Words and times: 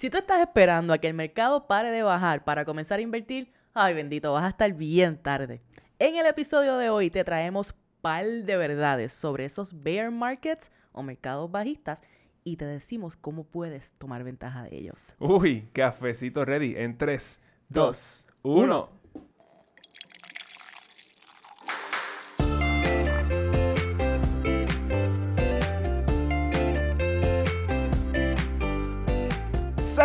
Si 0.00 0.08
tú 0.08 0.16
estás 0.16 0.40
esperando 0.40 0.94
a 0.94 0.98
que 0.98 1.08
el 1.08 1.12
mercado 1.12 1.66
pare 1.66 1.90
de 1.90 2.02
bajar 2.02 2.42
para 2.42 2.64
comenzar 2.64 3.00
a 3.00 3.02
invertir, 3.02 3.52
ay 3.74 3.92
bendito, 3.92 4.32
vas 4.32 4.44
a 4.44 4.48
estar 4.48 4.72
bien 4.72 5.18
tarde. 5.18 5.60
En 5.98 6.16
el 6.16 6.24
episodio 6.24 6.78
de 6.78 6.88
hoy 6.88 7.10
te 7.10 7.22
traemos 7.22 7.74
par 8.00 8.24
de 8.24 8.56
verdades 8.56 9.12
sobre 9.12 9.44
esos 9.44 9.82
bear 9.82 10.10
markets 10.10 10.72
o 10.92 11.02
mercados 11.02 11.50
bajistas 11.50 12.00
y 12.44 12.56
te 12.56 12.64
decimos 12.64 13.14
cómo 13.14 13.44
puedes 13.44 13.92
tomar 13.98 14.24
ventaja 14.24 14.62
de 14.62 14.74
ellos. 14.74 15.14
Uy, 15.18 15.68
cafecito 15.74 16.46
ready 16.46 16.76
en 16.78 16.96
3, 16.96 17.38
Dos, 17.68 18.24
2, 18.42 18.64
1. 18.64 18.99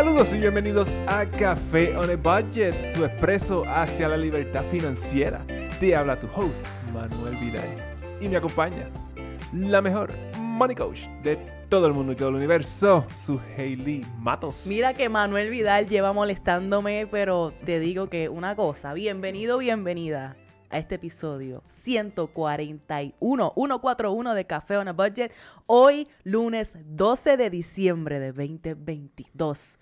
Saludos 0.06 0.34
y 0.36 0.38
bienvenidos 0.38 1.00
a 1.08 1.26
Café 1.26 1.98
on 1.98 2.12
a 2.12 2.16
Budget, 2.16 2.94
tu 2.94 3.06
expreso 3.06 3.64
hacia 3.66 4.08
la 4.08 4.16
libertad 4.16 4.64
financiera. 4.66 5.44
Te 5.80 5.96
habla 5.96 6.16
tu 6.16 6.28
host, 6.28 6.64
Manuel 6.94 7.36
Vidal. 7.38 7.98
Y 8.22 8.30
me 8.30 8.38
acompaña 8.38 8.88
la 9.52 9.82
mejor 9.82 10.14
money 10.38 10.76
coach 10.76 11.08
de 11.24 11.38
todo 11.70 11.88
el 11.88 11.94
mundo 11.94 12.12
y 12.12 12.16
todo 12.16 12.30
el 12.30 12.36
universo, 12.36 13.04
su 13.16 13.42
Hailey 13.58 14.06
Matos. 14.20 14.68
Mira 14.68 14.94
que 14.94 15.10
Manuel 15.10 15.50
Vidal 15.50 15.88
lleva 15.88 16.14
molestándome, 16.14 17.08
pero 17.10 17.52
te 17.66 17.80
digo 17.80 18.08
que 18.08 18.30
una 18.30 18.56
cosa, 18.56 18.94
bienvenido, 18.94 19.58
bienvenida 19.58 20.38
a 20.70 20.78
este 20.78 20.96
episodio 20.96 21.64
141, 21.70 23.54
141 23.56 24.34
de 24.36 24.46
Café 24.46 24.78
on 24.78 24.88
a 24.88 24.94
Budget, 24.94 25.34
hoy 25.66 26.08
lunes 26.24 26.76
12 26.86 27.38
de 27.38 27.50
diciembre 27.50 28.20
de 28.20 28.34
2022. 28.34 29.80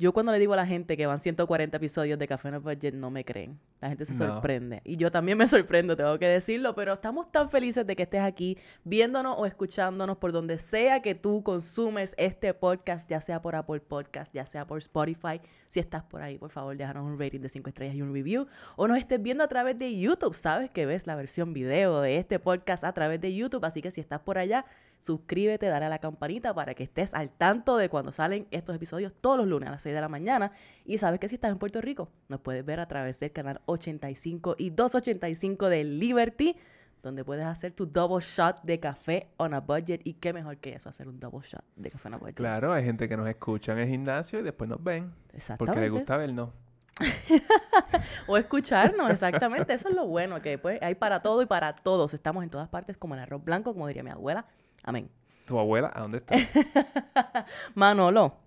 Yo 0.00 0.12
cuando 0.12 0.30
le 0.30 0.38
digo 0.38 0.52
a 0.52 0.56
la 0.56 0.64
gente 0.64 0.96
que 0.96 1.06
van 1.06 1.18
140 1.18 1.76
episodios 1.76 2.20
de 2.20 2.28
Café 2.28 2.50
a 2.50 2.58
Budget 2.60 2.94
no 2.94 3.10
me 3.10 3.24
creen. 3.24 3.58
La 3.80 3.88
gente 3.88 4.06
se 4.06 4.12
No. 4.12 4.18
sorprende. 4.34 4.80
Y 4.84 4.96
yo 4.96 5.10
también 5.10 5.36
me 5.36 5.48
sorprendo, 5.48 5.96
tengo 5.96 6.16
que 6.20 6.26
decirlo, 6.28 6.76
pero 6.76 6.92
estamos 6.92 7.32
tan 7.32 7.50
felices 7.50 7.84
de 7.84 7.96
que 7.96 8.04
estés 8.04 8.20
aquí 8.22 8.56
viéndonos 8.84 9.34
o 9.36 9.44
escuchándonos 9.44 10.18
por 10.18 10.30
donde 10.30 10.60
sea 10.60 11.02
que 11.02 11.16
tú 11.16 11.42
consumes 11.42 12.14
este 12.16 12.54
podcast, 12.54 13.10
ya 13.10 13.20
sea 13.20 13.42
por 13.42 13.56
Apple 13.56 13.80
Podcast, 13.80 14.32
ya 14.32 14.46
sea 14.46 14.68
por 14.68 14.78
Spotify. 14.78 15.40
Si 15.66 15.80
estás 15.80 16.04
por 16.04 16.22
ahí, 16.22 16.38
por 16.38 16.50
favor, 16.50 16.76
déjanos 16.76 17.04
un 17.04 17.18
rating 17.18 17.40
de 17.40 17.48
5 17.48 17.68
estrellas 17.68 17.96
y 17.96 18.02
un 18.02 18.14
review. 18.14 18.46
O 18.76 18.86
nos 18.86 18.98
estés 18.98 19.20
viendo 19.20 19.42
a 19.42 19.48
través 19.48 19.76
de 19.80 19.98
YouTube. 19.98 20.32
Sabes 20.32 20.70
que 20.70 20.86
ves 20.86 21.08
la 21.08 21.16
versión 21.16 21.52
video 21.52 22.00
de 22.02 22.18
este 22.18 22.38
podcast 22.38 22.84
a 22.84 22.92
través 22.92 23.20
de 23.20 23.34
YouTube, 23.34 23.64
así 23.64 23.82
que 23.82 23.90
si 23.90 24.00
estás 24.00 24.20
por 24.20 24.38
allá, 24.38 24.64
suscríbete, 25.00 25.66
dale 25.66 25.86
a 25.86 25.88
la 25.88 25.98
campanita 25.98 26.54
para 26.54 26.74
que 26.74 26.82
estés 26.82 27.14
al 27.14 27.30
tanto 27.30 27.76
de 27.76 27.88
cuando 27.88 28.12
salen 28.12 28.46
estos 28.50 28.76
episodios 28.76 29.12
todos 29.20 29.38
los 29.38 29.46
lunes 29.46 29.68
a 29.68 29.72
las 29.72 29.82
6 29.82 29.94
de 29.94 30.00
la 30.00 30.08
mañana. 30.08 30.52
Y 30.84 30.98
sabes 30.98 31.20
que 31.20 31.28
si 31.28 31.36
estás 31.36 31.52
en 31.52 31.58
Puerto 31.58 31.80
Rico, 31.80 32.10
nos 32.28 32.40
puedes 32.40 32.64
ver 32.64 32.80
a 32.80 32.86
través 32.86 33.20
del 33.20 33.32
canal 33.32 33.60
85 33.66 34.56
y 34.58 34.70
285 34.70 35.68
de 35.68 35.84
Liberty, 35.84 36.56
donde 37.02 37.24
puedes 37.24 37.46
hacer 37.46 37.72
tu 37.72 37.86
double 37.86 38.20
shot 38.20 38.62
de 38.62 38.80
café 38.80 39.30
on 39.36 39.54
a 39.54 39.60
budget. 39.60 40.00
Y 40.04 40.14
qué 40.14 40.32
mejor 40.32 40.58
que 40.58 40.74
eso, 40.74 40.88
hacer 40.88 41.08
un 41.08 41.18
double 41.18 41.40
shot 41.42 41.64
de 41.76 41.90
café 41.90 42.08
on 42.08 42.14
a 42.14 42.18
budget. 42.18 42.36
Claro, 42.36 42.72
hay 42.72 42.84
gente 42.84 43.08
que 43.08 43.16
nos 43.16 43.28
escucha 43.28 43.72
en 43.72 43.78
el 43.78 43.88
gimnasio 43.88 44.40
y 44.40 44.42
después 44.42 44.68
nos 44.68 44.82
ven. 44.82 45.12
Exactamente. 45.32 45.58
Porque 45.58 45.80
les 45.80 45.90
gusta 45.90 46.16
vernos. 46.16 46.50
O 48.26 48.36
escucharnos, 48.36 49.10
exactamente. 49.10 49.72
Eso 49.72 49.88
es 49.88 49.94
lo 49.94 50.06
bueno, 50.06 50.40
que 50.42 50.58
pues 50.58 50.80
hay 50.82 50.94
para 50.94 51.20
todo 51.22 51.42
y 51.42 51.46
para 51.46 51.74
todos. 51.74 52.14
Estamos 52.14 52.44
en 52.44 52.50
todas 52.50 52.68
partes 52.68 52.96
como 52.96 53.14
el 53.14 53.20
arroz 53.20 53.42
blanco, 53.44 53.72
como 53.72 53.86
diría 53.86 54.02
mi 54.02 54.10
abuela. 54.10 54.46
Amén. 54.88 55.10
¿Tu 55.44 55.58
abuela? 55.58 55.92
¿A 55.94 56.00
dónde 56.00 56.16
está? 56.16 56.34
Manolo, 57.74 58.38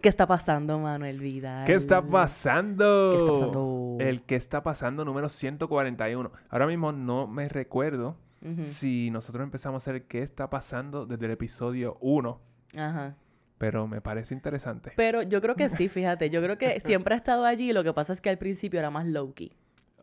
¿qué 0.00 0.08
está 0.08 0.26
pasando, 0.26 0.78
Manuel 0.78 1.20
Vidal? 1.20 1.66
¿Qué 1.66 1.74
está 1.74 2.00
pasando? 2.00 3.10
¿Qué 3.12 3.18
está 3.18 3.32
pasando? 3.32 3.96
El 4.00 4.22
que 4.22 4.36
está 4.36 4.62
pasando 4.62 5.04
número 5.04 5.28
141. 5.28 6.32
Ahora 6.48 6.66
mismo 6.66 6.92
no 6.92 7.26
me 7.26 7.50
recuerdo 7.50 8.16
si 8.62 9.10
nosotros 9.10 9.44
empezamos 9.44 9.86
a 9.86 9.90
hacer 9.90 10.06
qué 10.06 10.22
está 10.22 10.48
pasando 10.48 11.04
desde 11.04 11.26
el 11.26 11.32
episodio 11.32 11.98
1, 12.00 12.40
Ajá. 12.78 13.16
pero 13.58 13.86
me 13.86 14.00
parece 14.00 14.32
interesante. 14.32 14.94
Pero 14.96 15.20
yo 15.20 15.42
creo 15.42 15.54
que 15.54 15.68
sí, 15.68 15.88
fíjate. 15.90 16.30
Yo 16.30 16.40
creo 16.40 16.56
que 16.56 16.80
siempre 16.80 17.12
ha 17.12 17.18
estado 17.18 17.44
allí. 17.44 17.74
Lo 17.74 17.84
que 17.84 17.92
pasa 17.92 18.14
es 18.14 18.22
que 18.22 18.30
al 18.30 18.38
principio 18.38 18.80
era 18.80 18.90
más 18.90 19.06
low-key. 19.06 19.52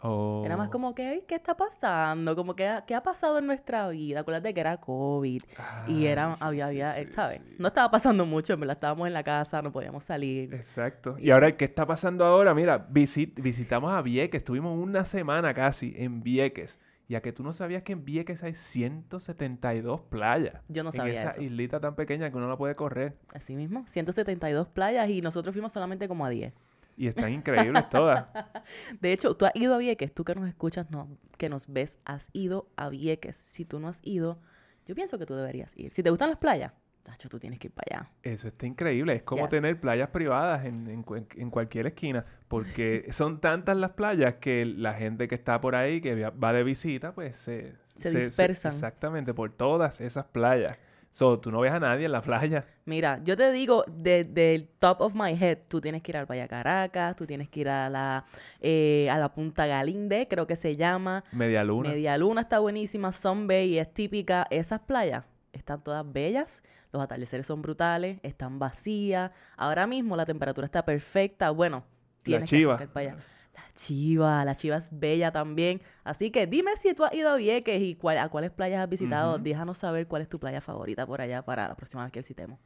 Oh, 0.01 0.43
Era 0.45 0.55
más 0.57 0.69
como 0.69 0.93
que, 0.93 1.07
"Ay, 1.07 1.23
¿qué 1.27 1.33
está 1.35 1.55
pasando? 1.57 2.35
Como 2.35 2.55
que, 2.55 2.71
¿qué 2.85 2.93
ha 2.93 3.01
pasado 3.01 3.39
en 3.39 3.47
nuestra 3.47 3.87
vida? 3.89 4.19
Acuérdate 4.19 4.53
que 4.53 4.59
era 4.59 4.77
COVID. 4.77 5.41
y 5.87 5.93
Ay, 5.95 6.05
era, 6.07 6.33
sí, 6.35 6.39
había, 6.43 6.67
había, 6.67 6.95
sí, 6.95 7.11
¿sabes? 7.11 7.41
sí. 7.43 7.55
No 7.57 7.69
estaba 7.69 7.89
pasando 7.89 8.25
mucho, 8.25 8.53
en 8.53 8.59
verdad. 8.59 8.75
Estábamos 8.75 9.07
en 9.07 9.13
la 9.13 9.23
casa, 9.23 9.61
no 9.61 9.71
podíamos 9.71 10.03
salir. 10.03 10.53
Exacto. 10.53 11.15
Y 11.17 11.31
ahora, 11.31 11.55
¿qué 11.57 11.65
está 11.65 11.87
pasando 11.87 12.23
ahora? 12.25 12.53
Mira, 12.53 12.87
visit- 12.89 13.33
visitamos 13.41 13.91
a 13.93 14.01
Vieques. 14.01 14.37
Estuvimos 14.39 14.77
una 14.77 15.05
semana 15.05 15.53
casi 15.53 15.93
en 15.97 16.21
Vieques. 16.21 16.79
Ya 17.07 17.21
que 17.21 17.31
tú 17.31 17.43
no 17.43 17.53
sabías 17.53 17.83
que 17.83 17.93
en 17.93 18.03
Vieques 18.03 18.41
hay 18.43 18.53
172 18.55 20.01
playas. 20.01 20.55
Yo 20.67 20.83
no 20.83 20.89
en 20.89 20.93
sabía 20.93 21.13
esa 21.13 21.29
eso. 21.29 21.41
islita 21.41 21.79
tan 21.79 21.95
pequeña 21.95 22.29
que 22.31 22.37
uno 22.37 22.47
la 22.49 22.57
puede 22.57 22.75
correr. 22.75 23.15
Así 23.33 23.55
mismo, 23.55 23.85
172 23.87 24.67
playas 24.67 25.09
y 25.09 25.21
nosotros 25.21 25.53
fuimos 25.53 25.71
solamente 25.71 26.07
como 26.07 26.25
a 26.25 26.29
10. 26.29 26.53
Y 26.97 27.07
están 27.07 27.31
increíbles 27.31 27.89
todas. 27.89 28.25
De 29.01 29.11
hecho, 29.11 29.35
tú 29.35 29.45
has 29.45 29.51
ido 29.55 29.73
a 29.75 29.77
Vieques, 29.77 30.13
tú 30.13 30.23
que 30.23 30.33
nos 30.35 30.47
escuchas, 30.47 30.89
no, 30.91 31.17
que 31.37 31.49
nos 31.49 31.67
ves, 31.71 31.99
has 32.05 32.29
ido 32.33 32.69
a 32.77 32.89
Vieques. 32.89 33.35
Si 33.35 33.65
tú 33.65 33.79
no 33.79 33.87
has 33.89 33.99
ido, 34.03 34.39
yo 34.85 34.95
pienso 34.95 35.17
que 35.19 35.25
tú 35.25 35.35
deberías 35.35 35.77
ir. 35.77 35.91
Si 35.93 36.01
te 36.03 36.09
gustan 36.09 36.29
las 36.29 36.39
playas, 36.39 36.71
tacho, 37.03 37.27
tú 37.29 37.37
tienes 37.39 37.59
que 37.59 37.67
ir 37.67 37.73
para 37.73 37.99
allá. 37.99 38.11
Eso 38.23 38.47
está 38.47 38.65
increíble. 38.65 39.13
Es 39.13 39.23
como 39.23 39.41
Yes. 39.43 39.49
tener 39.49 39.79
playas 39.79 40.09
privadas 40.09 40.65
en, 40.65 40.87
en 40.87 41.03
cu- 41.03 41.25
en 41.35 41.49
cualquier 41.49 41.87
esquina. 41.87 42.25
Porque 42.47 43.07
son 43.11 43.41
tantas 43.41 43.75
las 43.77 43.91
playas 43.91 44.35
que 44.35 44.65
la 44.65 44.93
gente 44.93 45.27
que 45.27 45.35
está 45.35 45.59
por 45.59 45.75
ahí, 45.75 45.99
que 46.01 46.29
va 46.29 46.53
de 46.53 46.63
visita, 46.63 47.13
pues 47.13 47.35
se... 47.35 47.73
Se 47.93 48.09
dispersan. 48.11 48.71
exactamente, 48.73 49.33
por 49.33 49.51
todas 49.53 50.01
esas 50.01 50.25
playas. 50.25 50.71
So, 51.15 51.39
tú 51.39 51.49
no 51.49 51.61
ves 51.61 51.71
a 51.71 51.79
nadie 51.79 52.07
en 52.07 52.11
la 52.11 52.21
playa. 52.21 52.65
Mira, 52.83 53.21
yo 53.23 53.37
te 53.37 53.49
digo, 53.53 53.85
de- 53.87 54.25
del 54.25 54.67
top 54.67 54.99
of 54.99 55.13
my 55.15 55.31
head, 55.31 55.59
tú 55.69 55.79
tienes 55.79 56.01
que 56.01 56.11
ir 56.11 56.17
al 56.17 56.25
Valle 56.25 56.45
Caracas, 56.49 57.15
tú 57.15 57.25
tienes 57.25 57.47
que 57.47 57.61
ir 57.61 57.69
a 57.69 57.89
la, 57.89 58.25
eh, 58.59 59.07
a 59.09 59.17
la 59.17 59.33
Punta 59.33 59.65
Galinde, 59.65 60.27
creo 60.27 60.45
que 60.45 60.57
se 60.57 60.75
llama. 60.75 61.23
Media 61.31 61.63
luna. 61.63 61.91
Media 61.91 62.17
Luna 62.17 62.41
está 62.41 62.59
buenísima, 62.59 63.13
Sun 63.13 63.47
Bay 63.47 63.77
es 63.79 63.93
típica. 63.93 64.45
Esas 64.49 64.81
playas 64.81 65.23
están 65.53 65.81
todas 65.81 66.03
bellas, 66.11 66.63
los 66.91 67.01
atardeceres 67.01 67.45
son 67.45 67.61
brutales, 67.61 68.19
están 68.21 68.59
vacías. 68.59 69.31
Ahora 69.55 69.87
mismo 69.87 70.17
la 70.17 70.25
temperatura 70.25 70.65
está 70.65 70.83
perfecta. 70.83 71.49
Bueno, 71.51 71.85
tienes 72.23 72.49
que 72.49 72.57
acercar 72.75 72.93
para 72.93 73.11
allá. 73.13 73.23
La 73.55 73.63
chiva, 73.73 74.43
la 74.45 74.55
chiva 74.55 74.77
es 74.77 74.89
bella 74.91 75.31
también. 75.31 75.81
Así 76.03 76.29
que 76.31 76.45
dime 76.47 76.71
si 76.77 76.93
tú 76.93 77.03
has 77.05 77.13
ido 77.13 77.29
a 77.29 77.35
Vieques 77.37 77.81
y 77.81 77.95
cuál- 77.95 78.17
a 78.19 78.29
cuáles 78.29 78.51
playas 78.51 78.83
has 78.83 78.89
visitado. 78.89 79.37
Déjanos 79.39 79.77
saber 79.77 80.07
cuál 80.07 80.21
es 80.21 80.29
tu 80.29 80.39
playa 80.39 80.61
favorita 80.61 81.05
por 81.07 81.21
allá 81.21 81.43
para 81.43 81.67
la 81.67 81.75
próxima 81.75 82.03
vez 82.03 82.11
que 82.11 82.19
visitemos. 82.19 82.59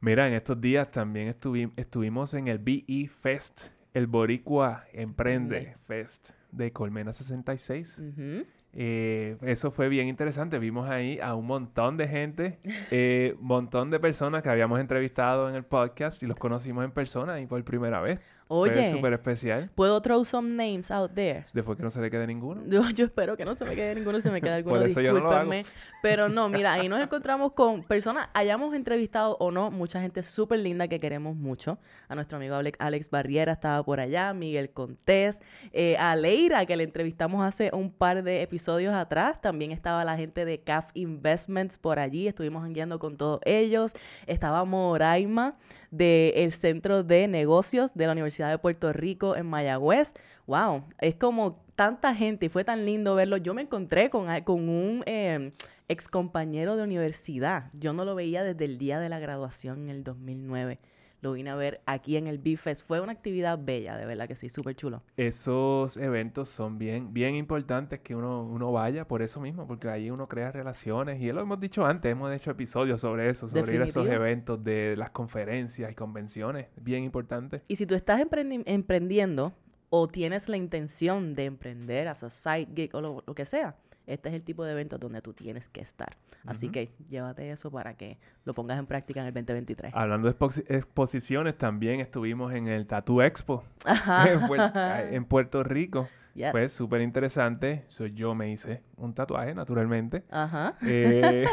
Mira, 0.00 0.28
en 0.28 0.34
estos 0.34 0.60
días 0.60 0.90
también 0.90 1.28
estuvi- 1.28 1.72
estuvimos 1.76 2.34
en 2.34 2.48
el 2.48 2.58
BE 2.58 3.08
Fest, 3.08 3.68
el 3.94 4.06
Boricua 4.06 4.84
Emprende. 4.92 5.76
Fest 5.86 6.30
de 6.52 6.70
Colmena 6.72 7.12
66. 7.12 7.98
Ujú. 8.00 8.44
Eh, 8.78 9.38
eso 9.40 9.70
fue 9.70 9.88
bien 9.88 10.06
interesante. 10.06 10.58
Vimos 10.58 10.90
ahí 10.90 11.18
a 11.20 11.34
un 11.34 11.46
montón 11.46 11.96
de 11.96 12.08
gente, 12.08 12.58
eh, 12.90 13.34
montón 13.40 13.90
de 13.90 13.98
personas 13.98 14.42
que 14.42 14.50
habíamos 14.50 14.80
entrevistado 14.80 15.48
en 15.48 15.54
el 15.54 15.64
podcast 15.64 16.22
y 16.22 16.26
los 16.26 16.36
conocimos 16.36 16.84
en 16.84 16.90
persona 16.90 17.40
y 17.40 17.46
por 17.46 17.64
primera 17.64 18.00
vez. 18.02 18.20
Oye, 18.48 18.92
súper 18.92 19.12
especial. 19.12 19.70
¿puedo 19.74 20.00
throw 20.00 20.24
some 20.24 20.50
names 20.50 20.90
out 20.90 21.12
there? 21.14 21.42
Después 21.52 21.76
que 21.76 21.82
no 21.82 21.90
se 21.90 22.00
le 22.00 22.10
quede 22.10 22.26
ninguno. 22.26 22.62
Yo, 22.68 22.88
yo 22.90 23.06
espero 23.06 23.36
que 23.36 23.44
no 23.44 23.54
se 23.54 23.64
me 23.64 23.74
quede 23.74 23.94
ninguno, 23.96 24.20
si 24.20 24.30
me 24.30 24.40
queda 24.40 24.54
alguno, 24.56 24.76
Por 24.76 24.86
eso 24.86 25.00
yo 25.00 25.12
no 25.12 25.20
lo 25.20 25.32
hago. 25.32 25.50
discúlpenme. 25.50 25.64
Pero 26.02 26.28
no, 26.28 26.48
mira, 26.48 26.74
ahí 26.74 26.88
nos 26.88 27.00
encontramos 27.00 27.52
con 27.52 27.82
personas, 27.82 28.28
hayamos 28.34 28.74
entrevistado 28.74 29.36
o 29.40 29.50
no, 29.50 29.70
mucha 29.70 30.00
gente 30.00 30.22
súper 30.22 30.60
linda 30.60 30.86
que 30.86 31.00
queremos 31.00 31.34
mucho. 31.34 31.78
A 32.08 32.14
nuestro 32.14 32.36
amigo 32.36 32.54
Alex, 32.54 32.78
Alex 32.80 33.10
Barriera 33.10 33.52
estaba 33.52 33.82
por 33.84 33.98
allá, 33.98 34.32
Miguel 34.32 34.70
Contés, 34.70 35.40
eh, 35.72 35.96
a 35.98 36.14
Leira, 36.14 36.64
que 36.66 36.76
le 36.76 36.84
entrevistamos 36.84 37.44
hace 37.44 37.70
un 37.72 37.90
par 37.90 38.22
de 38.22 38.42
episodios 38.42 38.94
atrás. 38.94 39.40
También 39.40 39.72
estaba 39.72 40.04
la 40.04 40.16
gente 40.16 40.44
de 40.44 40.60
CAF 40.60 40.90
Investments 40.94 41.78
por 41.78 41.98
allí, 41.98 42.28
estuvimos 42.28 42.66
guiando 42.68 42.98
con 42.98 43.16
todos 43.16 43.40
ellos. 43.44 43.92
Estaba 44.26 44.64
Moraima 44.64 45.56
del 45.90 46.52
Centro 46.52 47.02
de 47.02 47.26
Negocios 47.28 47.94
de 47.94 48.06
la 48.06 48.12
Universidad 48.12 48.35
de 48.44 48.58
Puerto 48.58 48.92
Rico 48.92 49.36
en 49.36 49.46
Mayagüez. 49.46 50.14
Wow, 50.46 50.84
es 51.00 51.14
como 51.14 51.64
tanta 51.74 52.14
gente 52.14 52.46
y 52.46 52.48
fue 52.48 52.64
tan 52.64 52.84
lindo 52.84 53.14
verlo. 53.14 53.36
Yo 53.36 53.54
me 53.54 53.62
encontré 53.62 54.10
con, 54.10 54.26
con 54.42 54.68
un 54.68 55.02
eh, 55.06 55.52
ex 55.88 56.08
compañero 56.08 56.76
de 56.76 56.82
universidad. 56.82 57.70
Yo 57.72 57.92
no 57.92 58.04
lo 58.04 58.14
veía 58.14 58.42
desde 58.42 58.64
el 58.64 58.78
día 58.78 59.00
de 59.00 59.08
la 59.08 59.18
graduación 59.18 59.84
en 59.84 59.88
el 59.88 60.04
2009. 60.04 60.78
Lo 61.26 61.32
vine 61.32 61.50
a 61.50 61.56
ver 61.56 61.80
aquí 61.86 62.16
en 62.16 62.28
el 62.28 62.38
B-Fest. 62.38 62.86
Fue 62.86 63.00
una 63.00 63.10
actividad 63.10 63.58
bella, 63.60 63.96
de 63.96 64.06
verdad 64.06 64.28
que 64.28 64.36
sí, 64.36 64.48
súper 64.48 64.76
chulo. 64.76 65.02
Esos 65.16 65.96
eventos 65.96 66.48
son 66.48 66.78
bien, 66.78 67.12
bien 67.12 67.34
importantes 67.34 67.98
que 67.98 68.14
uno, 68.14 68.44
uno 68.44 68.70
vaya 68.70 69.08
por 69.08 69.22
eso 69.22 69.40
mismo, 69.40 69.66
porque 69.66 69.88
ahí 69.88 70.08
uno 70.08 70.28
crea 70.28 70.52
relaciones. 70.52 71.20
Y 71.20 71.32
lo 71.32 71.40
hemos 71.40 71.58
dicho 71.58 71.84
antes, 71.84 72.12
hemos 72.12 72.32
hecho 72.32 72.52
episodios 72.52 73.00
sobre 73.00 73.28
eso, 73.28 73.48
sobre 73.48 73.74
ir 73.74 73.82
a 73.82 73.86
esos 73.86 74.06
eventos 74.06 74.62
de 74.62 74.94
las 74.96 75.10
conferencias 75.10 75.90
y 75.90 75.96
convenciones. 75.96 76.68
Bien 76.76 77.02
importante. 77.02 77.62
Y 77.66 77.74
si 77.74 77.86
tú 77.86 77.96
estás 77.96 78.20
emprendi- 78.20 78.62
emprendiendo 78.64 79.52
o 79.90 80.06
tienes 80.06 80.48
la 80.48 80.56
intención 80.56 81.34
de 81.34 81.46
emprender, 81.46 82.06
as 82.06 82.22
a 82.22 82.30
side 82.30 82.68
gig 82.72 82.94
o 82.94 83.00
lo, 83.00 83.24
lo 83.26 83.34
que 83.34 83.44
sea, 83.44 83.74
este 84.06 84.28
es 84.28 84.34
el 84.34 84.42
tipo 84.42 84.64
de 84.64 84.72
eventos 84.72 85.00
donde 85.00 85.20
tú 85.20 85.32
tienes 85.34 85.68
que 85.68 85.80
estar. 85.80 86.16
Así 86.44 86.68
que 86.70 86.92
llévate 87.08 87.50
eso 87.50 87.70
para 87.70 87.94
que 87.94 88.18
lo 88.44 88.54
pongas 88.54 88.78
en 88.78 88.86
práctica 88.86 89.20
en 89.20 89.26
el 89.26 89.32
2023. 89.34 89.92
Hablando 89.94 90.28
de 90.32 90.38
expo- 90.38 90.64
exposiciones, 90.68 91.58
también 91.58 92.00
estuvimos 92.00 92.52
en 92.54 92.68
el 92.68 92.86
Tattoo 92.86 93.22
Expo 93.22 93.64
en, 93.86 94.40
Puer- 94.42 95.12
en 95.12 95.24
Puerto 95.28 95.62
Rico. 95.64 96.08
Yes. 96.34 96.50
Fue 96.52 96.68
súper 96.68 97.00
interesante. 97.00 97.84
So, 97.88 98.06
yo 98.06 98.34
me 98.34 98.50
hice 98.50 98.82
un 98.96 99.14
tatuaje, 99.14 99.54
naturalmente. 99.54 100.24
Ajá. 100.30 100.74
Eh, 100.86 101.46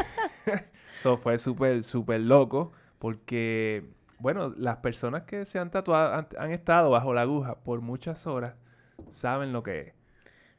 so, 1.00 1.16
fue 1.16 1.38
súper, 1.38 1.82
súper 1.82 2.20
loco 2.20 2.72
porque, 2.98 3.88
bueno, 4.20 4.52
las 4.56 4.76
personas 4.78 5.22
que 5.22 5.44
se 5.46 5.58
han 5.58 5.70
tatuado, 5.70 6.14
han, 6.14 6.28
han 6.38 6.50
estado 6.52 6.90
bajo 6.90 7.14
la 7.14 7.22
aguja 7.22 7.56
por 7.56 7.80
muchas 7.80 8.26
horas, 8.26 8.54
saben 9.08 9.52
lo 9.54 9.62
que 9.62 9.80
es. 9.80 9.94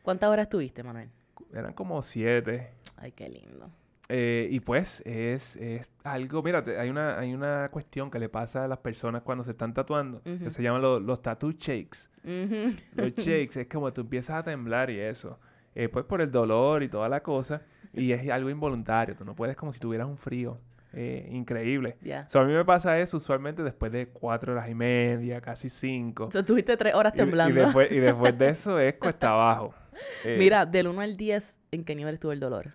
¿Cuántas 0.01 0.29
horas 0.29 0.43
estuviste, 0.43 0.83
Manuel? 0.83 1.09
Eran 1.55 1.73
como 1.73 2.01
siete. 2.03 2.69
Ay, 2.97 3.11
qué 3.13 3.29
lindo. 3.29 3.69
Eh, 4.07 4.47
y 4.51 4.59
pues 4.59 5.01
es, 5.05 5.55
es 5.55 5.89
algo, 6.03 6.43
mírate, 6.43 6.77
hay 6.79 6.89
una, 6.91 7.17
hay 7.17 7.33
una 7.33 7.69
cuestión 7.71 8.11
que 8.11 8.19
le 8.19 8.29
pasa 8.29 8.65
a 8.65 8.67
las 8.67 8.77
personas 8.77 9.23
cuando 9.23 9.43
se 9.43 9.51
están 9.51 9.73
tatuando, 9.73 10.21
que 10.21 10.51
se 10.51 10.61
llaman 10.61 10.81
los, 10.83 11.01
los 11.01 11.21
tattoo 11.23 11.51
shakes. 11.53 12.09
Los 12.95 13.13
shakes 13.15 13.61
es 13.61 13.67
como 13.67 13.91
tú 13.93 14.01
empiezas 14.01 14.35
a 14.37 14.43
temblar 14.43 14.89
y 14.91 14.99
eso. 14.99 15.39
Eh, 15.73 15.89
pues 15.89 16.05
por 16.05 16.21
el 16.21 16.29
dolor 16.31 16.83
y 16.83 16.87
toda 16.89 17.09
la 17.09 17.21
cosa. 17.23 17.61
Y 17.93 18.11
es 18.11 18.29
algo 18.29 18.49
involuntario. 18.49 19.15
Tú 19.15 19.25
no 19.25 19.35
puedes 19.35 19.55
como 19.55 19.71
si 19.71 19.79
tuvieras 19.79 20.07
un 20.07 20.17
frío. 20.17 20.59
eh, 20.93 21.27
increíble. 21.31 21.97
So, 22.27 22.39
a 22.39 22.45
mí 22.45 22.53
me 22.53 22.63
pasa 22.63 22.97
eso 22.99 23.17
usualmente 23.17 23.63
después 23.63 23.91
de 23.91 24.07
cuatro 24.07 24.53
horas 24.53 24.69
y 24.69 24.75
media, 24.75 25.41
casi 25.41 25.67
cinco. 25.69 26.29
So, 26.31 26.39
estuviste 26.39 26.77
tres 26.77 26.93
horas 26.93 27.11
Y- 27.15 27.17
temblando. 27.17 27.59
Y, 27.59 27.63
después, 27.63 27.91
y 27.91 27.97
después 27.99 28.37
de 28.37 28.49
eso 28.49 28.79
es 28.79 28.93
cuesta 28.95 29.31
abajo. 29.31 29.73
Eh, 30.23 30.35
Mira, 30.39 30.65
del 30.65 30.87
1 30.87 31.01
al 31.01 31.17
10, 31.17 31.59
¿en 31.71 31.83
qué 31.83 31.95
nivel 31.95 32.15
estuvo 32.15 32.31
el 32.31 32.39
dolor? 32.39 32.73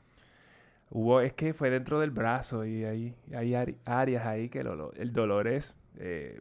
Hubo, 0.91 1.21
es 1.21 1.33
que 1.35 1.55
fue 1.55 1.71
dentro 1.71 2.01
del 2.01 2.11
brazo 2.11 2.65
y 2.65 2.85
hay, 2.85 3.15
hay 3.35 3.55
áreas 3.85 4.27
ahí 4.27 4.49
que 4.49 4.65
lo- 4.65 4.75
lo- 4.75 4.93
el 4.95 5.13
dolor 5.13 5.47
es 5.49 5.75
eh, 5.99 6.41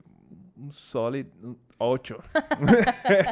un 0.55 0.71
sólido 0.71 1.29
8. 1.77 2.19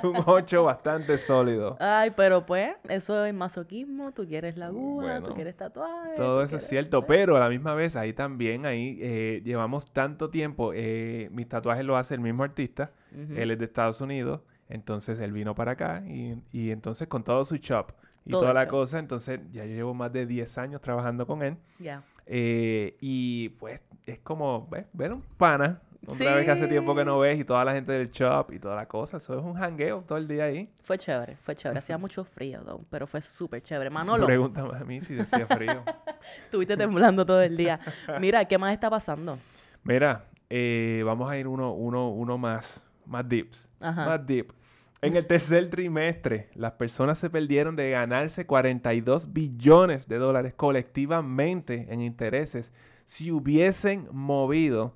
un 0.03 0.15
8 0.25 0.63
bastante 0.63 1.17
sólido. 1.17 1.75
Ay, 1.79 2.11
pero 2.15 2.45
pues, 2.45 2.69
eso 2.87 3.25
es 3.25 3.33
masoquismo, 3.33 4.13
tú 4.13 4.25
quieres 4.27 4.57
la 4.57 4.67
aguja, 4.67 5.05
Bueno, 5.07 5.23
tú 5.27 5.33
quieres 5.33 5.55
tatuaje. 5.55 6.13
Todo 6.15 6.43
eso 6.43 6.57
es 6.57 6.67
cierto, 6.67 7.05
pero 7.05 7.35
a 7.35 7.39
la 7.39 7.49
misma 7.49 7.73
vez 7.73 7.95
ahí 7.95 8.13
también, 8.13 8.65
ahí 8.65 8.97
eh, 9.01 9.41
llevamos 9.43 9.91
tanto 9.91 10.29
tiempo, 10.29 10.71
eh, 10.73 11.29
mis 11.31 11.47
tatuajes 11.49 11.83
los 11.83 11.97
hace 11.97 12.13
el 12.13 12.21
mismo 12.21 12.43
artista, 12.43 12.91
él 13.35 13.51
es 13.51 13.57
de 13.57 13.65
Estados 13.65 13.99
Unidos, 14.01 14.41
entonces 14.69 15.19
él 15.19 15.31
vino 15.31 15.55
para 15.55 15.73
acá 15.73 16.03
y, 16.07 16.41
y 16.51 16.71
entonces 16.71 17.07
con 17.07 17.23
todo 17.23 17.45
su 17.45 17.55
shop 17.57 17.91
y 18.25 18.31
Todo 18.31 18.41
toda 18.41 18.53
la 18.53 18.63
shop. 18.63 18.69
cosa, 18.71 18.99
entonces 18.99 19.39
ya 19.51 19.65
yo 19.65 19.73
llevo 19.75 19.93
más 19.93 20.11
de 20.11 20.25
10 20.25 20.57
años 20.57 20.81
trabajando 20.81 21.25
con 21.25 21.41
él 21.43 21.57
Ya. 21.79 22.03
eh, 22.25 22.95
y 22.99 23.49
pues 23.49 23.79
es 24.05 24.19
como 24.19 24.67
¿ves? 24.69 24.85
ver 24.93 25.13
un 25.13 25.21
pana, 25.21 25.81
otra 26.05 26.35
vez 26.35 26.45
que 26.45 26.51
hace 26.51 26.67
tiempo 26.67 26.95
que 26.95 27.03
no 27.03 27.19
ves 27.19 27.37
y 27.39 27.43
toda 27.43 27.65
la 27.65 27.73
gente 27.73 27.91
del 27.91 28.09
shop 28.11 28.51
y 28.53 28.59
toda 28.59 28.75
la 28.77 28.85
cosa, 28.87 29.17
eso 29.17 29.37
es 29.37 29.43
un 29.43 29.55
jangueo 29.55 30.03
todo 30.07 30.17
el 30.17 30.25
día 30.27 30.45
ahí. 30.45 30.69
Fue 30.83 30.97
chévere, 30.97 31.35
fue 31.35 31.53
chévere. 31.55 31.79
Hacía 31.79 31.97
mucho 31.97 32.23
frío, 32.23 32.61
though, 32.63 32.81
pero 32.89 33.07
fue 33.07 33.21
súper 33.21 33.61
chévere. 33.61 33.89
Manolo, 33.89 34.25
Pregúntame 34.25 34.77
a 34.77 34.85
mí 34.85 35.01
si 35.01 35.19
hacía 35.19 35.45
frío. 35.47 35.83
estuviste 36.45 36.77
temblando 36.77 37.25
todo 37.25 37.41
el 37.41 37.57
día. 37.57 37.77
Mira, 38.21 38.45
¿qué 38.45 38.57
más 38.57 38.73
está 38.73 38.89
pasando? 38.89 39.37
Mira, 39.83 40.23
eh, 40.49 41.01
vamos 41.05 41.29
a 41.29 41.37
ir 41.37 41.45
uno, 41.47 41.73
uno, 41.73 42.09
uno 42.09 42.37
más, 42.37 42.85
más 43.05 43.27
deeps, 43.27 43.67
Ajá. 43.81 44.05
más 44.05 44.25
deep. 44.25 44.53
En 45.01 45.15
el 45.15 45.27
tercer 45.27 45.69
trimestre, 45.69 46.49
las 46.55 46.73
personas 46.73 47.19
se 47.19 47.29
perdieron 47.29 47.75
de 47.75 47.91
ganarse 47.91 48.47
42 48.47 49.31
billones 49.31 50.07
de 50.07 50.17
dólares 50.17 50.53
colectivamente 50.55 51.87
en 51.89 52.01
intereses 52.01 52.73
si 53.05 53.31
hubiesen 53.31 54.07
movido 54.11 54.95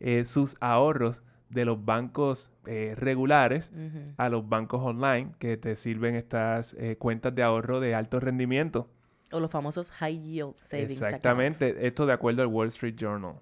eh, 0.00 0.24
sus 0.24 0.56
ahorros 0.60 1.22
de 1.52 1.66
los 1.66 1.84
bancos 1.84 2.50
eh, 2.66 2.94
regulares 2.96 3.70
a 4.16 4.28
los 4.30 4.48
bancos 4.48 4.80
online 4.80 5.32
que 5.38 5.56
te 5.58 5.76
sirven 5.76 6.14
estas 6.14 6.74
eh, 6.74 6.96
cuentas 6.98 7.34
de 7.34 7.42
ahorro 7.42 7.78
de 7.78 7.94
alto 7.94 8.20
rendimiento. 8.20 8.88
O 9.32 9.40
los 9.40 9.50
famosos 9.50 9.90
high 9.90 10.18
yield 10.18 10.54
savings 10.54 11.02
accounts. 11.02 11.02
Exactamente, 11.02 11.86
esto 11.86 12.06
de 12.06 12.12
acuerdo 12.14 12.42
al 12.42 12.48
Wall 12.48 12.68
Street 12.68 12.96
Journal. 12.96 13.34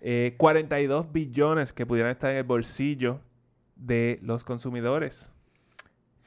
Eh, 0.00 0.34
42 0.38 1.12
billones 1.12 1.72
que 1.72 1.86
pudieran 1.86 2.12
estar 2.12 2.30
en 2.30 2.36
el 2.36 2.44
bolsillo 2.44 3.20
de 3.74 4.20
los 4.22 4.44
consumidores. 4.44 5.32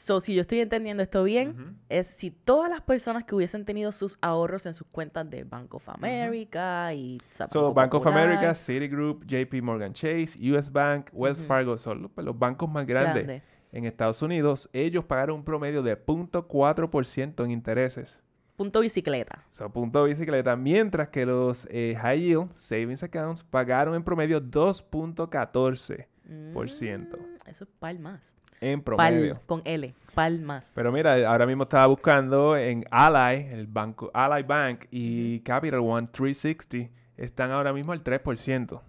So, 0.02 0.22
si 0.22 0.34
yo 0.34 0.40
estoy 0.40 0.62
entendiendo 0.62 1.04
esto 1.04 1.26
bien, 1.26 1.50
Ujú. 1.50 1.64
es 1.90 2.08
si 2.08 2.32
todas 2.32 2.70
las 2.72 2.80
personas 2.80 3.26
que 3.26 3.36
hubiesen 3.36 3.66
tenido 3.66 3.92
sus 3.92 4.18
ahorros 4.22 4.66
en 4.66 4.74
sus 4.74 4.88
cuentas 4.88 5.30
de 5.30 5.44
Bank 5.44 5.74
of 5.76 5.90
America 5.90 6.94
y 6.94 7.18
o 7.18 7.34
sea, 7.34 7.50
So, 7.50 7.74
Bank 7.74 7.94
of 7.94 8.06
Popular, 8.06 8.24
America, 8.30 8.56
Citigroup, 8.56 9.26
JP 9.26 9.62
Morgan 9.62 9.92
Chase, 9.92 10.38
US 10.54 10.72
Bank, 10.72 11.10
Wells 11.12 11.40
Ujú. 11.40 11.48
Fargo, 11.50 11.78
son 11.78 12.04
los, 12.04 12.12
los 12.16 12.40
bancos 12.40 12.70
más 12.70 12.88
grandes 12.88 13.26
grande. 13.26 13.44
en 13.74 13.84
Estados 13.84 14.22
Unidos. 14.22 14.70
Ellos 14.72 15.04
pagaron 15.04 15.36
un 15.40 15.44
promedio 15.44 15.84
de 15.84 15.98
0.4% 15.98 17.44
en 17.44 17.52
intereses. 17.52 18.24
Punto 18.56 18.80
bicicleta. 18.80 19.44
So, 19.50 19.70
punto 19.70 20.06
bicicleta. 20.06 20.56
Mientras 20.56 21.10
que 21.10 21.26
los 21.26 21.68
eh, 21.70 21.98
High 22.00 22.22
Yield 22.22 22.52
Savings 22.54 23.04
Accounts 23.04 23.44
pagaron 23.44 23.96
en 23.96 24.04
promedio 24.06 24.42
2.14%. 24.42 26.06
Por 26.54 26.70
ciento. 26.70 27.18
Mm, 27.18 27.50
Eso 27.50 27.64
es 27.66 27.70
pal 27.80 28.00
más. 28.00 28.36
En 28.62 28.82
promedio. 28.82 29.36
Pal 29.36 29.46
con 29.46 29.62
L. 29.66 29.94
Pal 30.14 30.42
más. 30.42 30.72
Pero 30.76 30.92
mira, 30.92 31.14
ahora 31.30 31.46
mismo 31.46 31.64
estaba 31.64 31.88
buscando 31.88 32.58
en 32.58 32.84
Ally, 32.92 33.48
el 33.52 33.68
banco 33.68 34.12
Ally 34.14 34.44
Bank 34.44 34.86
y 34.92 35.40
Capital 35.42 35.80
One 35.80 36.08
360 36.12 36.92
están 37.16 37.52
ahora 37.52 37.72
mismo 37.74 37.94
al 37.94 38.04
3%. 38.04 38.82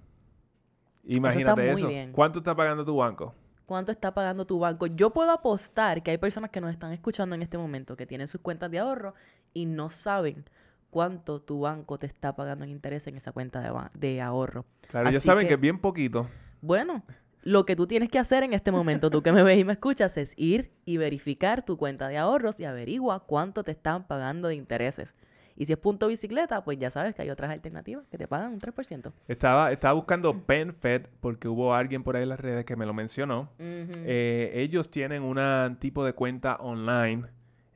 Imagínate 1.04 1.62
muy 1.62 1.80
eso. 1.80 1.88
bien. 1.88 2.12
¿Cuánto 2.12 2.38
está 2.40 2.54
pagando 2.54 2.84
tu 2.84 2.96
banco? 2.96 3.34
¿Cuánto 3.66 3.92
está 3.92 4.12
pagando 4.12 4.46
tu 4.46 4.58
banco? 4.58 4.86
Yo 4.86 5.10
puedo 5.10 5.30
apostar 5.30 6.02
que 6.02 6.10
hay 6.10 6.18
personas 6.18 6.50
que 6.50 6.60
nos 6.60 6.70
están 6.72 6.92
escuchando 6.92 7.34
en 7.36 7.42
este 7.42 7.56
momento 7.56 7.96
que 7.96 8.06
tienen 8.06 8.26
sus 8.28 8.40
cuentas 8.40 8.70
de 8.70 8.80
ahorro 8.80 9.14
y 9.54 9.66
no 9.66 9.90
saben 9.90 10.44
cuánto 10.90 11.40
tu 11.40 11.60
banco 11.60 11.96
te 11.98 12.06
está 12.06 12.34
pagando 12.34 12.64
en 12.64 12.70
interés 12.70 13.06
en 13.06 13.16
esa 13.16 13.30
cuenta 13.32 13.90
de, 13.94 14.20
ahorro. 14.20 14.66
Claro, 14.88 15.10
ya 15.10 15.18
Así 15.18 15.26
saben 15.26 15.44
que- 15.44 15.48
que... 15.48 15.54
es 15.54 15.60
bien 15.60 15.78
poquito. 15.78 16.28
Bueno, 16.60 17.04
lo 17.42 17.64
que 17.64 17.74
tú 17.76 17.86
tienes 17.86 18.08
que 18.10 18.18
hacer 18.18 18.42
en 18.42 18.52
este 18.52 18.70
momento, 18.70 19.10
tú 19.10 19.22
que 19.22 19.32
me 19.32 19.42
ves 19.42 19.58
y 19.58 19.64
me 19.64 19.72
escuchas, 19.72 20.16
es 20.16 20.34
ir 20.36 20.70
y 20.84 20.96
verificar 20.98 21.64
tu 21.64 21.76
cuenta 21.76 22.08
de 22.08 22.18
ahorros 22.18 22.60
y 22.60 22.64
averigua 22.64 23.20
cuánto 23.26 23.64
te 23.64 23.70
están 23.72 24.06
pagando 24.06 24.48
de 24.48 24.56
intereses. 24.56 25.14
Y 25.56 25.66
si 25.66 25.72
es 25.74 25.78
punto 25.78 26.06
bicicleta, 26.06 26.64
pues 26.64 26.78
ya 26.78 26.88
sabes 26.90 27.14
que 27.14 27.20
hay 27.22 27.28
otras 27.30 27.50
alternativas 27.50 28.06
que 28.10 28.16
te 28.16 28.26
pagan 28.26 28.52
un 28.54 28.60
3%. 28.60 29.12
Estaba, 29.28 29.72
estaba 29.72 29.92
buscando 29.94 30.32
PenFed 30.46 31.06
porque 31.20 31.48
hubo 31.48 31.74
alguien 31.74 32.02
por 32.02 32.16
ahí 32.16 32.22
en 32.22 32.30
las 32.30 32.40
redes 32.40 32.64
que 32.64 32.76
me 32.76 32.86
lo 32.86 32.94
mencionó. 32.94 33.50
Eh, 33.58 34.52
ellos 34.54 34.90
tienen 34.90 35.22
un 35.22 35.76
tipo 35.76 36.04
de 36.04 36.14
cuenta 36.14 36.56
online 36.56 37.24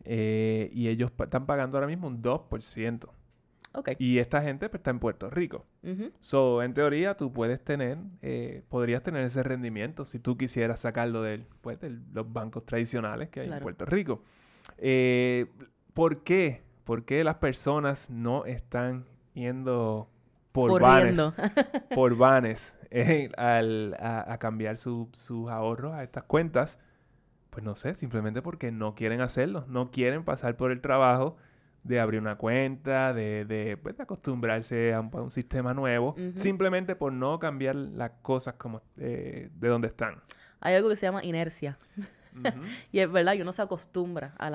eh, 0.05 0.71
y 0.73 0.89
ellos 0.89 1.11
pa- 1.11 1.25
están 1.25 1.47
pagando 1.47 1.77
ahora 1.77 1.87
mismo 1.87 2.07
un 2.07 2.23
2%. 2.23 3.09
Y 3.99 4.19
esta 4.19 4.41
gente 4.43 4.69
pues, 4.69 4.81
está 4.81 4.91
en 4.91 5.01
Puerto 5.01 5.29
Rico. 5.31 5.67
Ujú. 5.83 6.13
So, 6.21 6.63
en 6.63 6.75
teoría, 6.75 7.17
tú 7.17 7.33
puedes 7.33 7.63
tener, 7.63 7.99
eh, 8.23 8.63
podrías 8.69 9.03
tener 9.03 9.25
ese 9.25 9.43
rendimiento 9.43 10.05
si 10.05 10.19
tú 10.19 10.37
quisieras 10.37 10.81
sacarlo 10.81 11.23
de 11.23 11.45
pues, 11.61 11.81
de 11.81 11.99
los 12.13 12.33
bancos 12.33 12.65
tradicionales 12.65 13.29
que 13.31 13.41
hay 13.41 13.49
en. 13.49 13.63
Puerto 13.63 13.85
Rico. 13.85 14.23
Eh, 14.79 15.47
¿Por 15.93 16.23
qué? 16.23 16.63
¿Por 16.85 17.05
qué 17.05 17.25
las 17.25 17.37
personas 17.37 18.11
no 18.11 18.45
están 18.45 19.07
yendo 19.35 20.09
por 20.53 20.71
vanes, 20.81 21.17
por 21.95 22.17
vanes 22.17 22.79
eh, 22.91 23.31
al- 23.37 23.97
a, 23.99 24.33
a 24.33 24.39
cambiar 24.39 24.79
su- 24.79 25.09
sus 25.13 25.51
ahorros 25.51 25.95
a 25.95 26.03
estas 26.05 26.25
cuentas? 26.25 26.79
Pues 27.51 27.65
no 27.65 27.75
sé, 27.75 27.95
simplemente 27.95 28.43
porque 28.43 28.71
no 28.73 28.95
quieren 28.95 29.21
hacerlo, 29.21 29.65
no 29.69 29.91
quieren 29.91 30.25
pasar 30.25 30.57
por 30.57 30.71
el 30.73 30.81
trabajo 30.81 31.37
de 31.85 32.01
abrir 32.01 32.21
una 32.21 32.37
cuenta, 32.37 33.13
de, 33.13 33.45
de, 33.45 33.77
pues, 33.77 33.97
de 33.97 34.03
acostumbrarse 34.03 34.93
a 34.93 35.01
un, 35.01 35.11
a 35.13 35.23
un 35.23 35.31
sistema 35.31 35.75
nuevo, 35.75 36.15
simplemente 36.35 36.97
por 36.97 37.13
no 37.13 37.39
cambiar 37.39 37.77
las 37.77 38.11
cosas 38.23 38.55
como 38.55 38.83
eh, 38.99 39.51
de 39.55 39.69
donde 39.69 39.89
están. 39.89 40.21
Hay 40.61 40.75
algo 40.75 40.89
que 40.89 40.97
se 40.97 41.07
llama 41.07 41.23
inercia. 41.23 41.79
Y 42.91 42.99
es 42.99 43.13
verdad, 43.13 43.35
y 43.35 43.43
uno 43.43 43.53
se 43.53 43.63
acostumbra 43.63 44.35
a 44.39 44.47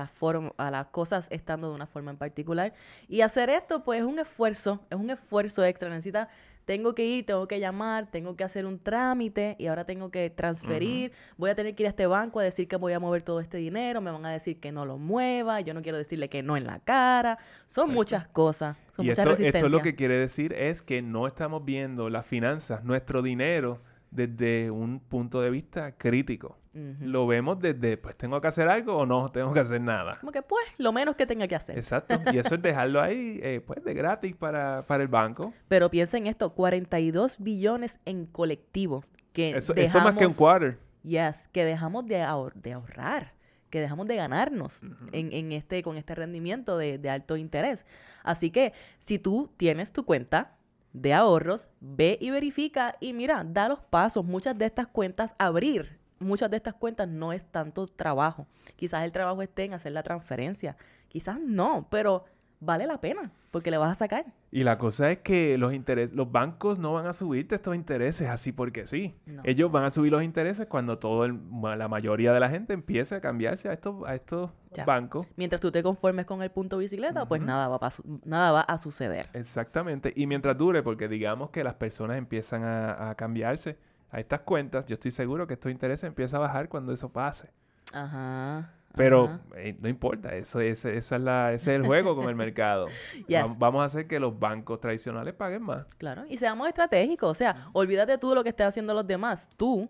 a 0.57 0.71
las 0.71 0.85
cosas 0.87 1.27
estando 1.31 1.69
de 1.69 1.75
una 1.75 1.87
forma 1.87 2.11
en 2.11 2.17
particular. 2.17 2.73
Y 3.07 3.21
hacer 3.21 3.49
esto, 3.49 3.85
pues, 3.85 4.01
es 4.01 4.05
un 4.05 4.19
esfuerzo, 4.19 4.85
es 4.89 4.97
un 4.97 5.09
esfuerzo 5.09 5.63
extra. 5.63 5.87
Necesitas 5.87 6.27
tengo 6.69 6.93
que 6.93 7.03
ir, 7.03 7.25
tengo 7.25 7.47
que 7.47 7.59
llamar, 7.59 8.11
tengo 8.11 8.35
que 8.35 8.43
hacer 8.43 8.67
un 8.67 8.77
trámite 8.77 9.55
y 9.57 9.65
ahora 9.65 9.85
tengo 9.85 10.11
que 10.11 10.29
transferir, 10.29 11.11
voy 11.35 11.49
a 11.49 11.55
tener 11.55 11.73
que 11.73 11.81
ir 11.81 11.87
a 11.87 11.89
este 11.89 12.05
banco 12.05 12.39
a 12.39 12.43
decir 12.43 12.67
que 12.67 12.75
voy 12.75 12.93
a 12.93 12.99
mover 12.99 13.23
todo 13.23 13.39
este 13.39 13.57
dinero, 13.57 14.01
me 14.01 14.11
van 14.11 14.23
a 14.27 14.29
decir 14.29 14.59
que 14.59 14.71
no 14.71 14.85
lo 14.85 14.99
mueva, 14.99 15.61
yo 15.61 15.73
no 15.73 15.81
quiero 15.81 15.97
decirle 15.97 16.29
que 16.29 16.43
no 16.43 16.57
en 16.57 16.67
la 16.67 16.77
cara, 16.77 17.39
son 17.65 17.91
muchas 17.91 18.27
cosas, 18.27 18.77
son 18.95 19.03
y 19.03 19.09
muchas 19.09 19.25
esto, 19.25 19.31
esto 19.31 19.41
resistencias. 19.41 19.71
lo 19.71 19.81
que 19.81 19.95
quiere 19.95 20.13
decir 20.19 20.53
es 20.53 20.83
que 20.83 21.01
no 21.01 21.25
estamos 21.25 21.65
viendo 21.65 22.07
las 22.11 22.27
finanzas, 22.27 22.83
nuestro 22.83 23.23
dinero, 23.23 23.81
desde 24.11 24.69
un 24.69 24.99
punto 24.99 25.41
de 25.41 25.49
vista 25.49 25.97
crítico. 25.97 26.59
Lo 26.99 27.27
vemos 27.27 27.59
desde, 27.59 27.97
pues, 27.97 28.15
¿tengo 28.17 28.39
que 28.41 28.47
hacer 28.47 28.67
algo 28.67 28.95
o 28.97 29.05
no 29.05 29.31
tengo 29.31 29.53
que 29.53 29.59
hacer 29.59 29.81
nada? 29.81 30.13
Como 30.19 30.31
que 30.31 30.41
pues, 30.41 30.63
lo 30.77 30.91
menos 30.91 31.15
que 31.15 31.25
tenga 31.25 31.47
que 31.47 31.55
hacer. 31.55 31.77
Exacto. 31.77 32.19
Y 32.33 32.37
eso 32.37 32.55
es 32.55 32.61
dejarlo 32.61 33.01
ahí, 33.01 33.39
eh, 33.43 33.61
pues, 33.65 33.83
de 33.83 33.93
gratis 33.93 34.35
para, 34.35 34.85
para 34.87 35.03
el 35.03 35.09
banco. 35.09 35.53
Pero 35.67 35.89
piensa 35.89 36.17
en 36.17 36.27
esto, 36.27 36.53
42 36.53 37.37
billones 37.39 37.99
en 38.05 38.25
colectivo 38.25 39.03
que 39.33 39.51
Eso, 39.57 39.73
dejamos, 39.73 39.89
eso 39.89 39.97
es 39.99 40.03
más 40.03 40.15
que 40.15 40.25
un 40.25 40.33
quarter. 40.33 40.79
Yes, 41.03 41.47
que 41.51 41.63
dejamos 41.65 42.05
de, 42.07 42.21
ahor- 42.23 42.53
de 42.55 42.73
ahorrar, 42.73 43.33
que 43.69 43.79
dejamos 43.79 44.07
de 44.07 44.15
ganarnos 44.15 44.81
en, 45.13 45.31
en 45.31 45.51
este, 45.51 45.81
con 45.83 45.95
este 45.97 46.13
rendimiento 46.15 46.77
de, 46.77 46.97
de 46.97 47.09
alto 47.09 47.37
interés. 47.37 47.85
Así 48.23 48.49
que 48.49 48.73
si 48.97 49.17
tú 49.19 49.49
tienes 49.57 49.93
tu 49.93 50.03
cuenta 50.05 50.55
de 50.91 51.13
ahorros, 51.13 51.69
ve 51.79 52.17
y 52.19 52.31
verifica 52.31 52.95
y 52.99 53.13
mira, 53.13 53.43
da 53.47 53.69
los 53.69 53.79
pasos. 53.79 54.25
Muchas 54.25 54.57
de 54.57 54.65
estas 54.65 54.87
cuentas, 54.87 55.35
abrir 55.37 55.99
muchas 56.19 56.49
de 56.51 56.57
estas 56.57 56.73
cuentas 56.75 57.07
no 57.07 57.33
es 57.33 57.45
tanto 57.45 57.87
trabajo. 57.87 58.47
Quizás 58.75 59.03
el 59.03 59.11
trabajo 59.11 59.41
esté 59.41 59.63
en 59.65 59.73
hacer 59.73 59.91
la 59.93 60.03
transferencia, 60.03 60.77
quizás 61.07 61.39
no, 61.39 61.87
pero 61.89 62.25
vale 62.61 62.85
la 62.85 62.99
pena 62.99 63.31
porque 63.51 63.71
le 63.71 63.77
vas 63.77 63.91
a 63.93 63.95
sacar. 63.95 64.25
Y 64.51 64.63
la 64.65 64.77
cosa 64.77 65.09
es 65.11 65.19
que 65.19 65.57
los 65.57 65.73
intereses, 65.73 66.13
los 66.15 66.29
bancos 66.29 66.77
no 66.77 66.91
van 66.91 67.05
a 67.05 67.13
subirte 67.13 67.55
estos 67.55 67.73
intereses 67.73 68.27
así 68.27 68.51
porque 68.51 68.85
sí. 68.85 69.15
No. 69.25 69.41
Ellos 69.45 69.71
van 69.71 69.85
a 69.85 69.89
subir 69.91 70.11
los 70.11 70.23
intereses 70.23 70.67
cuando 70.67 70.97
todo 70.99 71.23
el- 71.23 71.39
la 71.77 71.87
mayoría 71.87 72.33
de 72.33 72.39
la 72.41 72.49
gente 72.49 72.73
empiece 72.73 73.15
a 73.15 73.21
cambiarse 73.21 73.69
a 73.69 73.73
estos, 73.73 74.05
a 74.05 74.13
estos 74.15 74.49
Ya. 74.73 74.83
bancos. 74.85 75.27
Mientras 75.37 75.61
tú 75.61 75.71
te 75.71 75.81
conformes 75.83 76.25
con 76.25 76.41
el 76.41 76.51
punto 76.51 76.77
bicicleta, 76.79 77.25
pues 77.27 77.41
nada 77.41 77.67
va, 77.69 77.77
a 77.81 77.91
nada 78.25 78.51
va 78.51 78.61
a 78.61 78.77
suceder. 78.77 79.29
Exactamente. 79.33 80.11
Y 80.15 80.27
mientras 80.27 80.57
dure, 80.57 80.83
porque 80.83 81.07
digamos 81.07 81.51
que 81.51 81.63
las 81.63 81.75
personas 81.75 82.17
empiezan 82.17 82.63
a, 82.63 83.09
a 83.11 83.15
cambiarse 83.15 83.77
a 84.11 84.19
estas 84.19 84.41
cuentas, 84.41 84.85
yo 84.85 84.95
estoy 84.95 85.11
seguro 85.11 85.47
que 85.47 85.53
estos 85.53 85.71
intereses 85.71 86.05
empiezan 86.05 86.37
a 86.37 86.41
bajar 86.41 86.69
cuando 86.69 86.91
eso 86.91 87.09
pase. 87.09 87.49
Ajá. 87.93 88.71
Pero 88.95 89.25
ajá. 89.25 89.39
eh, 89.57 89.77
no 89.79 89.87
importa, 89.87 90.35
eso, 90.35 90.59
ese, 90.59 90.97
esa 90.97 91.15
es 91.17 91.21
la, 91.21 91.53
ese 91.53 91.75
es 91.75 91.81
el 91.81 91.85
juego 91.85 92.15
con 92.15 92.27
el 92.27 92.35
mercado. 92.35 92.87
Yes. 93.27 93.57
Vamos 93.57 93.81
a 93.81 93.85
hacer 93.85 94.07
que 94.07 94.19
los 94.19 94.39
bancos 94.39 94.79
tradicionales 94.79 95.33
paguen 95.35 95.61
más. 95.61 95.85
Claro, 95.97 96.25
y 96.27 96.37
seamos 96.37 96.67
estratégicos. 96.67 97.29
O 97.29 97.35
sea, 97.35 97.69
olvídate 97.73 98.17
tú 98.17 98.29
de 98.29 98.35
lo 98.35 98.43
que 98.43 98.49
estén 98.49 98.67
haciendo 98.67 98.93
los 98.93 99.05
demás. 99.05 99.49
Tú 99.57 99.89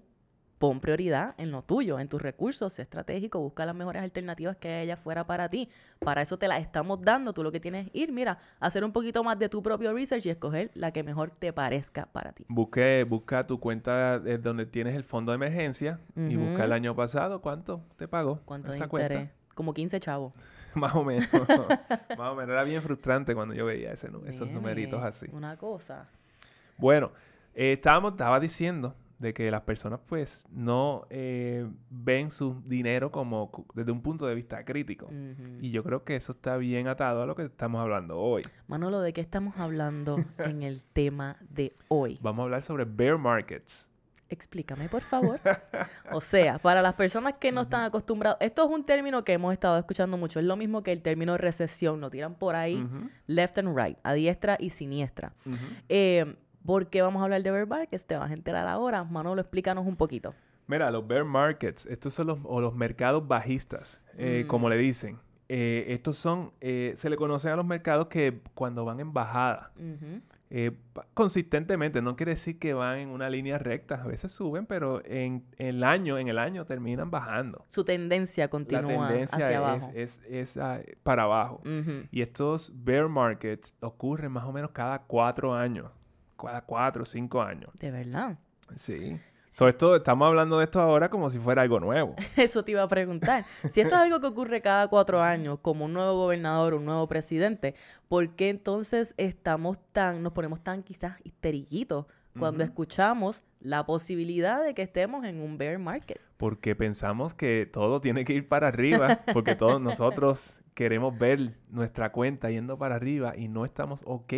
pon 0.59 0.81
prioridad 0.81 1.33
en 1.37 1.51
lo 1.51 1.63
tuyo, 1.63 1.99
en 1.99 2.09
tus 2.09 2.21
recursos, 2.21 2.73
sé 2.73 2.81
estratégico, 2.81 3.39
busca 3.39 3.65
las 3.65 3.73
mejores 3.73 4.03
alternativas 4.03 4.57
que 4.57 4.67
hay 4.67 4.81
allá 4.83 4.93
afuera 4.95 5.25
para 5.25 5.49
ti. 5.49 5.69
Para 5.99 6.21
eso 6.21 6.37
te 6.37 6.47
las 6.47 6.59
estamos 6.59 7.01
dando. 7.01 7.33
Tú 7.33 7.43
lo 7.43 7.51
que 7.51 7.61
tienes 7.61 7.87
es 7.87 7.95
ir, 7.95 8.11
mira, 8.11 8.37
hacer 8.59 8.83
un 8.83 8.91
poquito 8.91 9.23
más 9.23 9.39
de 9.39 9.47
tu 9.47 9.63
propio 9.63 9.93
research 9.93 10.25
y 10.25 10.29
escoger 10.29 10.69
la 10.73 10.91
que 10.91 11.01
mejor 11.03 11.31
te 11.31 11.53
parezca 11.53 12.07
para 12.11 12.33
ti. 12.33 12.45
Busque, 12.49 13.05
busca 13.05 13.47
tu 13.47 13.59
cuenta 13.59 14.19
de 14.19 14.37
donde 14.37 14.65
tienes 14.65 14.95
el 14.95 15.05
fondo 15.05 15.31
de 15.31 15.37
emergencia 15.37 15.99
y 16.15 16.35
busca 16.35 16.65
el 16.65 16.73
año 16.73 16.95
pasado 16.95 17.41
cuánto 17.41 17.81
te 17.95 18.07
pagó 18.07 18.41
¿Cuánto 18.45 18.71
de 18.71 18.77
esa 18.77 18.85
interés? 18.85 19.17
cuenta. 19.17 19.33
Como 19.55 19.73
15 19.73 19.99
chavos. 20.01 20.33
Más 20.75 20.93
o 20.93 21.03
menos. 21.03 21.27
Más 22.17 22.31
o 22.31 22.35
menos. 22.35 22.49
Era 22.49 22.63
bien 22.63 22.81
frustrante 22.81 23.33
cuando 23.33 23.53
yo 23.53 23.65
veía 23.65 23.93
ese, 23.93 24.09
esos 24.25 24.51
numeritos 24.51 25.01
así. 25.01 25.27
Una 25.31 25.57
cosa. 25.57 26.07
Bueno, 26.77 27.11
eh, 27.55 27.73
estábamos, 27.73 28.11
estaba 28.11 28.39
diciendo 28.39 28.95
de 29.19 29.33
que 29.33 29.51
las 29.51 29.61
personas 29.61 29.99
pues 30.05 30.45
no 30.49 31.05
eh, 31.09 31.69
ven 31.89 32.31
su 32.31 32.61
dinero 32.65 33.11
como 33.11 33.51
desde 33.75 33.91
un 33.91 34.01
punto 34.01 34.25
de 34.25 34.33
vista 34.33 34.63
crítico. 34.63 35.09
Y 35.61 35.71
yo 35.71 35.83
creo 35.83 36.03
que 36.03 36.15
eso 36.15 36.31
está 36.31 36.57
bien 36.57 36.87
atado 36.87 37.21
a 37.21 37.25
lo 37.25 37.35
que 37.35 37.43
estamos 37.43 37.81
hablando 37.81 38.17
hoy. 38.17 38.43
Manolo, 38.67 39.01
¿de 39.01 39.13
qué 39.13 39.21
estamos 39.21 39.57
hablando 39.57 40.17
en 40.39 40.63
el 40.63 40.83
tema 40.83 41.37
de 41.49 41.73
hoy? 41.89 42.17
Vamos 42.21 42.43
a 42.43 42.43
hablar 42.45 42.63
sobre 42.63 42.85
bear 42.85 43.17
markets. 43.17 43.89
Explícame, 44.29 44.87
por 44.89 45.01
favor. 45.01 45.39
O 46.11 46.21
sea, 46.21 46.57
para 46.57 46.81
las 46.81 46.95
personas 46.95 47.35
que 47.39 47.51
no 47.51 47.61
están 47.61 47.83
acostumbradas, 47.83 48.37
esto 48.41 48.63
es 48.63 48.71
un 48.71 48.83
término 48.83 49.23
que 49.23 49.33
hemos 49.33 49.53
estado 49.53 49.77
escuchando 49.77 50.17
mucho. 50.17 50.39
Es 50.39 50.45
lo 50.45 50.55
mismo 50.55 50.81
que 50.81 50.91
el 50.91 51.01
término 51.01 51.37
recesión. 51.37 52.01
Lo 52.01 52.09
tiran 52.09 52.33
por 52.33 52.55
ahí, 52.55 52.87
left 53.27 53.59
and 53.59 53.77
right, 53.77 53.97
a 54.01 54.13
diestra 54.13 54.57
y 54.59 54.71
siniestra. 54.71 55.33
Eh, 55.87 56.35
¿Por 56.65 56.87
qué 56.87 57.01
vamos 57.01 57.21
a 57.21 57.25
hablar 57.25 57.41
de 57.43 57.51
bear 57.51 57.67
markets? 57.67 58.05
Te 58.05 58.15
vas 58.17 58.29
a 58.31 58.33
enterar 58.33 58.67
ahora. 58.67 59.03
Manolo, 59.03 59.41
explícanos 59.41 59.85
un 59.85 59.95
poquito. 59.95 60.33
Mira, 60.67 60.91
los 60.91 61.07
bear 61.07 61.25
markets, 61.25 61.85
estos 61.87 62.13
son 62.13 62.27
los, 62.27 62.39
o 62.43 62.61
los 62.61 62.75
mercados 62.75 63.27
bajistas, 63.27 64.01
eh, 64.17 64.43
Mm. 64.43 64.47
como 64.47 64.69
le 64.69 64.77
dicen. 64.77 65.17
Eh, 65.51 65.85
estos 65.95 66.15
son, 66.17 66.51
eh, 66.61 66.93
se 66.95 67.09
le 67.09 67.17
conocen 67.17 67.51
a 67.51 67.55
los 67.55 67.65
mercados 67.65 68.05
que 68.07 68.39
cuando 68.53 68.85
van 68.85 68.99
en 68.99 69.11
bajada, 69.13 69.71
eh, 70.51 70.71
consistentemente, 71.15 72.03
no 72.03 72.15
quiere 72.15 72.33
decir 72.33 72.59
que 72.59 72.73
van 72.75 72.99
en 72.99 73.09
una 73.09 73.29
línea 73.31 73.57
recta, 73.57 73.95
a 74.01 74.05
veces 74.05 74.31
suben, 74.31 74.67
pero 74.67 75.01
en, 75.05 75.43
el 75.57 75.83
año, 75.83 76.19
en 76.19 76.27
el 76.27 76.37
año 76.37 76.65
terminan 76.65 77.09
bajando. 77.09 77.65
Su 77.67 77.83
tendencia 77.83 78.45
La 78.45 78.49
continúa 78.49 79.07
tendencia 79.09 79.35
hacia 79.37 79.49
es, 79.51 79.57
abajo. 79.57 79.91
es- 79.95 80.21
es, 80.29 80.57
ah, 80.57 80.81
para 81.01 81.23
abajo. 81.23 81.63
Y 82.11 82.21
estos 82.21 82.71
bear 82.83 83.07
markets 83.09 83.73
ocurren 83.81 84.31
más 84.31 84.43
o 84.45 84.51
menos 84.51 84.69
cada 84.71 84.99
cuatro 85.03 85.53
años, 85.55 85.91
cada 86.45 86.61
cuatro 86.61 87.03
o 87.03 87.05
cinco 87.05 87.41
años. 87.41 87.71
De 87.79 87.91
verdad. 87.91 88.37
Sí. 88.75 89.19
So, 89.49 89.67
esto, 89.67 89.95
estamos 89.95 90.27
hablando 90.27 90.59
de 90.59 90.65
esto 90.65 90.79
ahora 90.79 91.09
como 91.09 91.27
si 91.31 91.39
fuera 91.39 91.63
algo 91.63 91.79
nuevo. 91.79 92.15
Eso 92.37 92.63
te 92.63 92.73
iba 92.73 92.83
a 92.83 92.87
preguntar. 92.87 93.43
Si 93.67 93.81
esto 93.81 93.95
es 93.95 94.01
algo 94.01 94.19
que 94.19 94.27
ocurre 94.27 94.61
cada 94.61 94.87
cuatro 94.87 95.23
años, 95.23 95.57
como 95.63 95.85
un 95.85 95.93
nuevo 95.93 96.13
gobernador, 96.13 96.75
un 96.75 96.85
nuevo 96.85 97.07
presidente, 97.07 97.73
¿por 98.07 98.35
qué 98.35 98.49
entonces 98.49 99.15
estamos 99.17 99.79
tan, 99.91 100.21
nos 100.21 100.33
ponemos 100.33 100.61
tan 100.61 100.83
quizás 100.83 101.17
histerillitos 101.23 102.05
cuando 102.37 102.63
escuchamos 102.63 103.41
la 103.59 103.87
posibilidad 103.87 104.63
de 104.63 104.75
que 104.75 104.83
estemos 104.83 105.25
en 105.25 105.41
un 105.41 105.57
bear 105.57 105.79
market? 105.79 106.21
Porque 106.37 106.75
pensamos 106.75 107.33
que 107.33 107.65
todo 107.65 108.01
tiene 108.01 108.25
que 108.25 108.33
ir 108.33 108.47
para 108.47 108.67
arriba, 108.67 109.21
porque 109.33 109.55
todos 109.55 109.81
nosotros 109.81 110.61
queremos 110.75 111.17
ver 111.17 111.57
nuestra 111.69 112.11
cuenta 112.11 112.51
yendo 112.51 112.77
para 112.77 112.95
arriba 112.95 113.33
y 113.35 113.47
no 113.47 113.65
estamos 113.65 114.03
ok 114.05 114.31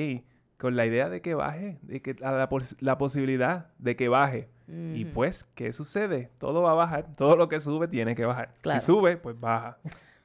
con 0.62 0.75
la 0.75 0.86
idea 0.86 1.10
de 1.10 1.22
que 1.22 1.34
baje, 1.34 1.80
de 1.82 2.01
que 2.03 2.13
la, 2.20 2.32
la 2.34 2.48
pos- 2.48 2.75
la 2.80 2.98
posibilidad 3.00 3.72
de 3.80 3.96
que 3.96 4.08
baje. 4.10 4.50
Y 4.94 5.03
pues, 5.03 5.44
¿qué 5.56 5.74
sucede? 5.74 6.30
Todo 6.38 6.62
va 6.62 6.72
a 6.72 6.75
bajar, 6.75 7.13
todo 7.18 7.36
lo 7.36 7.50
que 7.50 7.60
sube 7.60 7.89
tiene 7.89 8.15
que 8.15 8.25
bajar. 8.25 8.53
Claro. 8.62 8.80
Si 8.80 8.86
sube, 8.86 9.18
pues 9.18 9.38
baja. 9.38 9.80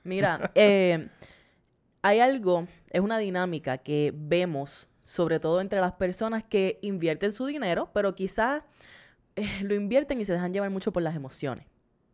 Mira, 0.05 0.53
eh, 0.55 1.09
hay 2.03 2.21
algo, 2.21 2.69
es 2.91 3.01
una 3.01 3.19
dinámica 3.19 3.79
que 3.79 4.13
vemos, 4.15 4.89
sobre 5.03 5.41
todo 5.41 5.61
entre 5.61 5.81
las 5.81 5.95
personas 5.95 6.45
que 6.45 6.79
invierten 6.83 7.33
su 7.33 7.47
dinero, 7.47 7.91
pero 7.93 8.15
quizás 8.15 8.63
eh, 9.35 9.49
lo 9.63 9.75
invierten 9.75 10.21
y 10.21 10.25
se 10.25 10.35
dejan 10.35 10.53
llevar 10.53 10.71
mucho 10.71 10.93
por 10.93 11.03
las 11.03 11.17
emociones, 11.17 11.67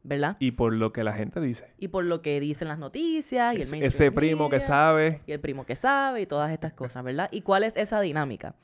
¿verdad? 0.02 0.36
Y 0.38 0.52
por 0.52 0.72
lo 0.72 0.92
que 0.92 1.04
la 1.04 1.12
gente 1.12 1.40
dice. 1.40 1.72
Y 1.78 1.88
por 1.88 2.04
lo 2.04 2.22
que 2.22 2.40
dicen 2.40 2.68
las 2.68 2.78
noticias 2.78 3.54
y 3.54 3.62
el 3.62 3.68
mainstream 3.68 3.82
ese 3.84 4.12
primo 4.12 4.50
que 4.50 4.60
sabe. 4.60 5.20
y 5.26 5.32
el 5.32 5.40
primo 5.40 5.64
que 5.64 5.76
sabe 5.76 6.22
y 6.22 6.26
todas 6.26 6.52
estas 6.52 6.72
cosas, 6.72 7.04
¿verdad? 7.04 7.28
¿Y 7.30 7.42
cuál 7.42 7.64
es 7.64 7.76
esa 7.76 8.00
dinámica? 8.00 8.54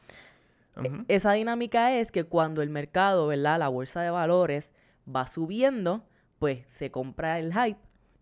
Ujú. 0.76 1.04
Esa 1.08 1.32
dinámica 1.32 1.94
es 1.94 2.12
que 2.12 2.24
cuando 2.24 2.62
el 2.62 2.70
mercado, 2.70 3.26
¿verdad? 3.26 3.58
La 3.58 3.68
bolsa 3.68 4.02
de 4.02 4.10
valores 4.10 4.72
va 5.06 5.26
subiendo, 5.26 6.04
pues 6.38 6.62
se 6.68 6.90
compra 6.90 7.38
el 7.38 7.52
hype 7.52 7.80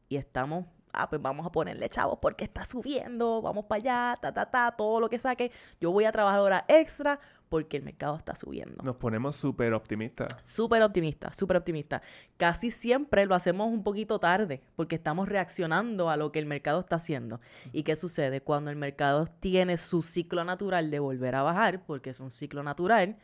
y 0.09 0.17
estamos, 0.17 0.67
ah, 0.97 1.09
pues 1.09 1.21
vamos 1.21 1.47
a 1.47 1.51
ponerle 1.51 1.89
chavos 1.89 2.19
porque 2.21 2.45
está 2.45 2.65
subiendo, 2.65 3.43
vamos 3.43 3.67
para 3.67 3.81
allá, 3.81 4.19
ta, 4.21 4.33
ta, 4.33 4.51
ta, 4.51 4.73
todo 4.73 5.01
lo 5.01 5.09
que 5.09 5.19
saque. 5.19 5.53
Yo 5.81 5.91
voy 5.93 6.05
a 6.05 6.13
trabajar 6.13 6.41
horas 6.41 6.65
extra 6.69 7.21
porque 7.49 7.77
el 7.77 7.83
mercado 7.83 8.17
está 8.17 8.35
subiendo. 8.35 8.83
Nos 8.83 8.97
ponemos 8.97 9.37
súper 9.37 9.73
optimistas. 9.75 10.29
Súper 10.43 10.83
optimista, 10.83 11.33
súper 11.33 11.57
optimista. 11.59 12.03
Casi 12.37 12.71
siempre 12.71 13.27
lo 13.27 13.35
hacemos 13.35 13.69
un 13.69 13.83
poquito 13.83 14.19
tarde 14.19 14.63
porque 14.75 14.97
estamos 14.97 15.29
reaccionando 15.29 16.11
a 16.11 16.17
lo 16.17 16.33
que 16.33 16.39
el 16.39 16.47
mercado 16.47 16.81
está 16.81 16.97
haciendo. 16.97 17.41
¿Y 17.73 17.83
qué 17.85 17.97
sucede? 17.97 18.41
Cuando 18.41 18.71
el 18.71 18.77
mercado 18.77 19.27
tiene 19.27 19.77
su 19.77 20.03
ciclo 20.03 20.45
natural 20.45 20.91
de 20.91 20.99
volver 20.99 21.35
a 21.35 21.43
bajar, 21.43 21.85
porque 21.87 22.11
es 22.11 22.21
un 22.21 22.31
ciclo 22.31 22.63
natural, 22.63 23.17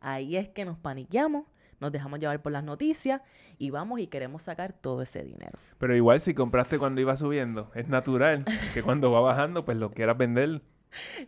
ahí 0.00 0.36
es 0.36 0.48
que 0.48 0.64
nos 0.64 0.78
paniqueamos, 0.78 1.46
nos 1.80 1.92
dejamos 1.92 2.18
llevar 2.18 2.42
por 2.42 2.52
las 2.52 2.64
noticias 2.64 3.22
y 3.58 3.70
vamos 3.70 4.00
y 4.00 4.06
queremos 4.06 4.42
sacar 4.42 4.72
todo 4.72 5.02
ese 5.02 5.24
dinero. 5.24 5.58
Pero 5.78 5.94
igual 5.94 6.20
si 6.20 6.34
compraste 6.34 6.78
cuando 6.78 7.00
iba 7.00 7.16
subiendo, 7.16 7.70
es 7.74 7.88
natural 7.88 8.44
que 8.74 8.82
cuando 8.82 9.10
va 9.12 9.20
bajando, 9.20 9.64
pues 9.64 9.76
lo 9.76 9.90
quieras 9.90 10.16
vender. 10.16 10.62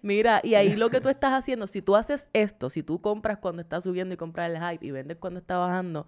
Mira, 0.03 0.41
y 0.43 0.55
ahí 0.55 0.77
lo 0.77 0.91
que 0.91 1.01
tú 1.01 1.09
estás 1.11 1.33
haciendo, 1.33 1.67
si 1.67 1.83
tú 1.83 1.97
haces 1.97 2.31
esto, 2.33 2.71
si 2.71 2.83
tú 2.83 3.01
compras 3.01 3.39
cuando 3.39 3.63
está 3.63 3.81
subiendo 3.81 4.15
y 4.15 4.17
compras 4.17 4.51
el 4.51 4.59
hype 4.59 4.87
y 4.87 4.91
vendes 4.91 5.17
cuando 5.19 5.41
está 5.41 5.59
bajando, 5.59 6.07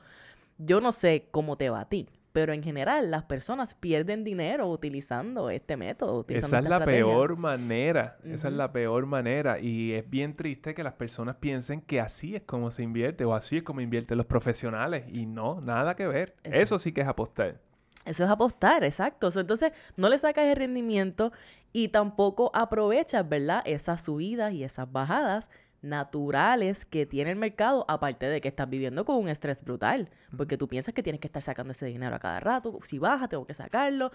yo 0.59 0.81
no 0.81 0.93
sé 0.93 1.29
cómo 1.31 1.57
te 1.57 1.71
va 1.71 1.81
a 1.81 1.89
ti, 1.89 2.09
pero 2.33 2.53
en 2.53 2.62
general 2.62 3.11
las 3.11 3.25
personas 3.25 3.75
pierden 3.75 4.25
dinero 4.25 4.69
utilizando 4.69 5.51
este 5.51 5.77
método. 5.77 6.19
Utilizando 6.21 6.57
Esa 6.57 6.59
es 6.59 6.71
la 6.71 6.77
estrategia. 6.79 7.05
peor 7.05 7.37
manera. 7.37 8.19
Esa 8.25 8.49
es 8.49 8.55
la 8.55 8.73
peor 8.73 9.07
manera. 9.07 9.61
Y 9.61 9.93
es 9.93 10.09
bien 10.09 10.35
triste 10.35 10.75
que 10.75 10.83
las 10.83 10.95
personas 10.95 11.37
piensen 11.37 11.83
que 11.83 12.01
así 12.01 12.35
es 12.35 12.43
como 12.43 12.71
se 12.71 12.83
invierte 12.83 13.25
o 13.25 13.35
así 13.35 13.59
es 13.59 13.62
como 13.62 13.81
invierten 13.81 14.17
los 14.17 14.27
profesionales. 14.27 15.05
Y 15.09 15.27
no, 15.27 15.61
nada 15.61 15.95
que 15.95 16.07
ver. 16.07 16.31
Exacto. 16.39 16.59
Eso 16.59 16.79
sí 16.79 16.93
que 16.93 17.03
es 17.03 17.07
apostar. 17.09 17.61
Eso 18.05 18.25
es 18.25 18.31
apostar, 18.31 18.83
exacto. 18.83 19.31
Entonces, 19.39 19.73
no 19.97 20.09
le 20.09 20.19
sacas 20.19 20.47
el 20.47 20.57
rendimiento 20.57 21.33
y 21.73 21.89
tampoco 21.89 22.51
aprovechas, 22.55 23.29
¿verdad? 23.29 23.62
Esas 23.65 24.03
subidas 24.03 24.53
y 24.53 24.65
esas 24.65 24.91
bajadas 24.91 25.51
naturales 25.83 26.85
que 26.85 27.07
tiene 27.07 27.31
el 27.33 27.37
mercado, 27.37 27.85
aparte 27.89 28.27
de 28.27 28.41
que 28.41 28.49
estás 28.49 28.69
viviendo 28.71 29.05
con 29.05 29.17
un 29.17 29.29
estrés 29.29 29.62
brutal, 29.65 30.09
porque 30.37 30.57
tú 30.57 30.69
piensas 30.69 30.95
que 30.95 31.03
tienes 31.03 31.21
que 31.21 31.27
estar 31.29 31.43
sacando 31.43 31.73
ese 31.73 31.87
dinero 31.87 32.15
a 32.17 32.19
cada 32.19 32.41
rato, 32.41 32.79
si 32.83 32.99
baja, 32.99 33.29
tengo 33.29 33.47
que 33.47 33.55
sacarlo, 33.55 34.11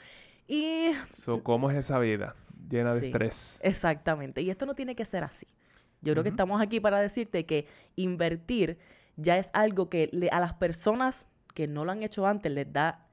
y 0.48 0.92
So, 1.12 1.44
¿Cómo 1.44 1.70
es 1.70 1.78
esa 1.78 2.00
vida? 2.00 2.36
Llena 2.70 2.94
de 2.94 3.06
estrés. 3.06 3.60
exactamente, 3.62 4.42
y 4.42 4.50
esto 4.50 4.66
no 4.66 4.76
tiene 4.76 4.96
que 4.96 5.06
ser 5.06 5.24
así. 5.24 5.48
Yo 6.02 6.14
creo 6.14 6.24
que 6.24 6.30
estamos 6.30 6.62
aquí 6.62 6.80
para 6.80 7.00
decirte 7.00 7.46
que 7.46 7.68
invertir 7.96 8.78
ya 9.16 9.38
es 9.38 9.50
algo 9.54 9.90
que 9.90 10.10
le- 10.14 10.30
a 10.30 10.40
las 10.40 10.54
personas 10.54 11.28
que 11.54 11.68
no 11.68 11.86
lo 11.86 11.92
han 11.92 12.04
hecho 12.04 12.28
antes 12.28 12.52
les 12.52 12.72
da 12.72 13.07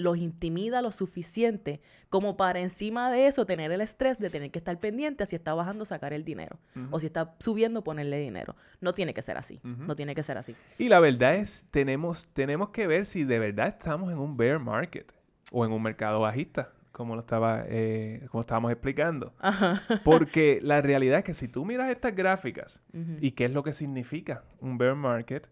los 0.00 0.16
intimida 0.16 0.82
lo 0.82 0.92
suficiente 0.92 1.80
como 2.08 2.36
para 2.36 2.60
encima 2.60 3.10
de 3.10 3.26
eso 3.26 3.46
tener 3.46 3.70
el 3.70 3.80
estrés 3.80 4.18
de 4.18 4.30
tener 4.30 4.50
que 4.50 4.58
estar 4.58 4.78
pendiente 4.80 5.22
a 5.22 5.26
si 5.26 5.36
está 5.36 5.54
bajando 5.54 5.84
sacar 5.84 6.12
el 6.12 6.24
dinero 6.24 6.58
o 6.90 6.98
si 6.98 7.06
está 7.06 7.34
subiendo 7.38 7.84
ponerle 7.84 8.18
dinero. 8.18 8.56
No 8.80 8.94
tiene 8.94 9.14
que 9.14 9.22
ser 9.22 9.36
así. 9.36 9.60
No 9.62 9.94
tiene 9.94 10.14
que 10.14 10.22
ser 10.22 10.38
así. 10.38 10.56
Y 10.78 10.88
la 10.88 11.00
verdad 11.00 11.34
es, 11.34 11.64
tenemos, 11.70 12.26
tenemos 12.32 12.70
que 12.70 12.86
ver 12.86 13.06
si 13.06 13.24
de 13.24 13.38
verdad 13.38 13.68
estamos 13.68 14.10
en 14.10 14.18
un 14.18 14.36
bear 14.36 14.58
market 14.58 15.12
o 15.52 15.64
en 15.64 15.72
un 15.72 15.82
mercado 15.82 16.20
bajista, 16.20 16.72
como 16.92 17.14
lo 17.14 17.20
estaba, 17.20 17.64
eh, 17.66 18.26
como 18.30 18.40
estábamos 18.40 18.72
explicando. 18.72 19.34
Ajá. 19.38 19.82
Porque 20.04 20.60
la 20.62 20.80
realidad 20.80 21.18
es 21.18 21.24
que 21.24 21.34
si 21.34 21.46
tú 21.46 21.64
miras 21.64 21.90
estas 21.90 22.14
gráficas 22.16 22.82
y 23.20 23.32
qué 23.32 23.44
es 23.44 23.52
lo 23.52 23.62
que 23.62 23.72
significa 23.72 24.44
un 24.60 24.78
bear 24.78 24.96
market, 24.96 25.48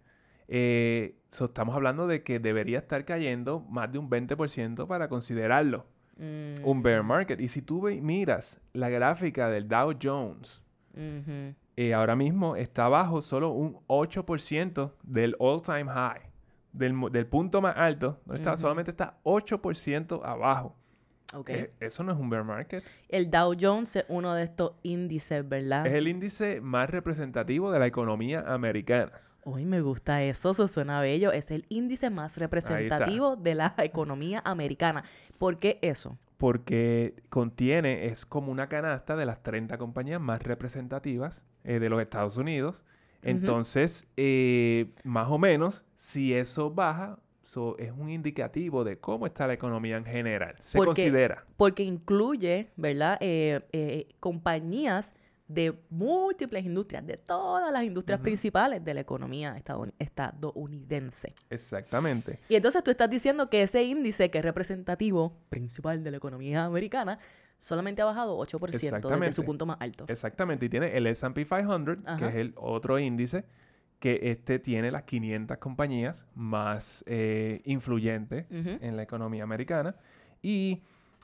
eh, 0.48 1.16
so 1.30 1.46
estamos 1.46 1.74
hablando 1.74 2.06
de 2.06 2.22
que 2.22 2.40
debería 2.40 2.78
estar 2.78 3.04
cayendo 3.04 3.60
más 3.60 3.92
de 3.92 3.98
un 3.98 4.10
20% 4.10 4.86
para 4.86 5.08
considerarlo 5.08 5.86
Mm, 6.18 6.64
un 6.64 6.82
bear 6.82 7.02
market. 7.02 7.40
Y 7.40 7.48
si 7.48 7.62
tú 7.62 7.82
miras 8.02 8.60
la 8.72 8.88
gráfica 8.88 9.48
del 9.48 9.68
Dow 9.68 9.94
Jones, 10.00 10.60
eh, 11.76 11.94
ahora 11.94 12.16
mismo 12.16 12.56
está 12.56 12.86
abajo 12.86 13.22
solo 13.22 13.50
un 13.50 13.78
8% 13.86 14.96
del 15.04 15.36
all-time 15.38 15.86
high, 15.86 16.22
del, 16.72 17.26
punto 17.28 17.62
más 17.62 17.76
alto, 17.76 18.20
donde 18.26 18.40
está, 18.40 18.52
Ujú. 18.54 18.60
solamente 18.60 18.90
está 18.90 19.20
8% 19.22 20.22
abajo. 20.24 20.76
Ok. 21.34 21.50
Eh, 21.50 21.72
eso 21.78 22.02
no 22.02 22.12
es 22.12 22.18
un 22.18 22.30
bear 22.30 22.42
market. 22.42 22.82
el 23.08 23.30
Dow 23.30 23.54
Jones 23.58 23.94
es 23.94 24.04
uno 24.08 24.34
de 24.34 24.42
estos 24.42 24.72
índices, 24.82 25.48
¿verdad? 25.48 25.86
Es 25.86 25.94
el 25.94 26.08
índice 26.08 26.60
más 26.60 26.90
representativo 26.90 27.70
de 27.70 27.78
la 27.78 27.86
economía 27.86 28.40
americana. 28.40 29.12
Uy, 29.48 29.64
me 29.64 29.80
gusta 29.80 30.22
eso, 30.22 30.50
eso 30.50 30.68
suena 30.68 31.00
bello. 31.00 31.32
Es 31.32 31.50
el 31.50 31.64
índice 31.70 32.10
más 32.10 32.36
representativo 32.36 33.34
de 33.36 33.54
la 33.54 33.74
economía 33.78 34.42
americana. 34.44 35.04
¿Por 35.38 35.58
qué 35.58 35.78
eso? 35.82 36.18
porque 36.38 37.16
contiene, 37.30 38.06
es 38.06 38.24
como 38.24 38.52
una 38.52 38.68
canasta 38.68 39.16
de 39.16 39.26
las 39.26 39.42
30 39.42 39.76
compañías 39.76 40.20
más 40.20 40.40
representativas 40.44 41.44
eh, 41.64 41.80
de 41.80 41.88
los 41.90 42.00
Estados 42.00 42.36
Unidos. 42.36 42.84
Entonces, 43.22 44.06
eh, 44.16 44.92
más 45.02 45.26
o 45.30 45.38
menos, 45.38 45.84
si 45.96 46.34
eso 46.34 46.70
baja, 46.70 47.18
so, 47.42 47.76
es 47.78 47.90
un 47.90 48.08
indicativo 48.08 48.84
de 48.84 48.98
cómo 48.98 49.26
está 49.26 49.48
la 49.48 49.54
economía 49.54 49.96
en 49.96 50.04
general. 50.04 50.54
Se 50.60 50.78
Porque- 50.78 51.02
considera. 51.02 51.44
Porque 51.56 51.82
incluye, 51.82 52.70
¿verdad? 52.76 53.18
Eh, 53.20 53.60
eh, 53.72 54.06
compañías 54.20 55.14
de 55.48 55.78
múltiples 55.88 56.64
industrias, 56.64 57.06
de 57.06 57.16
todas 57.16 57.72
las 57.72 57.82
industrias 57.82 58.20
principales 58.20 58.84
de 58.84 58.92
la 58.94 59.00
economía 59.00 59.56
estadoun- 59.56 59.94
estadounidense. 59.98 61.34
Exactamente. 61.50 62.38
Y 62.48 62.54
entonces 62.56 62.82
tú 62.84 62.90
estás 62.90 63.08
diciendo 63.10 63.48
que 63.48 63.62
ese 63.62 63.82
índice 63.82 64.30
que 64.30 64.38
es 64.38 64.44
representativo 64.44 65.32
principal 65.48 66.04
de 66.04 66.10
la 66.10 66.16
economía 66.18 66.64
americana 66.64 67.18
solamente 67.56 68.02
ha 68.02 68.04
bajado 68.04 68.36
8% 68.38 69.08
desde 69.18 69.32
su 69.32 69.44
punto 69.44 69.66
más 69.66 69.78
alto. 69.80 70.04
Exactamente. 70.08 70.66
Y 70.66 70.68
tiene 70.68 70.96
el 70.96 71.06
S&P 71.06 71.44
500, 71.46 71.96
que 71.96 72.02
Ajá. 72.10 72.28
es 72.28 72.34
el 72.36 72.52
otro 72.56 72.98
índice, 72.98 73.44
que 73.98 74.20
este 74.30 74.58
tiene 74.60 74.90
las 74.92 75.02
500 75.04 75.58
compañías 75.58 76.24
más 76.34 77.02
eh, 77.06 77.62
influyentes 77.64 78.46
en 78.50 78.96
la 78.96 79.02
economía 79.02 79.42
americana. 79.42 79.96
Y 80.40 80.82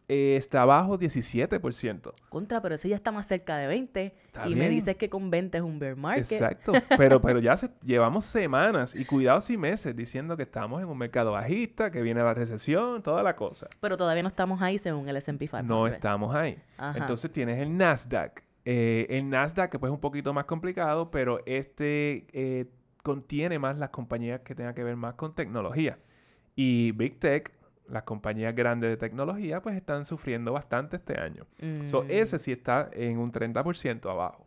eh, 0.08 0.36
está 0.36 0.62
abajo 0.62 0.98
17%. 0.98 2.12
Contra, 2.28 2.60
pero 2.60 2.74
ese 2.74 2.88
ya 2.88 2.94
está 2.96 3.10
más 3.10 3.26
cerca 3.26 3.56
de 3.56 3.66
20 3.66 4.14
Está 4.26 4.46
y 4.48 4.54
me 4.54 4.68
dices 4.68 4.96
que 4.96 5.08
con 5.08 5.30
20 5.30 5.58
es 5.58 5.64
un 5.64 5.78
bear 5.78 5.96
market. 5.96 6.30
Exacto. 6.30 6.72
Pero, 6.98 7.20
pero 7.20 7.38
ya 7.40 7.56
se- 7.56 7.70
llevamos 7.82 8.24
semanas 8.26 8.94
y 8.94 9.04
cuidados 9.04 9.48
y 9.50 9.56
meses 9.56 9.96
diciendo 9.96 10.36
que 10.36 10.42
estamos 10.42 10.82
en 10.82 10.88
un 10.88 10.98
mercado 10.98 11.32
bajista, 11.32 11.90
que 11.90 12.02
viene 12.02 12.22
la 12.22 12.34
recesión, 12.34 13.02
toda 13.02 13.22
la 13.22 13.34
cosa. 13.36 13.66
Pero 13.80 13.96
todavía 13.96 14.22
no 14.22 14.28
estamos 14.28 14.60
ahí 14.60 14.78
según 14.78 15.08
el 15.08 15.16
S&P 15.16 15.46
500. 15.48 15.64
No 15.68 15.86
estamos 15.86 16.34
ahí. 16.34 16.58
Ajá. 16.76 16.98
Entonces 16.98 17.32
tienes 17.32 17.58
el 17.60 17.76
Nasdaq. 17.76 18.42
Eh, 18.66 19.06
el 19.10 19.28
Nasdaq, 19.28 19.70
que 19.70 19.78
pues 19.78 19.90
es 19.90 19.94
un 19.94 20.00
poquito 20.00 20.32
más 20.34 20.44
complicado, 20.44 21.10
pero 21.10 21.40
este 21.46 22.26
eh, 22.32 22.66
contiene 23.02 23.58
más 23.58 23.76
las 23.78 23.90
compañías 23.90 24.40
que 24.40 24.54
tengan 24.54 24.74
que 24.74 24.82
ver 24.84 24.96
más 24.96 25.14
con 25.14 25.34
tecnología. 25.34 25.98
Y 26.56 26.92
Big 26.92 27.18
Tech, 27.18 27.52
las 27.88 28.02
compañías 28.04 28.54
grandes 28.54 28.90
de 28.90 28.96
tecnología, 28.96 29.60
pues 29.60 29.76
están 29.76 30.04
sufriendo 30.04 30.52
bastante 30.52 30.96
este 30.96 31.20
año. 31.20 31.46
So, 31.84 32.02
Mm. 32.04 32.06
ese 32.10 32.38
sí 32.38 32.52
está 32.52 32.88
en 32.92 33.18
un 33.18 33.30
30% 33.32 34.10
abajo. 34.10 34.46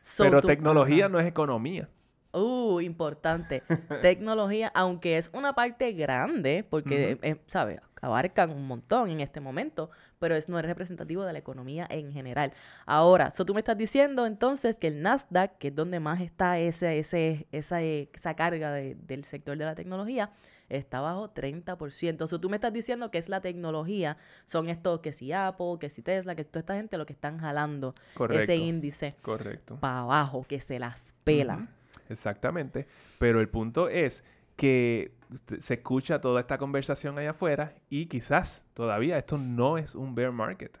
So, 0.00 0.24
pero 0.24 0.40
tecnología 0.40 1.08
no 1.08 1.18
es 1.20 1.26
economía. 1.26 1.88
Uh, 2.32 2.80
importante. 2.80 3.62
Tecnología, 4.02 4.70
aunque 4.74 5.16
es 5.18 5.30
una 5.32 5.54
parte 5.54 5.92
grande, 5.92 6.64
porque, 6.68 7.18
eh, 7.22 7.36
¿sabes? 7.46 7.80
Abarcan 8.00 8.52
un 8.52 8.66
montón 8.66 9.10
en 9.10 9.20
este 9.20 9.40
momento, 9.40 9.90
pero 10.20 10.36
es, 10.36 10.48
no 10.48 10.58
es 10.58 10.64
representativo 10.64 11.24
de 11.24 11.32
la 11.32 11.38
economía 11.40 11.86
en 11.90 12.12
general. 12.12 12.52
Ahora, 12.86 13.30
so 13.30 13.44
tú 13.44 13.54
me 13.54 13.60
estás 13.60 13.76
diciendo 13.78 14.24
entonces 14.26 14.78
que 14.78 14.86
el 14.88 15.02
Nasdaq, 15.02 15.58
que 15.58 15.68
es 15.68 15.74
donde 15.74 15.98
más 16.00 16.20
está 16.20 16.58
ese, 16.58 16.98
ese, 16.98 17.48
esa, 17.50 17.82
eh, 17.82 18.08
esa 18.12 18.36
carga 18.36 18.72
de- 18.72 18.94
del 18.94 19.24
sector 19.24 19.56
de 19.58 19.64
la 19.64 19.74
tecnología, 19.74 20.30
está 20.68 21.00
bajo 21.00 21.32
30%. 21.32 22.26
So 22.26 22.40
tú 22.40 22.48
me 22.50 22.56
estás 22.56 22.72
diciendo 22.72 23.10
que 23.10 23.18
es 23.18 23.28
la 23.28 23.40
tecnología, 23.40 24.16
son 24.44 24.68
estos 24.68 25.00
que 25.00 25.12
si 25.12 25.32
Apple, 25.32 25.76
que 25.80 25.90
si 25.90 26.02
Tesla, 26.02 26.34
que 26.34 26.44
toda 26.44 26.60
esta 26.60 26.74
gente 26.76 26.98
lo 26.98 27.06
que 27.06 27.12
están 27.12 27.38
jalando 27.38 27.94
Correcto. 28.14 28.42
ese 28.42 28.56
índice 28.56 29.14
Correcto. 29.22 29.76
para 29.80 30.00
abajo, 30.00 30.44
que 30.48 30.60
se 30.60 30.78
las 30.78 31.14
pelan. 31.24 31.62
Ujú, 31.64 32.00
Exactamente. 32.10 32.86
Pero 33.18 33.40
el 33.40 33.48
punto 33.48 33.88
es 33.88 34.24
que 34.56 35.12
se 35.60 35.74
escucha 35.74 36.20
toda 36.20 36.40
esta 36.40 36.58
conversación 36.58 37.18
allá 37.18 37.30
afuera 37.30 37.74
y 37.90 38.06
quizás 38.06 38.66
todavía 38.74 39.18
esto 39.18 39.38
no 39.38 39.78
es 39.78 39.94
un 39.94 40.14
bear 40.14 40.32
market. 40.32 40.78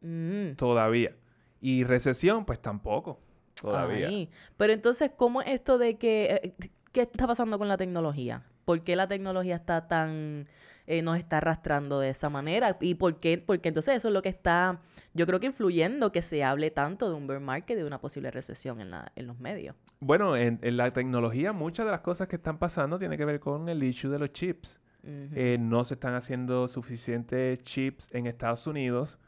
Mm. 0.00 0.52
Todavía. 0.56 1.16
Y 1.60 1.82
recesión, 1.84 2.44
pues 2.44 2.60
tampoco. 2.62 3.20
Todavía. 3.60 4.06
Ay, 4.08 4.30
Pero 4.56 4.72
entonces, 4.72 5.10
¿cómo 5.16 5.42
es 5.42 5.48
esto 5.48 5.78
de 5.78 5.98
que... 5.98 6.40
eh, 6.42 6.70
¿Qué 6.92 7.02
está 7.02 7.26
pasando 7.26 7.58
con 7.58 7.68
la 7.68 7.76
tecnología? 7.76 8.44
¿Por 8.68 8.84
qué 8.84 8.96
la 8.96 9.08
tecnología 9.08 9.56
está 9.56 9.88
tan... 9.88 10.46
eh, 10.86 11.00
nos 11.00 11.16
está 11.16 11.38
arrastrando 11.38 12.00
de 12.00 12.10
esa 12.10 12.28
manera? 12.28 12.76
¿Y 12.82 12.96
por 12.96 13.18
qué? 13.18 13.38
Porque 13.38 13.68
entonces 13.68 13.96
eso 13.96 14.08
es 14.08 14.14
lo 14.14 14.20
que 14.20 14.28
está, 14.28 14.82
yo 15.14 15.26
creo 15.26 15.40
que 15.40 15.46
influyendo 15.46 16.12
que 16.12 16.20
se 16.20 16.44
hable 16.44 16.70
tanto 16.70 17.08
de 17.08 17.14
un 17.14 17.26
bear 17.26 17.40
market, 17.40 17.78
de 17.78 17.84
una 17.86 17.98
posible 17.98 18.30
recesión 18.30 18.82
en, 18.82 18.90
la, 18.90 19.10
en 19.16 19.26
los 19.26 19.38
medios. 19.38 19.74
Bueno, 20.00 20.36
en, 20.36 20.58
en 20.60 20.76
la 20.76 20.92
tecnología 20.92 21.54
muchas 21.54 21.86
de 21.86 21.92
las 21.92 22.02
cosas 22.02 22.28
que 22.28 22.36
están 22.36 22.58
pasando 22.58 22.98
tienen 22.98 23.16
que 23.16 23.24
ver 23.24 23.40
con 23.40 23.70
el 23.70 23.82
issue 23.82 24.10
de 24.10 24.18
los 24.18 24.32
chips. 24.32 24.80
Eh, 25.10 25.56
no 25.58 25.84
se 25.84 25.94
están 25.94 26.14
haciendo 26.14 26.68
suficientes 26.68 27.62
chips 27.62 28.12
en 28.12 28.26
Estados 28.26 28.66
Unidos 28.66 29.18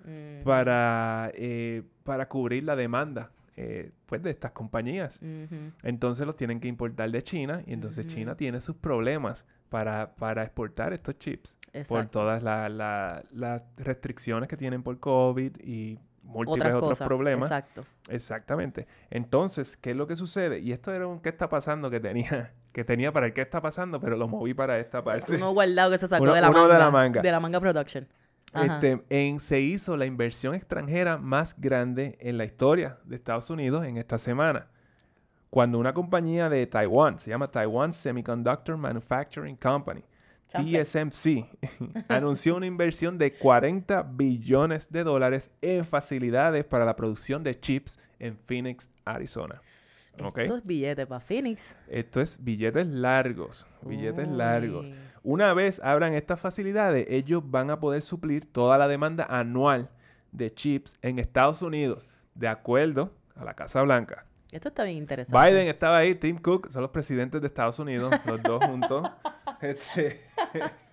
para, 0.45 1.31
eh, 1.33 1.85
para 2.05 2.29
cubrir 2.29 2.65
la 2.65 2.77
demanda 2.77 3.31
eh, 3.63 3.93
pues 4.07 4.23
de 4.23 4.31
estas 4.31 4.53
compañías. 4.53 5.21
Entonces 5.83 6.27
los 6.27 6.37
tienen 6.37 6.61
que 6.61 6.69
importar 6.69 7.11
de 7.11 7.23
China 7.23 7.63
y 7.67 7.73
entonces. 7.75 8.07
China 8.07 8.35
tiene 8.37 8.61
sus 8.61 8.77
problemas 8.77 9.45
para, 9.69 10.15
para 10.17 10.43
exportar 10.43 10.93
estos 10.93 11.19
chips 11.19 11.57
por 11.67 11.77
Exacto. 11.81 12.19
todas 12.21 12.43
la- 12.43 12.69
la- 12.69 13.23
las 13.33 13.63
restricciones 13.77 14.49
que 14.49 14.57
tienen 14.57 14.83
por 14.83 14.99
COVID 14.99 15.59
y 15.63 15.99
múltiples 16.23 16.61
Otras 16.63 16.75
otros 16.75 16.89
cosas. 16.91 17.07
problemas. 17.09 17.51
Exacto. 17.51 17.85
Exactamente. 18.09 18.87
Entonces, 19.11 19.77
¿qué 19.77 19.91
es 19.91 19.97
lo 19.97 20.07
que 20.07 20.17
sucede? 20.17 20.59
Y 20.61 20.73
esto 20.73 20.93
era 20.93 21.07
un 21.07 21.21
qué 21.21 21.29
está 21.29 21.49
pasando 21.49 21.91
que 21.91 22.01
tenía, 22.01 22.53
que 22.73 22.85
tenía 22.85 23.13
para 23.13 23.27
el 23.27 23.33
qué 23.33 23.43
está 23.43 23.61
pasando, 23.61 24.01
pero 24.01 24.17
lo 24.17 24.27
moví 24.29 24.55
para 24.55 24.79
esta 24.79 25.03
parte. 25.05 25.37
Uno 25.37 25.53
guardado 25.53 25.91
que 25.91 25.99
se 25.99 26.07
sacó 26.09 26.25
Uno- 26.25 26.35
de, 26.35 26.41
la 26.41 26.51
uno 26.51 26.61
manga, 26.63 26.75
de 26.75 26.79
la 26.81 26.91
manga. 26.91 27.23
De 27.23 27.31
la 27.31 27.41
manga 27.41 27.61
production. 27.61 28.09
Este, 28.53 29.03
en, 29.11 29.39
se 29.39 29.61
hizo 29.61 29.97
la 29.97 30.07
inversión 30.07 30.55
extranjera 30.55 31.19
más 31.19 31.59
grande 31.59 32.19
en 32.21 32.37
la 32.37 32.45
historia 32.45 32.99
de 33.05 33.17
Estados 33.17 33.49
Unidos 33.51 33.85
en 33.85 33.97
esta 33.97 34.19
semana. 34.19 34.67
Cuando 35.51 35.79
una 35.79 35.95
compañía 35.95 36.49
de 36.49 36.67
Taiwán, 36.67 37.19
se 37.19 37.31
llama 37.31 37.51
Taiwan 37.51 37.93
Semiconductor 37.93 38.77
Manufacturing 38.77 39.57
Company. 39.57 40.03
TSMC 40.49 41.47
anunció 42.09 42.57
una 42.57 42.67
inversión 42.67 43.19
de 43.19 43.33
40 43.33 44.03
billones 44.03 44.91
de 44.91 45.05
dólares 45.05 45.51
en 45.61 45.85
facilidades 45.85 46.65
para 46.65 46.85
la 46.85 46.97
producción 46.97 47.45
de 47.45 47.59
chips 47.59 48.01
en 48.19 48.37
Phoenix, 48.37 48.91
Arizona. 49.05 49.61
Esto 50.17 50.57
es 50.57 50.65
billete 50.65 51.07
para 51.07 51.21
Phoenix. 51.21 51.77
Esto 51.89 52.21
es 52.21 52.43
billetes 52.43 52.87
largos, 52.87 53.67
billetes 53.83 54.29
largos. 54.29 54.91
Una 55.23 55.53
vez 55.55 55.81
abran 55.85 56.15
estas 56.15 56.41
facilidades, 56.41 57.07
ellos 57.09 57.43
van 57.45 57.71
a 57.71 57.79
poder 57.79 58.03
suplir 58.03 58.51
toda 58.51 58.79
la 58.79 58.89
demanda 58.89 59.25
anual 59.25 59.91
de 60.33 60.53
chips 60.53 60.97
en 61.03 61.19
Estados 61.19 61.61
Unidos, 61.63 62.09
de 62.35 62.49
acuerdo 62.49 63.13
a 63.35 63.45
la 63.45 63.55
Casa 63.55 63.83
Blanca. 63.83 64.25
Esto 64.51 64.69
está 64.69 64.85
bien 64.85 64.97
interesante. 64.97 65.51
Biden 65.51 65.69
estaba 65.69 65.99
ahí, 65.99 66.15
Tim 66.15 66.39
Cook, 66.39 66.71
son 66.71 66.83
los 66.83 66.91
presidentes 66.91 67.41
de 67.41 67.47
Estados 67.47 67.79
Unidos, 67.79 68.15
los 68.25 68.43
dos 68.43 68.65
juntos. 68.67 69.09
Este, 69.61 70.23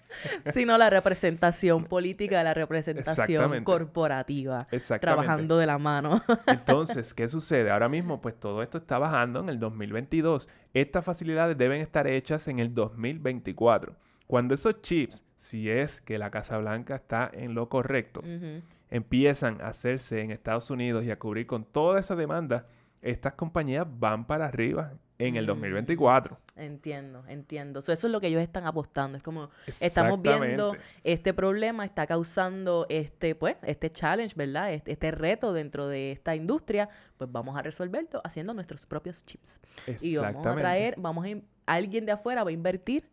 Sino 0.53 0.77
la 0.77 0.89
representación 0.89 1.85
política, 1.85 2.43
la 2.43 2.53
representación 2.53 3.63
corporativa. 3.63 4.65
Exactamente. 4.71 5.23
Trabajando 5.23 5.57
de 5.57 5.65
la 5.65 5.77
mano. 5.77 6.21
Entonces, 6.47 7.13
¿qué 7.13 7.27
sucede? 7.27 7.71
Ahora 7.71 7.89
mismo, 7.89 8.21
pues 8.21 8.39
todo 8.39 8.63
esto 8.63 8.77
está 8.77 8.97
bajando 8.97 9.39
en 9.39 9.49
el 9.49 9.59
2022. 9.59 10.49
Estas 10.73 11.03
facilidades 11.03 11.57
deben 11.57 11.81
estar 11.81 12.07
hechas 12.07 12.47
en 12.47 12.59
el 12.59 12.73
2024. 12.73 13.95
Cuando 14.27 14.53
esos 14.53 14.81
chips, 14.81 15.25
si 15.37 15.69
es 15.69 16.01
que 16.01 16.17
la 16.17 16.29
Casa 16.29 16.57
Blanca 16.57 16.95
está 16.95 17.31
en 17.33 17.53
lo 17.55 17.69
correcto, 17.69 18.21
empiezan 18.89 19.61
a 19.61 19.67
hacerse 19.69 20.21
en 20.21 20.31
Estados 20.31 20.69
Unidos 20.69 21.05
y 21.05 21.11
a 21.11 21.17
cubrir 21.19 21.47
con 21.47 21.63
toda 21.65 21.99
esa 21.99 22.15
demanda, 22.15 22.65
estas 23.01 23.33
compañías 23.33 23.85
van 23.89 24.25
para 24.25 24.47
arriba 24.47 24.93
en 25.19 25.35
el 25.35 25.45
Mm. 25.45 25.47
2024. 25.47 26.37
Entiendo, 26.57 27.23
entiendo. 27.27 27.81
So, 27.81 27.93
eso 27.93 28.07
es 28.07 28.13
lo 28.13 28.19
que 28.19 28.27
ellos 28.27 28.41
están 28.41 28.65
apostando. 28.65 29.17
Es 29.17 29.23
como 29.23 29.49
estamos 29.79 30.21
viendo 30.21 30.75
este 31.03 31.33
problema, 31.33 31.85
está 31.85 32.05
causando 32.05 32.85
este, 32.89 33.33
pues, 33.35 33.55
este 33.63 33.91
challenge, 33.91 34.35
¿verdad? 34.35 34.73
Este, 34.73 34.91
este 34.91 35.11
reto 35.11 35.53
dentro 35.53 35.87
de 35.87 36.11
esta 36.11 36.35
industria. 36.35 36.89
Pues 37.17 37.31
vamos 37.31 37.57
a 37.57 37.61
resolverlo 37.61 38.21
haciendo 38.23 38.53
nuestros 38.53 38.85
propios 38.85 39.23
chips. 39.25 39.61
Y 40.01 40.17
vamos 40.17 40.45
a 40.45 40.55
traer, 40.55 40.95
vamos 40.97 41.25
a, 41.25 41.29
alguien 41.65 42.05
de 42.05 42.11
afuera 42.11 42.43
va 42.43 42.49
a 42.49 42.53
invertir 42.53 43.07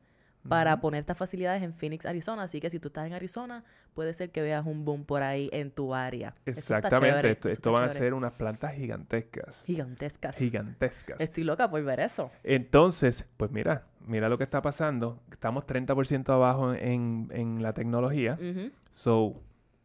para 0.48 0.80
poner 0.80 1.00
estas 1.00 1.16
facilidades 1.16 1.62
en 1.62 1.72
Phoenix, 1.74 2.06
Arizona. 2.06 2.42
Así 2.42 2.60
que 2.60 2.70
si 2.70 2.78
tú 2.78 2.88
estás 2.88 3.06
en 3.06 3.14
Arizona, 3.14 3.64
puede 3.94 4.12
ser 4.14 4.30
que 4.30 4.42
veas 4.42 4.66
un 4.66 4.84
boom 4.84 5.04
por 5.04 5.22
ahí 5.22 5.48
en 5.52 5.70
tu 5.70 5.94
área. 5.94 6.34
Exactamente. 6.44 7.20
chévere, 7.22 7.38
esto 7.44 7.72
van 7.72 7.84
a 7.84 7.88
ser 7.88 8.14
unas 8.14 8.32
plantas 8.32 8.74
gigantescas. 8.74 9.62
gigantescas. 9.64 10.36
Gigantescas. 10.36 11.20
Estoy 11.20 11.44
loca 11.44 11.70
por 11.70 11.82
ver 11.82 12.00
eso. 12.00 12.30
Entonces, 12.42 13.26
pues 13.36 13.50
mira, 13.50 13.86
mira 14.06 14.28
lo 14.28 14.38
que 14.38 14.44
está 14.44 14.60
pasando. 14.62 15.22
Estamos 15.30 15.66
30% 15.66 16.28
abajo 16.32 16.74
en, 16.74 17.28
en 17.30 17.62
la 17.62 17.72
tecnología. 17.72 18.38
So, 18.90 19.42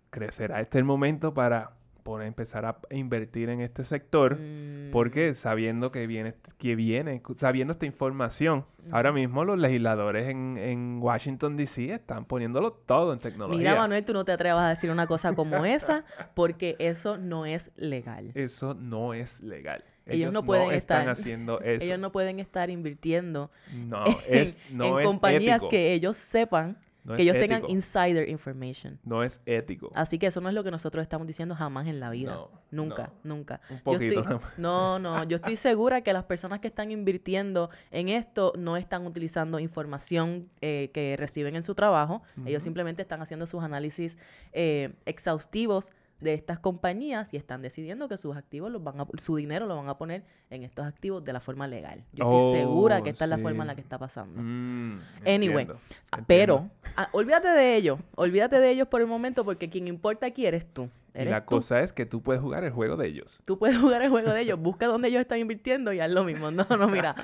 crecerá 0.10 0.60
este 0.60 0.78
el 0.80 0.86
momento 0.86 1.34
para 1.34 1.72
empezar 2.18 2.66
a 2.66 2.78
invertir 2.92 3.50
en 3.50 3.62
este 3.62 3.84
sector. 3.84 4.38
Mm, 4.40 4.92
Porque 4.92 5.34
sabiendo 5.36 5.92
que 5.92 6.08
viene, 6.08 6.36
que 6.58 6.76
viene, 6.76 7.22
sabiendo 7.36 7.72
esta 7.72 7.86
información, 7.86 8.66
ahora 8.92 9.12
mismo 9.12 9.46
los 9.46 9.58
legisladores 9.60 10.30
en, 10.30 10.58
en 10.58 11.00
Washington 11.02 11.56
DC 11.58 11.94
están 11.94 12.26
poniéndolo 12.26 12.74
todo 12.74 13.14
en 13.14 13.20
tecnología. 13.20 13.58
Mira, 13.60 13.76
Manuel, 13.76 14.04
tú 14.04 14.14
no 14.14 14.26
te 14.26 14.32
atrevas 14.32 14.64
a 14.64 14.70
decir 14.70 14.90
una 14.92 15.08
cosa 15.08 15.34
como 15.34 15.64
esa 15.66 16.04
porque 16.34 16.76
eso 16.80 17.18
no 17.18 17.46
es 17.46 17.72
legal. 17.76 18.32
Eso 18.36 18.74
no 18.74 19.14
es 19.14 19.42
legal. 19.42 19.84
Ellos 20.06 20.34
no 20.34 20.44
pueden 20.44 20.72
estar- 20.72 21.08
haciendo 21.08 21.62
eso. 21.62 21.86
Ellos 21.86 22.00
no 22.00 22.12
pueden 22.12 22.40
estar 22.40 22.72
invirtiendo 22.72 23.52
No, 23.76 24.04
es, 24.28 24.58
no 24.72 25.00
en 25.00 25.06
compañías 25.06 25.58
ético. 25.58 25.70
que 25.70 25.94
ellos 25.94 26.18
sepan, 26.18 26.78
No 27.10 27.16
que 27.16 27.24
ellos 27.24 27.38
tengan 27.38 27.64
insider 27.70 28.30
information. 28.30 29.00
No 29.04 29.24
es 29.24 29.42
ético. 29.46 29.90
Así 29.96 30.20
que 30.20 30.28
eso 30.28 30.42
no 30.42 30.48
es 30.50 30.56
lo 30.56 30.64
que 30.64 30.72
nosotros 30.72 31.02
estamos 31.02 31.26
diciendo 31.26 31.56
jamás 31.56 31.88
en 31.88 32.00
la 32.00 32.12
vida. 32.12 32.36
No, 32.36 32.52
nunca, 32.70 33.12
nunca. 33.24 33.62
Un 33.70 33.78
Yo 33.78 33.84
poquito 33.84 34.20
estoy- 34.22 34.40
no, 34.58 35.00
no, 35.00 35.24
yo 35.24 35.38
estoy 35.38 35.56
segura 35.58 36.02
que 36.02 36.14
las 36.14 36.24
personas 36.26 36.60
que 36.60 36.68
están 36.68 36.92
invirtiendo 36.92 37.70
en 37.90 38.10
esto 38.10 38.54
no 38.58 38.78
están 38.78 39.08
utilizando 39.08 39.60
información 39.60 40.50
eh, 40.62 40.92
que 40.94 41.16
reciben 41.18 41.56
en 41.56 41.64
su 41.64 41.74
trabajo. 41.76 42.22
Ellos 42.46 42.62
simplemente 42.64 43.02
están 43.02 43.22
haciendo 43.22 43.48
sus 43.48 43.64
análisis 43.64 44.18
eh, 44.54 44.94
exhaustivos 45.06 45.92
de 46.20 46.34
estas 46.34 46.60
compañías 46.60 47.34
y 47.34 47.38
están 47.38 47.62
decidiendo 47.62 48.08
que 48.10 48.18
sus 48.18 48.36
activos 48.36 48.72
los 48.72 48.84
van 48.84 49.00
a, 49.02 49.08
su 49.18 49.36
dinero 49.36 49.66
lo 49.68 49.76
van 49.78 49.90
a 49.90 49.98
poner 49.98 50.24
en 50.50 50.64
estos 50.64 50.86
activos 50.86 51.24
de 51.24 51.34
la 51.34 51.40
forma 51.40 51.68
legal. 51.68 52.04
Yo 52.14 52.24
estoy 52.26 52.40
Oh, 52.42 52.52
segura 52.54 53.02
que 53.02 53.10
esta 53.10 53.24
es 53.26 53.30
la 53.30 53.38
forma 53.38 53.64
en 53.64 53.68
la 53.68 53.76
que 53.76 53.82
está 53.82 53.98
pasando. 53.98 54.42
Mm, 54.42 55.00
Anyway, 55.26 55.62
entiendo, 55.62 55.80
Ah, 56.12 56.18
entiendo. 56.20 56.26
Pero, 56.28 56.70
ah, 56.98 57.08
olvídate 57.14 57.48
de 57.50 57.76
ellos, 57.76 58.00
olvídate 58.16 58.60
de 58.60 58.70
ellos 58.72 58.88
por 58.88 59.02
el 59.02 59.08
momento 59.08 59.44
porque 59.46 59.70
quien 59.70 59.88
importa 59.88 60.28
aquí 60.28 60.46
eres 60.46 60.66
tú. 60.72 60.90
Y 61.16 61.26
la 61.26 61.42
tú. 61.42 61.48
cosa 61.56 61.82
es 61.82 61.92
que 61.92 62.06
tú 62.06 62.22
puedes 62.22 62.42
jugar 62.42 62.64
el 62.64 62.72
juego 62.72 62.96
de 62.96 63.08
ellos. 63.08 63.42
Tú 63.46 63.58
puedes 63.58 63.78
jugar 63.82 64.02
el 64.04 64.10
juego 64.10 64.32
de 64.32 64.42
ellos, 64.42 64.60
busca 64.60 64.86
dónde 64.88 65.08
ellos 65.08 65.22
están 65.22 65.40
invirtiendo 65.40 65.92
y 65.94 66.00
haz 66.00 66.12
lo 66.12 66.24
mismo. 66.24 66.52
No, 66.52 66.66
no, 66.78 66.88
mira. 66.88 67.16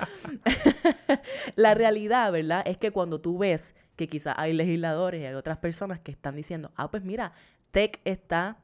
la 1.56 1.74
realidad, 1.74 2.32
¿verdad? 2.32 2.62
Es 2.66 2.76
que 2.78 2.90
cuando 2.90 3.20
tú 3.20 3.38
ves 3.38 3.74
que 3.96 4.08
quizás 4.08 4.34
hay 4.38 4.52
legisladores 4.52 5.22
y 5.22 5.24
hay 5.24 5.34
otras 5.34 5.58
personas 5.58 6.00
que 6.00 6.10
están 6.12 6.36
diciendo, 6.36 6.70
ah, 6.76 6.90
pues 6.90 7.02
mira, 7.04 7.32
Tech 7.70 8.00
está 8.04 8.58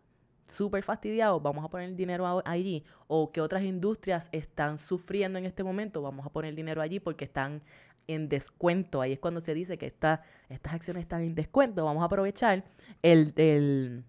súper 0.47 0.83
fastidiado, 0.83 1.41
vamos 1.41 1.65
a 1.65 1.69
poner 1.69 1.89
el 1.89 1.97
dinero 1.97 2.43
allí. 2.45 2.85
O 3.07 3.33
que 3.33 3.41
otras 3.41 3.63
industrias 3.63 4.29
están 4.33 4.79
sufriendo 4.79 5.39
en 5.39 5.45
este 5.45 5.65
momento, 5.65 6.03
vamos 6.03 6.27
a 6.27 6.31
poner 6.31 6.51
el 6.51 6.57
dinero 6.57 6.83
allí 6.83 7.01
porque 7.01 7.25
están 7.25 7.63
en 8.07 8.29
descuento. 8.29 9.01
Ahí 9.01 9.13
es 9.13 9.19
cuando 9.19 9.41
se 9.41 9.55
dice 9.55 9.79
que 9.79 9.87
esta, 9.87 10.23
estas 10.49 10.75
acciones 10.75 11.03
están 11.03 11.23
en 11.23 11.35
descuento. 11.35 11.85
Vamos 11.85 12.03
a 12.03 12.07
aprovechar 12.07 12.65
el, 13.03 13.33
el 13.37 14.05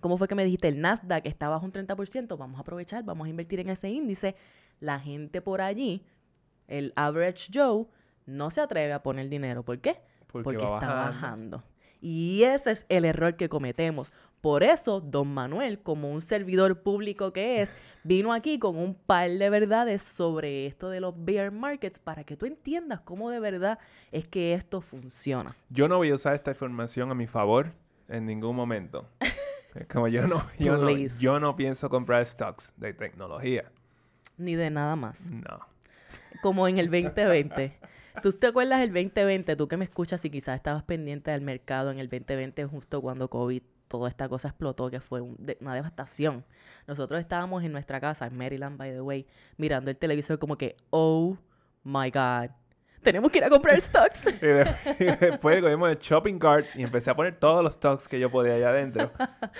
¿Cómo 0.00 0.16
fue 0.16 0.28
que 0.28 0.34
me 0.34 0.44
dijiste? 0.44 0.68
El 0.68 0.80
Nasdaq 0.80 1.26
está 1.26 1.48
bajo 1.48 1.64
un 1.64 1.72
30%. 1.72 2.38
Vamos 2.38 2.58
a 2.58 2.62
aprovechar, 2.62 3.04
vamos 3.04 3.26
a 3.26 3.30
invertir 3.30 3.60
en 3.60 3.68
ese 3.68 3.90
índice. 3.90 4.34
La 4.80 4.98
gente 4.98 5.42
por 5.42 5.60
allí, 5.60 6.06
el 6.68 6.92
average 6.96 7.50
Joe, 7.52 7.86
no 8.26 8.50
se 8.50 8.62
atreve 8.62 8.92
a 8.92 9.02
poner 9.02 9.28
dinero. 9.28 9.62
¿Por 9.62 9.80
qué? 9.80 10.00
Porque 10.26 10.44
Porque, 10.44 10.64
está 10.64 10.94
bajando. 10.94 11.58
bajando. 11.58 11.64
Y 12.00 12.44
ese 12.44 12.70
es 12.70 12.86
el 12.88 13.04
error 13.04 13.36
que 13.36 13.50
cometemos. 13.50 14.10
Por 14.40 14.62
eso, 14.62 15.00
don 15.00 15.32
Manuel, 15.34 15.80
como 15.82 16.10
un 16.10 16.22
servidor 16.22 16.82
público 16.82 17.32
que 17.32 17.60
es, 17.60 17.74
vino 18.04 18.32
aquí 18.32 18.58
con 18.58 18.76
un 18.78 18.94
par 18.94 19.30
de 19.30 19.50
verdades 19.50 20.00
sobre 20.02 20.66
esto 20.66 20.88
de 20.88 21.00
los 21.00 21.14
bear 21.16 21.50
markets 21.52 21.98
para 21.98 22.24
que 22.24 22.36
tú 22.36 22.46
entiendas 22.46 23.00
cómo 23.00 23.30
de 23.30 23.38
verdad 23.38 23.78
es 24.12 24.26
que 24.26 24.54
esto 24.54 24.80
funciona. 24.80 25.54
Yo 25.68 25.88
no 25.88 25.98
voy 25.98 26.10
a 26.10 26.14
usar 26.14 26.34
esta 26.34 26.52
información 26.52 27.10
a 27.10 27.14
mi 27.14 27.26
favor 27.26 27.72
en 28.08 28.26
ningún 28.26 28.56
momento. 28.56 29.06
Es 29.72 29.86
como 29.86 30.08
yo 30.08 30.26
no, 30.26 30.42
yo 30.58 30.76
no, 30.76 30.86
Please. 30.88 31.22
yo 31.22 31.38
no 31.38 31.54
pienso 31.54 31.88
comprar 31.88 32.26
stocks 32.26 32.72
de 32.76 32.92
tecnología. 32.92 33.70
Ni 34.36 34.56
de 34.56 34.68
nada 34.68 34.96
más. 34.96 35.26
No. 35.30 35.60
como 36.42 36.66
en 36.66 36.80
el 36.80 36.86
2020. 36.90 37.78
¿Tú 38.20 38.32
te 38.32 38.48
acuerdas 38.48 38.80
del 38.80 38.88
2020? 38.88 39.54
Tú 39.54 39.68
que 39.68 39.76
me 39.76 39.84
escuchas 39.84 40.24
y 40.24 40.30
quizás 40.30 40.56
estabas 40.56 40.82
pendiente 40.82 41.30
del 41.30 41.42
mercado 41.42 41.92
en 41.92 42.00
el 42.00 42.08
2020 42.08 42.64
justo 42.64 43.00
cuando 43.00 43.30
COVID, 43.30 43.62
toda 43.90 44.08
esta 44.08 44.28
cosa 44.28 44.48
explotó, 44.48 44.88
que 44.88 45.00
fue 45.00 45.20
un 45.20 45.36
de- 45.38 45.58
una 45.60 45.74
devastación. 45.74 46.44
Nosotros 46.86 47.18
estábamos 47.20 47.64
en 47.64 47.72
nuestra 47.72 48.00
casa, 48.00 48.24
en 48.26 48.36
Maryland, 48.38 48.78
by 48.78 48.92
the 48.92 49.00
way, 49.00 49.26
mirando 49.56 49.90
el 49.90 49.96
televisor 49.96 50.38
como 50.38 50.56
que, 50.56 50.76
oh 50.90 51.36
my 51.82 52.08
God, 52.10 52.50
tenemos 53.02 53.32
que 53.32 53.38
ir 53.38 53.44
a 53.44 53.48
comprar 53.50 53.80
stocks. 53.80 54.26
Y, 54.26 54.46
de- 54.46 54.76
y 55.00 55.04
después 55.26 55.60
cogimos 55.60 55.90
el 55.90 55.98
shopping 55.98 56.38
cart 56.38 56.66
y 56.76 56.82
empecé 56.84 57.10
a 57.10 57.16
poner 57.16 57.38
todos 57.40 57.64
los 57.64 57.74
stocks 57.74 58.06
que 58.06 58.20
yo 58.20 58.30
podía 58.30 58.54
allá 58.54 58.68
adentro. 58.70 59.10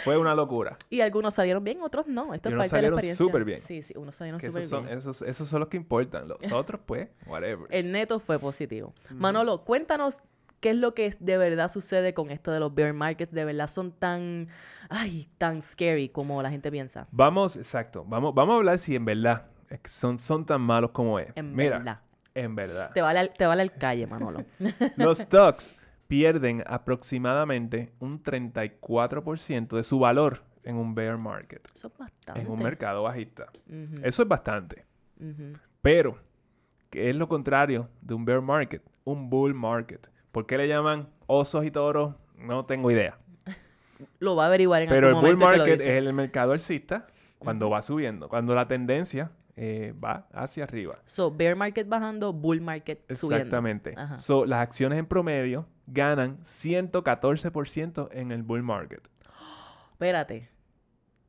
Fue 0.05 0.17
una 0.17 0.35
locura. 0.35 0.77
Y 0.91 1.01
algunos 1.01 1.35
salieron 1.35 1.65
bien, 1.65 1.83
otros 1.83 2.07
no. 2.07 2.33
Esto 2.33 2.51
Y 2.51 2.53
es 2.53 2.57
parte 2.57 2.57
de 2.57 2.59
la 2.59 2.69
salieron 2.69 2.99
experiencia. 2.99 3.25
súper 3.27 3.45
bien. 3.45 3.61
Sí, 3.61 3.83
sí, 3.83 3.95
unos 3.97 4.15
salieron 4.15 4.41
súper 4.41 4.55
bien. 4.61 4.69
son, 4.69 4.89
esos, 4.89 5.23
esos 5.23 5.49
son 5.49 5.59
los 5.61 5.69
que 5.69 5.77
importan. 5.77 6.29
Los 6.29 6.39
otros, 6.53 6.81
pues, 6.87 7.09
whatever. 7.27 7.67
El 7.71 7.91
neto 7.91 8.21
fue 8.21 8.39
positivo. 8.39 8.95
Manolo, 9.15 9.65
cuéntanos 9.65 10.23
qué 10.61 10.71
es 10.71 10.77
lo 10.77 10.95
que 10.95 11.11
de 11.19 11.39
verdad 11.39 11.69
sucede 11.71 12.15
con 12.15 12.31
esto 12.31 12.53
de 12.53 12.61
los 12.61 12.75
bear 12.75 12.93
markets. 12.93 13.33
De 13.33 13.45
verdad 13.45 13.67
son 13.67 13.93
tan, 13.93 14.49
ay, 14.89 15.29
tan 15.39 15.61
scary 15.63 16.09
como 16.09 16.43
la 16.43 16.51
gente 16.51 16.71
piensa. 16.71 17.07
Vamos, 17.11 17.57
exacto. 17.57 18.05
Vamos, 18.07 18.35
vamos 18.35 18.55
a 18.55 18.57
hablar 18.59 18.79
si 18.79 18.95
en 18.97 19.05
verdad 19.05 19.47
son, 19.85 20.19
son 20.19 20.45
tan 20.47 20.61
malos 20.61 20.91
como 20.91 21.19
es. 21.19 21.29
En 21.37 21.55
Mira, 21.55 21.79
verdad. 21.79 22.01
en 22.35 22.55
verdad. 22.55 22.91
Te 22.93 23.01
vale, 23.03 23.19
al- 23.21 23.33
te 23.33 23.47
vale 23.47 23.63
el 23.63 23.73
calle, 23.73 24.07
Manolo. 24.07 24.45
Los 24.97 25.19
stocks 25.19 25.77
pierden 26.07 26.63
aproximadamente 26.67 27.93
un 28.01 28.19
34% 28.23 29.77
de 29.77 29.85
su 29.85 29.99
valor 29.99 30.43
en 30.63 30.77
un 30.77 30.95
bear 30.95 31.17
market, 31.17 31.67
Eso 31.75 31.89
es 31.89 31.97
bastante. 31.99 32.41
en 32.41 32.51
un 32.51 32.63
mercado 32.63 33.03
bajista. 33.05 33.47
Eso 34.03 34.23
es 34.23 34.29
bastante. 34.29 34.85
Pero, 35.83 36.19
¿qué 36.91 37.11
es 37.11 37.17
lo 37.17 37.29
contrario 37.29 37.89
de 38.03 38.15
un 38.15 38.25
bear 38.25 38.41
market? 38.43 38.83
Un 39.05 39.31
bull 39.31 39.55
market. 39.55 40.09
¿Por 40.33 40.47
qué 40.47 40.57
le 40.59 40.69
llaman 40.69 41.09
osos 41.27 41.65
y 41.65 41.71
toros? 41.71 42.15
No 42.37 42.65
tengo 42.67 42.91
idea. 42.91 43.19
Lo 44.19 44.37
va 44.37 44.45
a 44.45 44.47
averiguar 44.47 44.83
en 44.83 44.89
Pero 44.89 45.09
el 45.09 45.15
algún 45.17 45.23
bull 45.31 45.39
momento. 45.39 45.45
y 45.45 45.53
te 45.53 45.59
lo 45.59 45.65
market 45.67 45.81
es 45.89 45.97
el 45.99 46.13
mercado 46.13 46.53
alcista 46.53 47.07
cuando 47.39 47.69
va 47.71 47.83
subiendo, 47.83 48.29
cuando 48.29 48.55
la 48.55 48.67
tendencia 48.69 49.31
eh, 49.57 49.95
va 50.03 50.27
hacia 50.33 50.65
arriba. 50.65 50.95
So, 51.05 51.31
bear 51.31 51.55
market 51.57 51.87
bajando, 51.89 52.33
bull 52.33 52.61
market 52.61 53.01
subiendo. 53.15 53.37
Exactamente. 53.37 53.95
Ajá. 53.97 54.17
So, 54.19 54.47
las 54.47 54.61
acciones 54.61 54.99
en 54.99 55.07
promedio 55.07 55.67
ganan 55.87 56.39
114% 56.43 58.09
en 58.13 58.33
el 58.33 58.43
bull 58.43 58.63
market. 58.63 59.09
Espérate. 59.93 60.49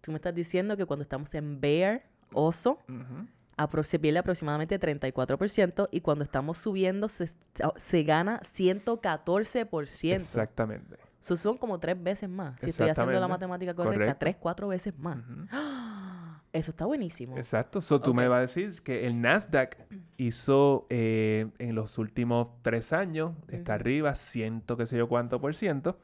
Tú 0.02 0.12
me 0.12 0.18
estás 0.18 0.34
diciendo 0.34 0.78
que 0.78 0.86
cuando 0.86 1.02
estamos 1.04 1.34
en 1.36 1.60
bear, 1.62 2.04
oso, 2.34 2.80
apro- 2.88 3.28
pierde 3.68 4.20
aproximadamente 4.20 4.80
34% 4.80 5.90
y 5.92 6.02
cuando 6.02 6.24
estamos 6.24 6.58
subiendo 6.58 7.10
se, 7.10 7.30
se 7.78 8.04
gana 8.04 8.40
114%. 8.42 10.14
Exactamente. 10.14 10.98
Eso 11.22 11.38
son 11.38 11.58
como 11.58 11.80
tres 11.80 12.02
veces 12.02 12.30
más. 12.30 12.60
Si 12.60 12.72
estoy 12.72 12.90
haciendo 12.90 13.20
la 13.20 13.28
matemática 13.28 13.76
correcta, 13.76 13.98
Correcto. 13.98 14.20
tres, 14.20 14.36
cuatro 14.40 14.68
veces 14.68 14.98
más. 14.98 15.18
Eso 16.54 16.72
está 16.72 16.86
buenísimo. 16.86 17.38
Exacto. 17.38 17.80
So, 17.80 18.02
tú 18.02 18.14
me 18.14 18.28
vas 18.28 18.40
a 18.40 18.42
decir 18.42 18.82
que 18.84 19.08
el 19.08 19.22
Nasdaq 19.22 19.78
hizo 20.18 20.86
eh, 20.90 21.48
en 21.60 21.76
los 21.76 21.98
últimos 21.98 22.52
tres 22.62 22.92
años, 22.92 23.34
está 23.48 23.76
arriba 23.76 24.16
ciento 24.16 24.76
qué 24.76 24.86
sé 24.86 24.98
yo 24.98 25.08
cuánto 25.08 25.40
por 25.40 25.56
ciento 25.56 25.98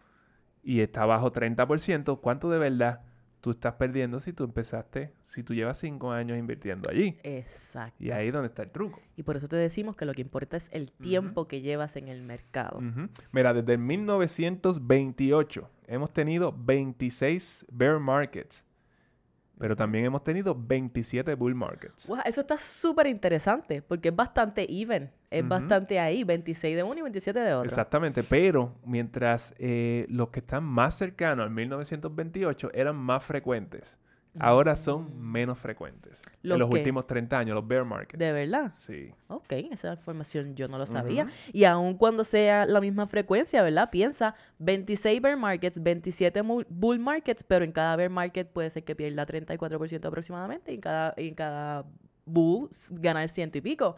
y 0.64 0.82
está 0.82 1.04
abajo 1.04 1.34
30%. 1.34 2.22
¿Cuánto 2.22 2.50
de 2.50 2.60
verdad 2.60 3.02
tú 3.42 3.52
estás 3.52 3.76
perdiendo 3.76 4.20
si 4.20 4.34
tú 4.34 4.44
empezaste, 4.44 5.14
si 5.24 5.44
tú 5.44 5.54
llevas 5.54 5.78
cinco 5.78 6.12
años 6.12 6.38
invirtiendo 6.38 6.90
allí? 6.90 7.18
Exacto. 7.24 7.96
Y 8.04 8.12
ahí 8.12 8.28
es 8.28 8.34
donde 8.34 8.48
está 8.48 8.64
el 8.64 8.72
truco. 8.72 9.02
Y 9.16 9.24
por 9.24 9.38
eso 9.38 9.48
te 9.48 9.56
decimos 9.56 9.96
que 9.96 10.06
lo 10.06 10.14
que 10.14 10.22
importa 10.22 10.58
es 10.58 10.70
el 10.74 10.92
tiempo 10.92 11.48
que 11.48 11.62
llevas 11.62 11.96
en 11.96 12.08
el 12.08 12.22
mercado. 12.22 12.80
Ujú. 12.80 13.10
Mira, 13.32 13.54
desde 13.54 13.74
el 13.74 13.80
1928 13.80 15.70
hemos 15.88 16.12
tenido 16.12 16.54
26 16.58 17.66
bear 17.72 18.00
markets, 18.00 18.66
pero 19.58 19.76
también 19.76 20.06
hemos 20.06 20.24
tenido 20.24 20.56
27 20.56 21.34
bull 21.36 21.56
markets. 21.56 22.08
Wow, 22.08 22.20
eso 22.26 22.42
está 22.42 22.58
súper 22.58 23.08
interesante 23.08 23.82
porque 23.82 24.10
es 24.10 24.16
bastante 24.16 24.66
even. 24.70 25.12
Es 25.30 25.46
bastante 25.46 26.00
ahí, 26.00 26.24
26 26.24 26.76
de 26.78 26.84
uno 26.84 27.00
y 27.00 27.02
27 27.02 27.40
de 27.40 27.52
otro. 27.52 27.64
Exactamente, 27.64 28.24
pero 28.24 28.76
mientras 28.86 29.54
eh, 29.58 30.06
los 30.10 30.30
que 30.30 30.40
están 30.40 30.64
más 30.64 30.98
cercanos 30.98 31.44
al 31.44 31.52
1928 31.52 32.72
eran 32.74 32.96
más 32.96 33.24
frecuentes, 33.26 33.98
ahora 34.40 34.76
son 34.76 35.20
menos 35.20 35.58
frecuentes. 35.60 36.22
En 36.44 36.58
los 36.60 36.70
últimos 36.70 37.06
30 37.08 37.40
años, 37.40 37.56
los 37.56 37.68
bear 37.68 37.86
markets. 37.86 38.18
¿De 38.20 38.32
verdad? 38.32 38.72
Sí. 38.76 39.12
Ok, 39.28 39.52
esa 39.72 39.94
información 39.94 40.56
yo 40.56 40.68
no 40.68 40.78
lo 40.78 40.86
sabía. 40.86 41.28
Y 41.54 41.64
aun 41.66 41.96
cuando 41.98 42.24
sea 42.24 42.66
la 42.66 42.80
misma 42.82 43.08
frecuencia, 43.08 43.62
¿verdad? 43.62 43.90
Piensa 43.92 44.36
26 44.60 45.22
bear 45.22 45.38
markets, 45.38 45.82
27 45.82 46.42
mu- 46.44 46.64
bull 46.70 47.00
markets, 47.00 47.44
pero 47.44 47.64
en 47.66 47.72
cada 47.72 47.96
bear 47.96 48.10
market 48.10 48.50
puede 48.52 48.70
ser 48.70 48.84
que 48.84 48.96
pierda 48.96 49.26
34% 49.26 50.06
aproximadamente 50.08 50.72
y 50.72 50.76
en 50.76 50.82
cada, 50.82 51.14
en 51.18 51.34
cada 51.36 51.86
bull 52.26 52.70
ganar 52.92 53.28
ciento 53.30 53.58
y 53.58 53.62
pico. 53.62 53.96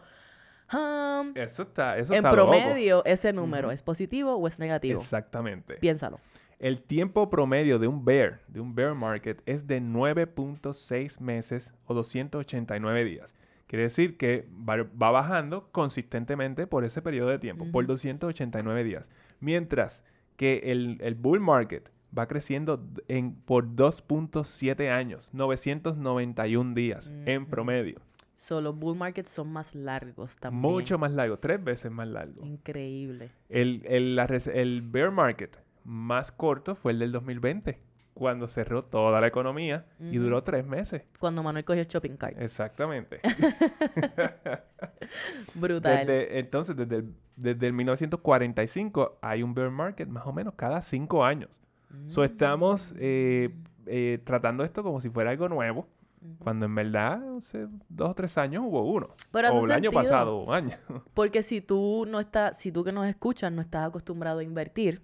Um, 0.72 1.32
Eso 1.34 1.62
está, 1.64 1.98
eso 1.98 2.12
en 2.12 2.18
está 2.18 2.30
loco. 2.32 2.52
promedio, 2.52 3.04
ese 3.04 3.32
número 3.32 3.72
es 3.72 3.82
positivo 3.82 4.36
o 4.36 4.46
es 4.46 4.60
negativo. 4.60 5.00
Exactamente. 5.00 5.74
Piénsalo. 5.74 6.20
El 6.60 6.82
tiempo 6.82 7.30
promedio 7.30 7.78
de 7.78 7.88
un 7.88 8.04
bear, 8.04 8.42
de 8.46 8.60
un 8.60 8.74
bear 8.74 8.94
market, 8.94 9.42
es 9.46 9.66
de 9.66 9.80
9.6 9.80 11.18
meses 11.20 11.74
o 11.86 11.94
289 11.94 13.04
días. 13.04 13.34
Quiere 13.66 13.84
decir 13.84 14.16
que 14.18 14.46
va, 14.68 14.82
bajando 15.10 15.70
consistentemente 15.72 16.66
por 16.66 16.84
ese 16.84 17.00
periodo 17.02 17.30
de 17.30 17.38
tiempo, 17.38 17.64
por 17.72 17.84
Ujú. 17.84 17.92
289 17.92 18.84
días. 18.84 19.08
Mientras 19.40 20.04
que 20.36 20.60
el, 20.66 20.98
el 21.00 21.14
bull 21.14 21.40
market 21.40 21.90
va 22.16 22.26
creciendo 22.28 22.84
en, 23.08 23.36
por 23.36 23.66
2.7 23.74 24.90
años, 24.90 25.30
991 25.32 26.74
días 26.74 27.14
en 27.26 27.42
Ujú. 27.42 27.50
promedio. 27.50 28.00
So, 28.34 28.60
los 28.60 28.76
bull 28.76 28.96
markets 28.96 29.28
son 29.30 29.52
más 29.52 29.74
largos 29.74 30.36
también. 30.36 30.60
Mucho 30.60 30.98
más 30.98 31.12
largo, 31.12 31.38
tres 31.38 31.62
veces 31.62 31.90
más 31.90 32.08
largo. 32.08 32.44
Increíble. 32.44 33.30
El, 33.48 33.82
el, 33.86 34.16
la 34.16 34.26
rece- 34.26 34.52
el 34.54 34.82
bear 34.82 35.10
market 35.10 35.58
más 35.90 36.30
corto 36.30 36.76
fue 36.76 36.92
el 36.92 37.00
del 37.00 37.10
2020, 37.10 37.80
cuando 38.14 38.46
cerró 38.46 38.82
toda 38.82 39.20
la 39.20 39.26
economía 39.26 39.86
y 39.98 40.18
duró 40.18 40.42
tres 40.44 40.64
meses. 40.64 41.02
Cuando 41.18 41.42
Manuel 41.42 41.64
cogió 41.64 41.80
el 41.82 41.88
shopping 41.88 42.16
cart. 42.16 42.36
Exactamente. 42.40 43.20
Brutal. 45.54 46.06
Desde- 46.06 46.38
entonces, 46.38 46.76
desde 46.76 46.96
el, 46.96 47.14
desde 47.36 47.66
el 47.66 47.72
1945 47.72 49.18
hay 49.20 49.42
un 49.42 49.54
bear 49.54 49.70
market 49.70 50.08
más 50.08 50.26
o 50.26 50.32
menos 50.32 50.54
cada 50.54 50.80
cinco 50.82 51.24
años. 51.24 51.58
So, 52.06 52.22
estamos 52.22 52.94
eh, 52.98 53.52
eh, 53.86 54.20
tratando 54.22 54.62
esto 54.62 54.84
como 54.84 55.00
si 55.00 55.10
fuera 55.10 55.30
algo 55.30 55.48
nuevo, 55.48 55.88
cuando 56.38 56.66
en 56.66 56.74
verdad 56.76 57.36
hace 57.36 57.66
dos 57.88 58.10
o 58.10 58.14
tres 58.14 58.38
años 58.38 58.62
hubo 58.64 58.84
uno. 58.84 59.08
Pero 59.32 59.48
o 59.52 59.64
el 59.64 59.72
año 59.72 59.90
pasado 59.90 60.36
hubo 60.36 60.50
un 60.50 60.54
año. 60.54 60.76
Porque 61.14 61.42
si 61.42 61.60
tú 61.60 62.06
no 62.06 62.20
estás, 62.20 62.56
si 62.56 62.70
tú 62.70 62.84
que 62.84 62.92
nos 62.92 63.08
escuchas 63.08 63.50
no 63.50 63.60
estás 63.60 63.88
acostumbrado 63.88 64.38
a 64.38 64.44
invertir, 64.44 65.02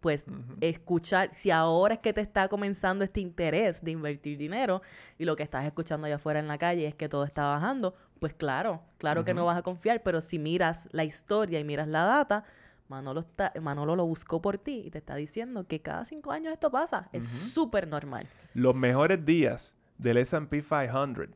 pues 0.00 0.24
escuchar, 0.60 1.30
si 1.34 1.50
ahora 1.50 1.94
es 1.94 2.00
que 2.00 2.12
te 2.12 2.20
está 2.20 2.48
comenzando 2.48 3.04
este 3.04 3.20
interés 3.20 3.82
de 3.82 3.90
invertir 3.90 4.38
dinero 4.38 4.82
y 5.18 5.24
lo 5.24 5.36
que 5.36 5.42
estás 5.42 5.64
escuchando 5.64 6.06
allá 6.06 6.16
afuera 6.16 6.38
en 6.38 6.48
la 6.48 6.58
calle 6.58 6.86
es 6.86 6.94
que 6.94 7.08
todo 7.08 7.24
está 7.24 7.44
bajando, 7.44 7.94
pues 8.20 8.34
claro, 8.34 8.82
claro 8.98 9.24
que 9.24 9.34
no 9.34 9.44
vas 9.44 9.58
a 9.58 9.62
confiar, 9.62 10.02
pero 10.02 10.20
si 10.20 10.38
miras 10.38 10.88
la 10.92 11.04
historia 11.04 11.58
y 11.58 11.64
miras 11.64 11.88
la 11.88 12.04
data, 12.04 12.44
Manolo, 12.88 13.20
está, 13.20 13.52
Manolo 13.60 13.96
lo 13.96 14.06
buscó 14.06 14.40
por 14.40 14.58
ti 14.58 14.82
y 14.86 14.90
te 14.90 14.98
está 14.98 15.16
diciendo 15.16 15.66
que 15.66 15.80
cada 15.80 16.04
cinco 16.04 16.30
años 16.30 16.52
esto 16.52 16.70
pasa. 16.70 17.08
Es 17.12 17.26
súper 17.26 17.88
normal. 17.88 18.28
Los 18.54 18.76
mejores 18.76 19.24
días 19.24 19.76
del 19.98 20.18
S&P 20.18 20.62
500 20.62 21.28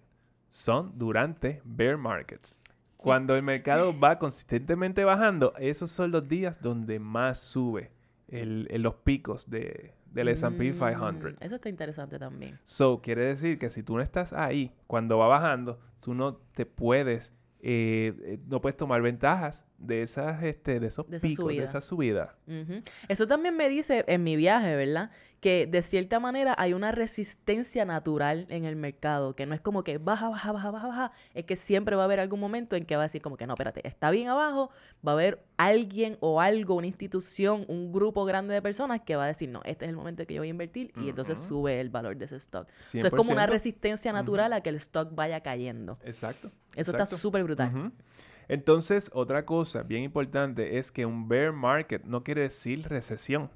son 0.49 0.93
durante 0.97 1.61
bear 1.65 1.97
markets. 1.97 2.57
Cuando 2.97 3.35
el 3.35 3.43
mercado 3.43 3.99
va 3.99 4.19
consistentemente 4.19 5.05
bajando, 5.05 5.55
esos 5.59 5.91
son 5.91 6.11
los 6.11 6.29
días 6.29 6.61
donde 6.61 6.99
más 7.01 7.39
sube 7.39 7.91
el, 8.31 8.67
el- 8.71 8.83
los 8.83 8.95
picos 8.97 9.49
de, 9.51 9.95
del 10.13 10.29
S&P 10.29 10.73
500. 10.73 11.33
Mm, 11.33 11.37
Eso 11.45 11.55
está 11.57 11.69
interesante 11.69 12.19
también. 12.19 12.59
So, 12.65 13.01
quiere 13.03 13.25
decir 13.25 13.59
que 13.59 13.71
si 13.71 13.83
tú 13.83 13.97
no 13.97 14.03
estás 14.03 14.33
ahí 14.33 14.73
cuando 14.87 15.19
va 15.19 15.27
bajando, 15.29 15.79
tú 16.01 16.15
no 16.15 16.37
te 16.37 16.67
puedes, 16.67 17.33
eh, 17.61 18.15
eh, 18.25 18.39
no 18.49 18.61
puedes 18.61 18.77
tomar 18.77 19.03
ventajas 19.03 19.65
de 19.81 20.03
esas, 20.03 20.43
este, 20.43 20.79
de 20.79 20.87
esos 20.89 21.09
De 21.09 21.17
esa 21.17 21.27
picos, 21.27 21.49
de 21.49 21.65
esa 21.65 21.81
subida. 21.81 22.37
Eso 23.09 23.27
también 23.27 23.57
me 23.57 23.69
dice 23.69 24.05
en 24.07 24.23
mi 24.23 24.37
viaje, 24.37 24.77
¿verdad? 24.77 25.11
Que 25.41 25.67
de 25.67 25.81
cierta 25.81 26.21
manera 26.21 26.55
hay 26.59 26.75
una 26.75 26.93
resistencia 26.93 27.87
natural 27.87 28.47
en 28.51 28.67
el 28.67 28.77
mercado, 28.77 29.35
que 29.35 29.47
no 29.47 29.55
es 29.55 29.61
como 29.63 29.83
que 29.83 29.97
baja, 29.97 30.29
baja, 30.29 30.53
baja, 30.53 30.71
baja, 30.71 30.87
baja, 30.89 31.13
es 31.33 31.45
que 31.45 31.57
siempre 31.57 31.97
va 31.97 32.03
a 32.03 32.05
haber 32.05 32.21
algún 32.21 32.41
momento 32.41 32.77
en 32.77 32.85
que 32.85 32.95
va 32.95 33.03
a 33.03 33.07
decir 33.07 33.23
como 33.23 33.39
que 33.39 33.47
no, 33.47 33.55
espérate, 33.55 33.87
está 33.89 34.11
bien 34.11 34.29
abajo, 34.29 34.71
va 35.07 35.13
a 35.13 35.15
haber 35.15 35.43
alguien 35.57 36.19
o 36.21 36.43
algo, 36.43 36.75
una 36.75 36.87
institución, 36.87 37.65
un 37.69 37.91
grupo 37.91 38.27
grande 38.27 38.53
de 38.53 38.61
personas 38.61 39.01
que 39.01 39.17
va 39.17 39.25
a 39.25 39.29
decir, 39.29 39.49
no, 39.49 39.63
este 39.65 39.87
es 39.87 39.89
el 39.89 39.97
momento 39.97 40.23
en 40.23 40.27
que 40.27 40.35
yo 40.35 40.43
voy 40.43 40.49
a 40.49 40.51
invertir 40.51 40.93
y 40.97 41.09
entonces 41.09 41.41
sube 41.41 41.81
el 41.81 41.89
valor 41.89 42.19
de 42.19 42.27
ese 42.27 42.37
stock. 42.37 42.69
Eso 42.93 43.07
es 43.07 43.13
como 43.13 43.33
una 43.33 43.47
100%. 43.47 43.49
resistencia 43.49 44.13
natural 44.13 44.53
a 44.53 44.61
que 44.61 44.69
el 44.69 44.77
stock 44.77 45.15
vaya 45.15 45.41
cayendo. 45.41 45.97
Exacto. 46.05 46.49
Eso 46.75 46.93
exacto. 46.93 47.03
está 47.03 47.17
súper 47.17 47.45
brutal. 47.45 47.93
Entonces, 48.51 49.13
otra 49.15 49.47
cosa 49.47 49.85
bien 49.85 50.03
importante 50.03 50.79
es 50.79 50.91
que 50.91 51.07
un 51.07 51.29
bear 51.29 51.53
market 51.53 52.03
no 52.03 52.25
quiere 52.25 52.41
decir 52.41 52.89
recesión. 52.89 53.49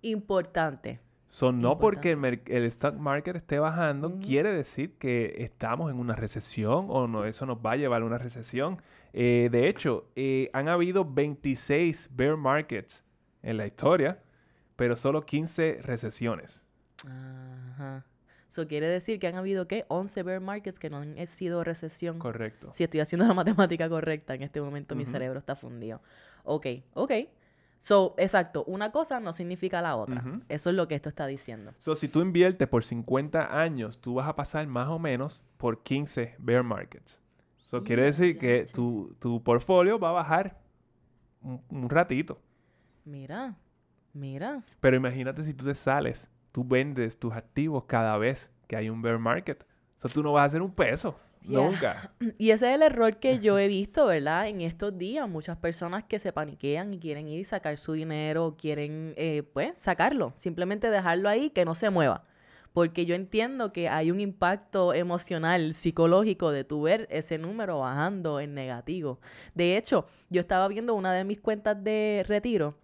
Importante. 0.00 0.98
So, 1.28 1.52
no 1.52 1.78
porque 1.78 2.10
el, 2.10 2.64
stock 2.64 2.96
market 2.96 3.36
esté 3.36 3.60
bajando, 3.60 4.18
quiere 4.18 4.52
decir 4.52 4.98
que 4.98 5.36
estamos 5.38 5.88
en 5.88 6.00
una 6.00 6.16
recesión 6.16 6.86
o 6.88 7.06
no, 7.06 7.24
eso 7.26 7.46
nos 7.46 7.58
va 7.58 7.72
a 7.72 7.76
llevar 7.76 8.02
a 8.02 8.04
una 8.04 8.18
recesión. 8.18 8.82
Eh, 9.12 9.48
de 9.52 9.68
hecho, 9.68 10.10
eh, 10.16 10.50
han 10.52 10.68
habido 10.68 11.04
26 11.04 12.10
bear 12.12 12.36
markets 12.36 13.04
en 13.40 13.56
la 13.56 13.68
historia, 13.68 14.20
pero 14.74 14.96
solo 14.96 15.24
15 15.24 15.78
recesiones. 15.80 16.66
Ajá. 17.06 18.04
Eso 18.52 18.68
quiere 18.68 18.86
decir 18.86 19.18
que 19.18 19.28
han 19.28 19.36
habido, 19.36 19.66
¿qué? 19.66 19.86
11 19.88 20.24
bear 20.24 20.40
markets 20.42 20.78
que 20.78 20.90
no 20.90 20.98
han 20.98 21.26
sido 21.26 21.64
recesión. 21.64 22.18
Correcto. 22.18 22.68
Si 22.74 22.84
estoy 22.84 23.00
haciendo 23.00 23.26
la 23.26 23.32
matemática 23.34 23.88
correcta, 23.88 24.34
en 24.34 24.42
este 24.42 24.60
momento 24.60 24.94
mi 24.94 25.06
cerebro 25.06 25.38
está 25.38 25.56
fundido. 25.56 26.02
Ok, 26.44 26.66
ok. 26.92 27.12
So, 27.78 28.14
exacto, 28.18 28.62
una 28.64 28.92
cosa 28.92 29.20
no 29.20 29.32
significa 29.32 29.80
la 29.80 29.96
otra. 29.96 30.22
Eso 30.50 30.68
es 30.68 30.76
lo 30.76 30.86
que 30.86 30.94
esto 30.94 31.08
está 31.08 31.26
diciendo. 31.26 31.72
So, 31.78 31.96
si 31.96 32.08
tú 32.08 32.20
inviertes 32.20 32.68
por 32.68 32.84
50 32.84 33.58
años, 33.58 33.98
tú 33.98 34.16
vas 34.16 34.28
a 34.28 34.36
pasar 34.36 34.66
más 34.66 34.88
o 34.88 34.98
menos 34.98 35.40
por 35.56 35.82
15 35.82 36.34
bear 36.38 36.62
markets. 36.62 37.22
So, 37.56 37.82
quiere 37.82 38.04
decir 38.04 38.36
que 38.36 38.66
tu, 38.70 39.16
tu 39.18 39.42
portfolio 39.42 39.98
va 39.98 40.10
a 40.10 40.12
bajar 40.12 40.60
un, 41.40 41.58
un 41.70 41.88
ratito. 41.88 42.38
Mira, 43.06 43.56
mira. 44.12 44.62
Pero 44.78 44.94
imagínate 44.94 45.42
si 45.42 45.54
tú 45.54 45.64
te 45.64 45.74
sales, 45.74 46.30
tú 46.52 46.64
vendes 46.64 47.18
tus 47.18 47.32
activos 47.32 47.84
cada 47.86 48.16
vez 48.18 48.50
que 48.68 48.76
hay 48.76 48.90
un 48.90 49.02
bear 49.02 49.18
market. 49.18 49.66
O 49.96 50.00
sea, 50.00 50.10
tú 50.10 50.22
no 50.22 50.32
vas 50.32 50.42
a 50.42 50.44
hacer 50.44 50.62
un 50.62 50.72
peso. 50.72 51.18
Yeah. 51.42 51.60
Nunca. 51.60 52.12
Y 52.38 52.50
ese 52.50 52.68
es 52.68 52.74
el 52.76 52.82
error 52.82 53.18
que 53.18 53.40
yo 53.40 53.58
he 53.58 53.66
visto, 53.66 54.06
¿verdad? 54.06 54.48
En 54.48 54.60
estos 54.60 54.96
días, 54.96 55.28
muchas 55.28 55.56
personas 55.56 56.04
que 56.04 56.18
se 56.18 56.32
paniquean 56.32 56.94
y 56.94 56.98
quieren 56.98 57.26
ir 57.26 57.40
y 57.40 57.44
sacar 57.44 57.76
su 57.78 57.94
dinero, 57.94 58.56
quieren, 58.56 59.14
eh, 59.16 59.42
pues, 59.52 59.78
sacarlo, 59.78 60.34
simplemente 60.36 60.90
dejarlo 60.90 61.28
ahí, 61.28 61.50
que 61.50 61.64
no 61.64 61.74
se 61.74 61.90
mueva. 61.90 62.24
Porque 62.72 63.04
yo 63.04 63.14
entiendo 63.14 63.72
que 63.72 63.88
hay 63.88 64.10
un 64.10 64.20
impacto 64.20 64.94
emocional, 64.94 65.74
psicológico 65.74 66.52
de 66.52 66.64
tu 66.64 66.82
ver 66.82 67.06
ese 67.10 67.36
número 67.38 67.80
bajando 67.80 68.40
en 68.40 68.54
negativo. 68.54 69.20
De 69.54 69.76
hecho, 69.76 70.06
yo 70.30 70.40
estaba 70.40 70.68
viendo 70.68 70.94
una 70.94 71.12
de 71.12 71.24
mis 71.24 71.40
cuentas 71.40 71.82
de 71.82 72.24
retiro 72.26 72.76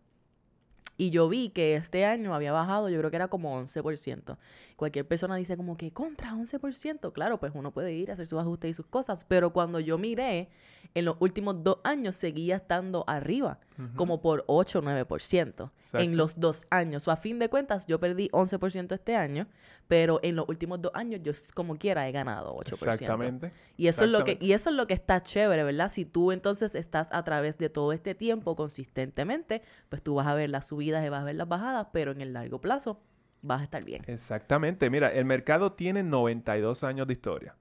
Y 0.98 1.11
yo 1.11 1.28
vi 1.28 1.50
que 1.50 1.76
este 1.76 2.04
año 2.04 2.34
había 2.34 2.52
bajado, 2.52 2.88
yo 2.88 2.98
creo 2.98 3.11
que 3.11 3.16
era 3.16 3.28
como 3.28 3.58
11%. 3.62 4.37
Cualquier 4.76 5.06
persona 5.06 5.37
dice 5.37 5.56
como 5.56 5.76
que 5.76 5.92
contra 5.92 6.32
11%. 6.32 7.12
Claro, 7.12 7.38
pues 7.38 7.52
uno 7.54 7.72
puede 7.72 7.94
ir 7.94 8.11
a 8.11 8.14
hacer 8.14 8.26
sus 8.26 8.40
ajustes 8.40 8.70
y 8.70 8.74
sus 8.74 8.87
cosas. 8.87 9.24
Pero 9.24 9.52
cuando 9.52 9.78
yo 9.78 9.96
miré, 9.96 10.48
en 10.94 11.04
los 11.04 11.16
últimos 11.20 11.62
dos 11.62 11.78
años 11.84 12.16
seguía 12.16 12.56
estando 12.56 13.04
arriba, 13.06 13.61
como 13.94 14.20
por 14.20 14.42
8 14.48 14.80
o 14.80 14.82
9%. 14.82 15.70
En 15.94 16.16
los 16.16 16.40
dos 16.40 16.66
años. 16.70 17.06
O 17.06 17.12
a 17.12 17.16
fin 17.16 17.38
de 17.38 17.48
cuentas, 17.48 17.87
yo 17.87 18.00
perdí 18.00 18.28
11% 18.30 18.92
este 18.92 19.14
año, 19.14 19.46
pero 19.87 20.18
en 20.22 20.34
los 20.34 20.48
últimos 20.48 20.82
dos 20.82 20.90
años 20.94 21.20
yo 21.22 21.32
como 21.54 21.76
quiera 21.76 22.08
he 22.08 22.12
ganado 22.12 22.56
8%. 22.56 22.72
Exactamente. 22.72 23.52
Y 23.76 23.87
eso, 23.87 24.04
Es 24.04 24.11
lo 24.11 24.24
que, 24.24 24.37
y 24.40 24.52
eso 24.52 24.70
es 24.70 24.76
lo 24.76 24.87
que 24.88 24.94
está 24.94 25.22
chévere, 25.22 25.62
¿verdad? 25.62 25.90
Si 25.90 26.04
tú 26.04 26.32
entonces 26.32 26.74
estás 26.74 27.08
a 27.12 27.22
través 27.22 27.58
de 27.58 27.68
todo 27.70 27.92
este 27.92 28.16
tiempo 28.16 28.56
consistentemente, 28.56 29.62
pues 29.88 30.02
tú 30.02 30.16
vas 30.16 30.26
a 30.26 30.34
ver 30.34 30.50
las 30.50 30.66
subidas 30.88 31.07
y 31.07 31.09
vas 31.09 31.22
a 31.22 31.24
ver 31.24 31.37
las 31.37 31.48
bajadas, 31.48 31.88
pero 31.92 32.12
en 32.12 32.20
el 32.20 32.33
largo 32.33 32.61
plazo 32.61 33.01
vas 33.42 33.61
a 33.61 33.64
estar 33.64 33.85
bien. 33.85 34.03
Exactamente. 34.07 34.90
Mira, 34.90 35.12
el 35.12 35.24
mercado 35.24 35.72
tiene 35.72 36.03
92 36.03 36.85
años 36.85 37.07
de 37.07 37.12
historia. 37.12 37.57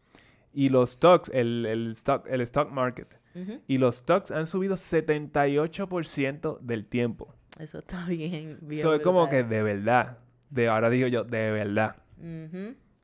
Y 0.53 0.69
los 0.69 0.91
stocks, 0.91 1.29
el, 1.33 1.65
el, 1.65 1.91
stock, 1.91 2.25
el 2.27 2.41
stock 2.41 2.71
market, 2.71 3.19
y 3.67 3.77
los 3.77 3.97
stocks 3.97 4.31
han 4.31 4.47
subido 4.47 4.75
78% 4.75 6.59
del 6.61 6.87
tiempo. 6.87 7.35
Eso 7.59 7.79
está 7.79 8.05
bien. 8.07 8.57
bien 8.61 8.79
Eso 8.79 8.95
es 8.95 9.03
como 9.03 9.29
que 9.29 9.43
de 9.43 9.61
verdad, 9.61 10.17
de 10.49 10.67
ahora 10.67 10.89
digo 10.89 11.07
yo, 11.07 11.23
de 11.23 11.51
verdad. 11.51 11.97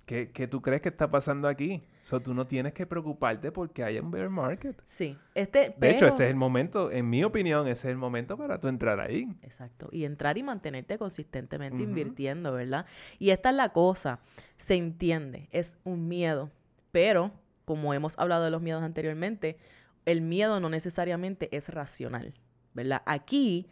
¿Qué, 0.06 0.48
tú 0.50 0.62
crees 0.62 0.82
que 0.82 0.90
está 0.90 1.10
pasando 1.10 1.48
aquí? 1.48 1.82
So, 2.02 2.20
tú 2.22 2.34
no 2.34 2.46
tienes 2.46 2.74
que 2.74 2.86
preocuparte 2.86 3.54
porque 3.54 3.86
hay 3.86 4.00
un 4.00 4.12
bear 4.12 4.30
market. 4.30 4.82
Sí. 4.86 5.18
Este, 5.34 5.74
De 5.78 5.92
hecho, 5.92 6.08
este 6.08 6.26
es 6.26 6.30
el 6.30 6.36
momento, 6.36 6.92
en 6.92 7.10
mi 7.10 7.24
opinión, 7.24 7.68
ese 7.68 7.88
es 7.88 7.92
el 7.92 7.98
momento 7.98 8.38
para 8.38 8.60
tú 8.60 8.68
entrar 8.68 9.00
ahí. 9.00 9.34
Exacto. 9.42 9.88
Y 9.92 10.04
entrar 10.04 10.38
y 10.38 10.44
mantenerte 10.44 10.98
consistentemente 10.98 11.82
invirtiendo, 11.82 12.52
¿verdad? 12.52 12.86
Y 13.18 13.30
esta 13.30 13.52
es 13.52 13.56
la 13.56 13.70
cosa. 13.70 14.20
Se 14.58 14.76
entiende. 14.76 15.48
Es 15.52 15.78
un 15.86 16.10
miedo. 16.10 16.52
Pero 16.92 17.32
como 17.66 17.94
hemos 17.94 18.20
hablado 18.20 18.44
de 18.44 18.52
los 18.52 18.62
miedos 18.62 18.84
anteriormente, 18.84 19.58
el 20.06 20.22
miedo 20.22 20.60
no 20.60 20.70
necesariamente 20.70 21.56
es 21.56 21.70
racional, 21.70 22.34
¿verdad? 22.74 23.02
Aquí, 23.06 23.68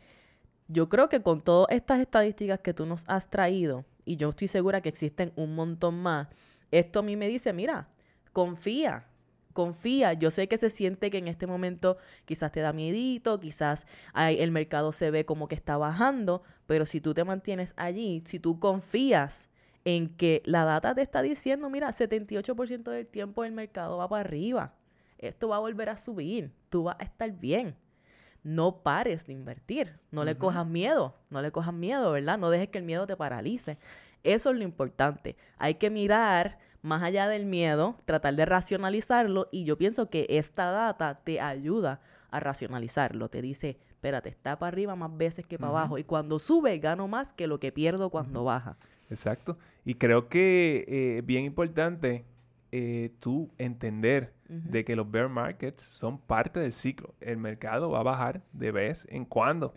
yo 0.67 0.87
creo 0.89 1.09
que 1.09 1.21
con 1.21 1.41
todas 1.41 1.67
estas 1.71 1.99
estadísticas 1.99 2.59
que 2.61 2.73
tú 2.73 2.85
nos 2.85 3.03
has 3.07 3.29
traído, 3.29 3.85
y 4.05 4.17
yo 4.17 4.29
estoy 4.29 4.47
segura 4.47 4.81
que 4.81 4.89
existen 4.89 5.31
un 5.35 5.55
montón 5.55 6.01
más, 6.01 6.27
esto 6.71 6.99
a 6.99 7.03
mí 7.03 7.15
me 7.15 7.27
dice, 7.27 7.53
mira, 7.53 7.89
confía, 8.33 9.07
confía. 9.53 10.13
Yo 10.13 10.31
sé 10.31 10.47
que 10.47 10.57
se 10.57 10.69
siente 10.69 11.11
que 11.11 11.17
en 11.17 11.27
este 11.27 11.47
momento 11.47 11.97
quizás 12.25 12.51
te 12.51 12.61
da 12.61 12.73
miedito, 12.73 13.39
quizás 13.39 13.85
el 14.15 14.51
mercado 14.51 14.91
se 14.91 15.11
ve 15.11 15.25
como 15.25 15.47
que 15.47 15.55
está 15.55 15.77
bajando, 15.77 16.43
pero 16.67 16.85
si 16.85 17.01
tú 17.01 17.13
te 17.13 17.23
mantienes 17.23 17.73
allí, 17.77 18.23
si 18.25 18.39
tú 18.39 18.59
confías 18.59 19.49
en 19.83 20.09
que 20.09 20.41
la 20.45 20.63
data 20.63 20.95
te 20.95 21.01
está 21.01 21.21
diciendo, 21.21 21.69
mira, 21.69 21.89
78% 21.89 22.91
del 22.91 23.07
tiempo 23.07 23.43
el 23.43 23.51
mercado 23.51 23.97
va 23.97 24.07
para 24.07 24.21
arriba. 24.21 24.75
Esto 25.17 25.49
va 25.49 25.57
a 25.57 25.59
volver 25.59 25.89
a 25.89 25.97
subir. 25.97 26.51
Tú 26.69 26.83
vas 26.83 26.95
a 26.99 27.03
estar 27.03 27.31
bien. 27.31 27.75
No 28.43 28.81
pares 28.83 29.27
de 29.27 29.33
invertir. 29.33 29.99
No 30.11 30.23
le 30.23 30.37
cojas 30.37 30.65
miedo. 30.65 31.15
No 31.29 31.41
le 31.41 31.51
cojas 31.51 31.73
miedo, 31.73 32.11
¿verdad? 32.11 32.37
No 32.37 32.49
dejes 32.49 32.69
que 32.69 32.79
el 32.79 32.83
miedo 32.83 33.05
te 33.05 33.15
paralice. 33.15 33.77
Eso 34.23 34.49
es 34.51 34.57
lo 34.57 34.63
importante. 34.63 35.35
Hay 35.57 35.75
que 35.75 35.89
mirar 35.89 36.59
más 36.81 37.03
allá 37.03 37.27
del 37.27 37.45
miedo, 37.45 37.97
tratar 38.05 38.35
de 38.35 38.45
racionalizarlo 38.45 39.47
y 39.51 39.65
yo 39.65 39.77
pienso 39.77 40.09
que 40.09 40.25
esta 40.29 40.71
data 40.71 41.21
te 41.23 41.39
ayuda 41.39 42.01
a 42.31 42.39
racionalizarlo. 42.39 43.29
Te 43.29 43.41
dice, 43.41 43.77
espérate, 43.89 44.29
está 44.29 44.57
para 44.57 44.69
arriba 44.69 44.95
más 44.95 45.15
veces 45.15 45.45
que 45.45 45.59
para 45.59 45.69
abajo 45.69 45.97
y 45.97 46.03
cuando 46.03 46.39
sube 46.39 46.77
gano 46.79 47.07
más 47.07 47.33
que 47.33 47.47
lo 47.47 47.59
que 47.59 47.71
pierdo 47.71 48.09
cuando 48.09 48.43
baja. 48.43 48.77
Exacto. 49.09 49.57
Y 49.85 49.95
creo 49.95 50.29
que 50.29 50.85
es 50.87 51.19
eh, 51.19 51.21
bien 51.23 51.45
importante 51.45 52.25
eh, 52.71 53.11
tú 53.19 53.51
entender 53.57 54.33
de 54.51 54.83
que 54.83 54.97
los 54.97 55.09
bear 55.09 55.29
markets 55.29 55.81
son 55.81 56.19
parte 56.19 56.59
del 56.59 56.73
ciclo. 56.73 57.15
El 57.21 57.37
mercado 57.37 57.89
va 57.89 58.01
a 58.01 58.03
bajar 58.03 58.41
de 58.51 58.71
vez 58.71 59.07
en 59.09 59.25
cuando. 59.25 59.73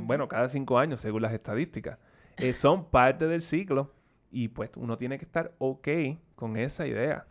Bueno, 0.00 0.28
cada 0.28 0.48
cinco 0.48 0.78
años, 0.78 1.00
según 1.00 1.22
las 1.22 1.32
estadísticas. 1.32 1.98
Eh, 2.36 2.54
son 2.54 2.90
parte 2.90 3.28
del 3.28 3.40
ciclo 3.40 3.92
y 4.30 4.48
pues 4.48 4.70
uno 4.76 4.96
tiene 4.96 5.18
que 5.18 5.24
estar 5.24 5.54
ok 5.58 5.88
con 6.34 6.56
esa 6.56 6.86
idea. 6.86 7.26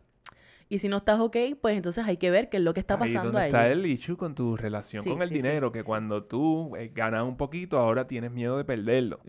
Y 0.72 0.78
si 0.80 0.88
no 0.88 0.98
estás 0.98 1.20
ok, 1.20 1.36
pues 1.60 1.76
entonces 1.76 2.06
hay 2.06 2.18
que 2.18 2.30
ver 2.30 2.48
qué 2.48 2.58
es 2.58 2.64
lo 2.64 2.74
que 2.74 2.80
está 2.80 2.98
pasando 2.98 3.38
ahí. 3.40 3.48
está 3.48 3.68
el 3.68 3.86
issue 3.86 4.16
con 4.16 4.36
tu 4.36 4.56
relación 4.56 5.04
con 5.04 5.22
el 5.22 5.30
dinero, 5.30 5.72
que 5.72 5.84
cuando 5.84 6.24
tú 6.26 6.72
ganas 6.94 7.24
un 7.24 7.38
poquito, 7.38 7.80
ahora 7.80 8.08
tienes 8.08 8.32
miedo 8.32 8.58
de 8.58 8.64
perderlo. 8.66 9.20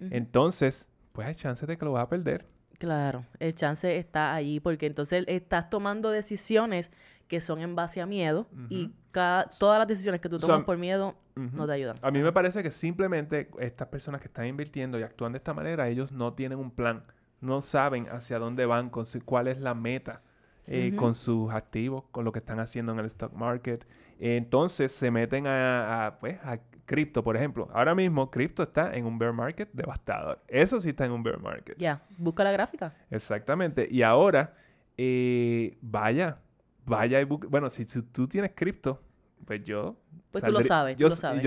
Entonces, 0.00 0.90
pues 1.12 1.28
hay 1.28 1.34
chances 1.36 1.68
de 1.68 1.78
que 1.78 1.84
lo 1.84 1.92
vas 1.92 2.04
a 2.04 2.08
perder. 2.08 2.46
Claro, 2.82 3.24
el 3.38 3.54
chance 3.54 3.96
está 3.96 4.34
ahí 4.34 4.58
porque 4.58 4.86
entonces 4.86 5.24
estás 5.28 5.70
tomando 5.70 6.10
decisiones 6.10 6.90
que 7.28 7.40
son 7.40 7.60
en 7.60 7.76
base 7.76 8.00
a 8.00 8.06
miedo 8.06 8.48
y 8.70 8.90
cada, 9.12 9.48
todas 9.60 9.78
las 9.78 9.86
decisiones 9.86 10.20
que 10.20 10.28
tú 10.28 10.36
tomas 10.36 10.64
por 10.64 10.76
miedo 10.78 11.14
no 11.36 11.64
te 11.64 11.74
ayudan. 11.74 11.94
A 12.02 12.10
mí 12.10 12.20
me 12.24 12.32
parece 12.32 12.60
que 12.60 12.72
simplemente 12.72 13.48
estas 13.60 13.86
personas 13.86 14.20
que 14.20 14.26
están 14.26 14.46
invirtiendo 14.46 14.98
y 14.98 15.04
actúan 15.04 15.30
de 15.30 15.38
esta 15.38 15.54
manera, 15.54 15.88
ellos 15.88 16.10
no 16.10 16.32
tienen 16.32 16.58
un 16.58 16.72
plan, 16.72 17.04
no 17.40 17.60
saben 17.60 18.08
hacia 18.08 18.40
dónde 18.40 18.66
van, 18.66 18.90
con 18.90 19.04
cuál 19.24 19.46
es 19.46 19.60
la 19.60 19.74
meta 19.74 20.22
eh, 20.66 20.92
con 20.96 21.14
sus 21.14 21.54
activos, 21.54 22.02
con 22.10 22.24
lo 22.24 22.32
que 22.32 22.40
están 22.40 22.58
haciendo 22.58 22.90
en 22.90 22.98
el 22.98 23.06
stock 23.06 23.32
market. 23.32 23.86
Entonces 24.30 24.92
se 24.92 25.10
meten 25.10 25.46
a, 25.46 26.06
a 26.06 26.18
pues, 26.18 26.38
a 26.44 26.58
cripto, 26.84 27.22
por 27.22 27.36
ejemplo. 27.36 27.68
Ahora 27.72 27.94
mismo, 27.94 28.30
cripto 28.30 28.62
está 28.62 28.94
en 28.94 29.06
un 29.06 29.18
bear 29.18 29.32
market 29.32 29.70
devastador. 29.72 30.42
Eso 30.48 30.80
sí 30.80 30.90
está 30.90 31.06
en 31.06 31.12
un 31.12 31.22
bear 31.22 31.40
market. 31.40 31.76
Ya, 31.78 32.02
busca 32.18 32.44
la 32.44 32.52
gráfica. 32.52 32.94
Exactamente. 33.10 33.88
Y 33.90 34.02
ahora, 34.02 34.54
eh, 34.96 35.78
vaya, 35.80 36.38
vaya 36.84 37.20
y 37.20 37.24
busca. 37.24 37.48
Bueno, 37.48 37.70
si, 37.70 37.84
tú 37.84 38.26
tienes 38.26 38.52
cripto, 38.54 39.00
pues 39.44 39.64
yo. 39.64 39.96
Pues 40.30 40.44
tú 40.44 40.50
lo 40.50 40.62
sabes, 40.62 40.96
yo, 40.96 41.08
tú 41.08 41.10
lo 41.10 41.16
sabes. 41.16 41.42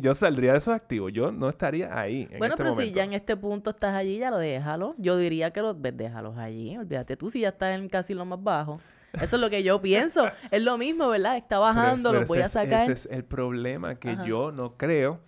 Yo, 0.00 0.14
saldría 0.14 0.52
de 0.52 0.58
esos 0.58 0.74
activos. 0.74 1.12
Yo 1.12 1.32
no 1.32 1.48
estaría 1.48 1.98
ahí. 1.98 2.26
bueno, 2.38 2.54
este 2.54 2.56
pero 2.56 2.72
si 2.72 2.92
ya 2.92 3.04
en 3.04 3.14
este 3.14 3.36
punto 3.36 3.70
estás 3.70 3.94
allí, 3.94 4.18
ya 4.18 4.30
lo 4.30 4.38
déjalo. 4.38 4.94
Yo 4.98 5.16
diría 5.16 5.50
que 5.50 5.62
los 5.62 5.76
déjalos 5.80 6.36
allí. 6.36 6.76
Olvídate 6.76 7.16
tú 7.16 7.30
si 7.30 7.40
ya 7.40 7.50
estás 7.50 7.78
en 7.78 7.88
casi 7.88 8.14
lo 8.14 8.24
más 8.24 8.42
bajo. 8.42 8.80
Eso 9.12 9.36
es 9.36 9.42
lo 9.42 9.50
que 9.50 9.62
yo 9.62 9.80
pienso. 9.80 10.28
Es 10.50 10.62
lo 10.62 10.78
mismo, 10.78 11.08
¿verdad? 11.08 11.36
Está 11.36 11.58
bajando, 11.58 12.12
lo 12.12 12.24
voy 12.24 12.40
a 12.40 12.48
sacar. 12.48 12.82
Ese 12.82 12.92
es 12.92 13.08
el 13.10 13.24
problema 13.24 13.96
que 13.96 14.16
yo 14.26 14.52
no 14.52 14.76
creo 14.76 15.20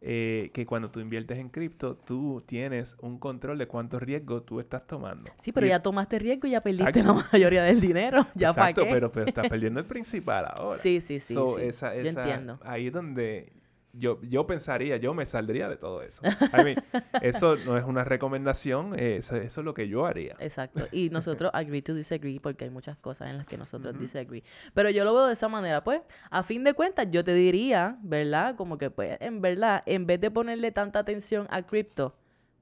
eh, 0.00 0.50
que 0.54 0.64
cuando 0.64 0.90
tú 0.90 1.00
inviertes 1.00 1.38
en 1.38 1.48
cripto, 1.48 1.96
tú 1.96 2.42
tienes 2.46 2.96
un 3.00 3.18
control 3.18 3.58
de 3.58 3.66
cuántos 3.66 4.02
riesgos 4.02 4.46
tú 4.46 4.60
estás 4.60 4.86
tomando. 4.86 5.30
Sí, 5.36 5.52
pero 5.52 5.66
ya 5.66 5.82
tomaste 5.82 6.18
riesgo 6.18 6.46
y 6.46 6.52
ya 6.52 6.60
perdiste 6.62 7.02
la 7.02 7.12
mayoría 7.12 7.62
del 7.64 7.80
dinero. 7.80 8.26
¿Ya 8.34 8.48
Exacto, 8.48 8.82
Pero, 8.88 9.10
pero 9.12 9.26
estás 9.26 9.48
perdiendo 9.50 9.80
el 9.80 9.86
principal 9.86 10.46
ahora. 10.56 10.78
Sí, 10.78 11.00
sí, 11.00 11.20
sí. 11.20 11.34
yo 11.34 11.56
entiendo. 11.58 12.58
Ahí 12.62 12.86
es 12.86 12.92
donde 12.92 13.52
yo, 13.92 14.20
yo 14.22 14.46
pensaría, 14.46 14.96
yo 14.96 15.14
me 15.14 15.26
saldría 15.26 15.68
de 15.68 15.76
todo 15.76 16.02
eso. 16.02 16.22
eso 17.22 17.56
no 17.56 17.76
es 17.76 17.84
una 17.84 18.04
recomendación, 18.04 18.98
eso, 18.98 19.36
es 19.36 19.56
lo 19.58 19.74
que 19.74 19.88
yo 19.88 20.06
haría. 20.06 20.36
Exacto. 20.38 20.86
Y 20.92 21.10
nosotros 21.10 21.50
agree 21.54 21.82
to 21.82 21.94
disagree 21.94 22.40
porque 22.40 22.64
hay 22.64 22.70
muchas 22.70 22.96
cosas 22.96 23.30
en 23.30 23.38
las 23.38 23.46
que 23.46 23.56
nosotros 23.56 23.98
disagree. 23.98 24.44
Pero 24.74 24.90
yo 24.90 25.04
lo 25.04 25.14
veo 25.14 25.26
de 25.26 25.32
esa 25.32 25.48
manera, 25.48 25.82
pues, 25.82 26.02
a 26.30 26.42
fin 26.42 26.64
de 26.64 26.74
cuentas, 26.74 27.08
yo 27.10 27.24
te 27.24 27.34
diría, 27.34 27.98
¿verdad? 28.02 28.56
Como 28.56 28.78
que, 28.78 28.90
pues, 28.90 29.16
en 29.20 29.40
verdad, 29.40 29.82
en 29.86 30.06
vez 30.06 30.20
de 30.20 30.30
ponerle 30.30 30.72
tanta 30.72 31.00
atención 31.00 31.46
a 31.50 31.62
cripto, 31.62 32.14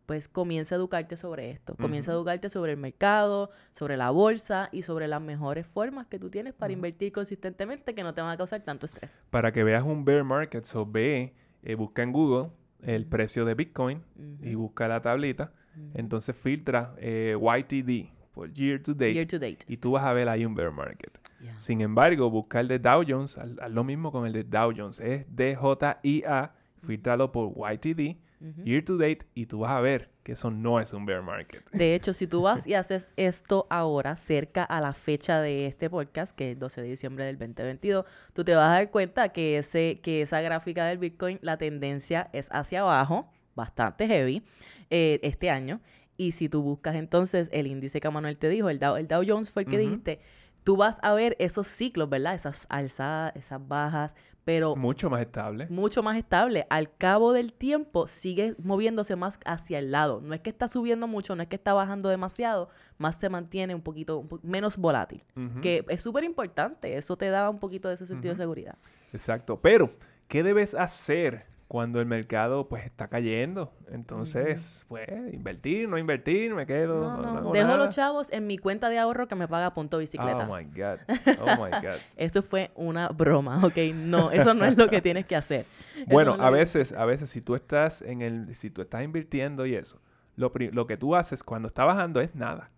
pues 0.08 0.26
comienza 0.26 0.74
a 0.74 0.78
educarte 0.78 1.16
sobre 1.16 1.50
esto. 1.50 1.76
Comienza 1.76 2.12
a 2.12 2.14
educarte 2.14 2.48
sobre 2.48 2.72
el 2.72 2.78
mercado, 2.78 3.50
sobre 3.72 3.98
la 3.98 4.08
bolsa 4.08 4.70
y 4.72 4.80
sobre 4.80 5.06
las 5.06 5.20
mejores 5.20 5.66
formas 5.66 6.06
que 6.06 6.18
tú 6.18 6.30
tienes 6.30 6.54
para 6.54 6.72
invertir 6.72 7.12
consistentemente 7.12 7.94
que 7.94 8.02
no 8.02 8.14
te 8.14 8.22
van 8.22 8.30
a 8.30 8.38
causar 8.38 8.62
tanto 8.62 8.86
estrés. 8.86 9.22
Para 9.28 9.52
que 9.52 9.62
veas 9.64 9.84
un 9.84 10.06
bear 10.06 10.24
market, 10.24 10.64
so 10.64 10.86
ve, 10.86 11.34
eh, 11.62 11.74
busca 11.74 12.02
en 12.02 12.12
Google 12.12 12.52
el 12.80 13.04
precio 13.04 13.44
de 13.44 13.52
Bitcoin 13.52 14.02
y 14.40 14.54
busca 14.54 14.88
la 14.88 15.02
tablita. 15.02 15.52
Entonces 15.92 16.34
filtra 16.34 16.94
eh, 16.96 17.36
YTD, 17.38 18.10
por 18.32 18.50
year 18.54 18.82
to, 18.82 18.94
date, 18.94 19.58
Y 19.68 19.76
tú 19.76 19.90
vas 19.90 20.04
a 20.04 20.14
ver 20.14 20.30
ahí 20.30 20.46
un 20.46 20.54
bear 20.54 20.72
market. 20.72 21.20
Sin 21.58 21.82
embargo, 21.82 22.30
busca 22.30 22.60
el 22.60 22.68
de 22.68 22.78
Dow 22.78 23.04
Jones, 23.06 23.36
haz, 23.36 23.70
lo 23.70 23.84
mismo 23.84 24.10
con 24.10 24.26
el 24.26 24.32
de 24.32 24.44
Dow 24.44 24.72
Jones. 24.74 25.00
Es 25.00 25.26
DJIA, 25.28 26.54
filtralo 26.80 27.30
por 27.30 27.52
YTD 27.52 28.26
year 28.64 28.85
to 28.85 28.96
date, 28.96 29.27
y 29.35 29.46
tú 29.46 29.61
vas 29.61 29.72
a 29.72 29.81
ver 29.81 30.11
que 30.22 30.33
eso 30.33 30.51
no 30.51 30.81
es 30.81 30.92
un 30.92 31.07
bear 31.07 31.22
market. 31.22 31.68
De 31.70 31.94
hecho, 31.94 32.12
si 32.12 32.27
tú 32.27 32.42
vas 32.42 32.66
y 32.66 32.74
haces 32.74 33.09
esto 33.16 33.66
ahora, 33.70 34.14
cerca 34.16 34.62
a 34.62 34.81
la 34.81 34.92
fecha 34.92 35.40
de 35.40 35.66
este 35.66 35.89
podcast, 35.89 36.36
que 36.36 36.53
es 36.53 36.59
12 36.59 36.82
de 36.82 36.89
diciembre 36.89 37.24
del 37.24 37.39
2022, 37.39 38.05
tú 38.34 38.45
te 38.45 38.55
vas 38.55 38.68
a 38.68 38.72
dar 38.72 38.91
cuenta 38.91 39.30
que, 39.30 39.59
ese, 39.59 40.01
que 40.03 40.22
esa 40.22 40.41
gráfica 40.41 40.86
del 40.86 40.99
Bitcoin, 40.99 41.39
la 41.43 41.57
tendencia 41.57 42.30
es 42.32 42.49
hacia 42.53 42.80
abajo, 42.80 43.30
bastante 43.55 44.07
heavy, 44.07 44.45
eh, 44.91 45.18
este 45.22 45.51
año. 45.51 45.80
Y 46.16 46.32
si 46.32 46.49
tú 46.49 46.62
buscas 46.62 46.97
entonces 46.97 47.49
el 47.53 47.66
índice 47.66 48.01
que 48.01 48.11
Manuel 48.11 48.36
te 48.36 48.49
dijo, 48.49 48.68
el 48.70 48.78
Dow, 48.78 48.97
el 48.97 49.07
Dow 49.07 49.22
Jones 49.26 49.51
fue 49.51 49.62
el 49.62 49.68
que 49.68 49.78
dijiste, 49.78 50.20
tú 50.64 50.76
vas 50.76 50.99
a 51.03 51.14
ver 51.14 51.36
esos 51.39 51.66
ciclos, 51.66 52.11
¿verdad? 52.11 52.34
Esas 52.34 52.66
alzadas, 52.68 53.34
esas 53.36 53.66
bajas, 53.66 54.14
pero 54.49 54.76
Mucho 54.76 55.11
más 55.11 55.20
estable. 55.20 55.66
mucho 55.68 56.03
más 56.03 56.16
estable. 56.16 56.66
Al 56.70 56.90
cabo 56.96 57.34
del 57.34 57.53
tiempo 57.53 58.07
sigue 58.07 58.55
moviéndose 58.62 59.14
más 59.14 59.38
hacia 59.44 59.78
el 59.78 59.90
lado. 59.92 60.22
No 60.22 60.32
es 60.32 60.40
que 60.40 60.49
está 60.49 60.68
subiendo 60.68 61.07
mucho, 61.07 61.36
no 61.36 61.42
es 61.42 61.51
que 61.51 61.57
está 61.57 61.74
bajando 61.74 62.09
demasiado, 62.09 62.70
más 62.96 63.16
se 63.18 63.28
mantiene 63.28 63.74
un 63.74 63.82
poquito 63.82 64.16
un 64.16 64.26
po- 64.28 64.40
menos 64.42 64.78
volátil. 64.78 65.22
Que 65.61 65.84
es 65.90 66.01
súper 66.03 66.24
importante, 66.24 66.96
eso 66.96 67.14
te 67.18 67.28
da 67.28 67.51
un 67.51 67.59
poquito 67.59 67.88
de 67.88 67.94
ese 67.96 68.07
sentido 68.07 68.32
de 68.32 68.36
seguridad. 68.38 68.78
Exacto. 69.12 69.61
Pero, 69.61 69.90
¿qué 70.28 70.42
debes 70.42 70.74
hacer 70.74 71.44
cuando 71.68 72.00
el 72.00 72.06
mercado 72.06 72.66
pues 72.68 72.84
está 72.86 73.08
cayendo? 73.08 73.72
Entonces, 73.90 74.86
pues, 74.88 75.06
invertir, 75.32 75.88
no 75.88 75.98
invertir, 75.98 76.54
me 76.54 76.66
quedo. 76.66 77.02
No, 77.02 77.22
no, 77.22 77.28
hago 77.38 77.52
dejo 77.52 77.66
nada. 77.68 77.84
los 77.84 77.94
chavos 77.94 78.32
en 78.32 78.46
mi 78.46 78.56
cuenta 78.56 78.88
de 78.88 78.98
ahorro 78.98 79.28
que 79.28 79.34
me 79.34 79.46
paga 79.48 79.74
punto 79.74 79.98
bicicleta. 79.98 80.48
Oh 80.48 80.56
my 80.56 80.64
God. 80.64 80.98
Oh 81.40 81.62
my 81.64 81.70
God. 81.70 81.98
Eso 82.16 82.42
fue 82.42 82.70
una 82.74 83.08
broma, 83.08 83.64
¿ok? 83.64 83.76
No, 83.94 84.30
eso 84.30 84.54
no 84.54 84.64
es 84.64 84.76
lo 84.78 84.88
que 84.88 85.02
tienes 85.02 85.26
que 85.26 85.36
hacer. 85.36 85.66
Bueno, 86.06 86.36
no 86.36 86.42
a 86.44 86.50
veces, 86.50 86.92
a 86.92 87.04
veces 87.04 87.28
si 87.30 87.40
tú 87.42 87.54
estás 87.54 88.00
en 88.02 88.22
el, 88.22 88.54
si 88.54 88.70
tú 88.70 88.80
estás 88.82 89.02
invirtiendo 89.04 89.66
y 89.66 89.74
eso, 89.74 90.00
lo, 90.36 90.52
pri- 90.52 90.70
lo 90.70 90.86
que 90.86 90.96
tú 90.96 91.14
haces 91.16 91.42
cuando 91.42 91.68
está 91.68 91.84
bajando 91.84 92.20
es 92.20 92.34
nada. 92.34 92.70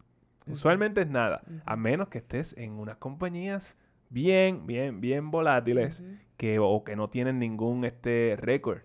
Usualmente 0.46 1.02
es 1.02 1.06
nada, 1.08 1.42
a 1.64 1.76
menos 1.76 2.08
que 2.08 2.18
estés 2.18 2.56
en 2.56 2.72
unas 2.72 2.96
compañías 2.96 3.76
bien, 4.10 4.66
bien, 4.66 5.00
bien 5.00 5.30
volátiles 5.30 6.02
que 6.36 6.58
o 6.58 6.84
que 6.84 6.96
no 6.96 7.08
tienen 7.08 7.38
ningún 7.38 7.84
este 7.84 8.36
récord. 8.38 8.82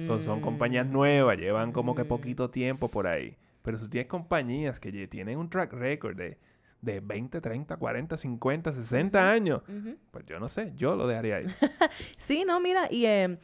Son, 0.00 0.22
son 0.22 0.40
compañías 0.40 0.86
Mm. 0.86 0.92
nuevas, 0.92 1.36
llevan 1.38 1.72
como 1.72 1.94
que 1.94 2.04
poquito 2.04 2.50
tiempo 2.50 2.88
por 2.88 3.06
ahí. 3.06 3.36
Pero 3.62 3.78
si 3.78 3.88
tienes 3.88 4.08
compañías 4.08 4.80
que 4.80 5.06
tienen 5.08 5.38
un 5.38 5.48
track 5.50 5.72
record 5.74 6.16
de, 6.16 6.38
de 6.80 7.00
20, 7.00 7.40
30, 7.40 7.76
40, 7.76 8.16
50, 8.16 8.72
60 8.72 9.30
años, 9.30 9.62
pues 10.10 10.24
yo 10.26 10.38
no 10.40 10.48
sé, 10.48 10.72
yo 10.76 10.96
lo 10.96 11.06
dejaría 11.06 11.36
ahí. 11.36 11.44
Sí, 12.16 12.44
no, 12.46 12.60
mira, 12.60 12.88
y 12.90 13.04
eh, 13.06 13.38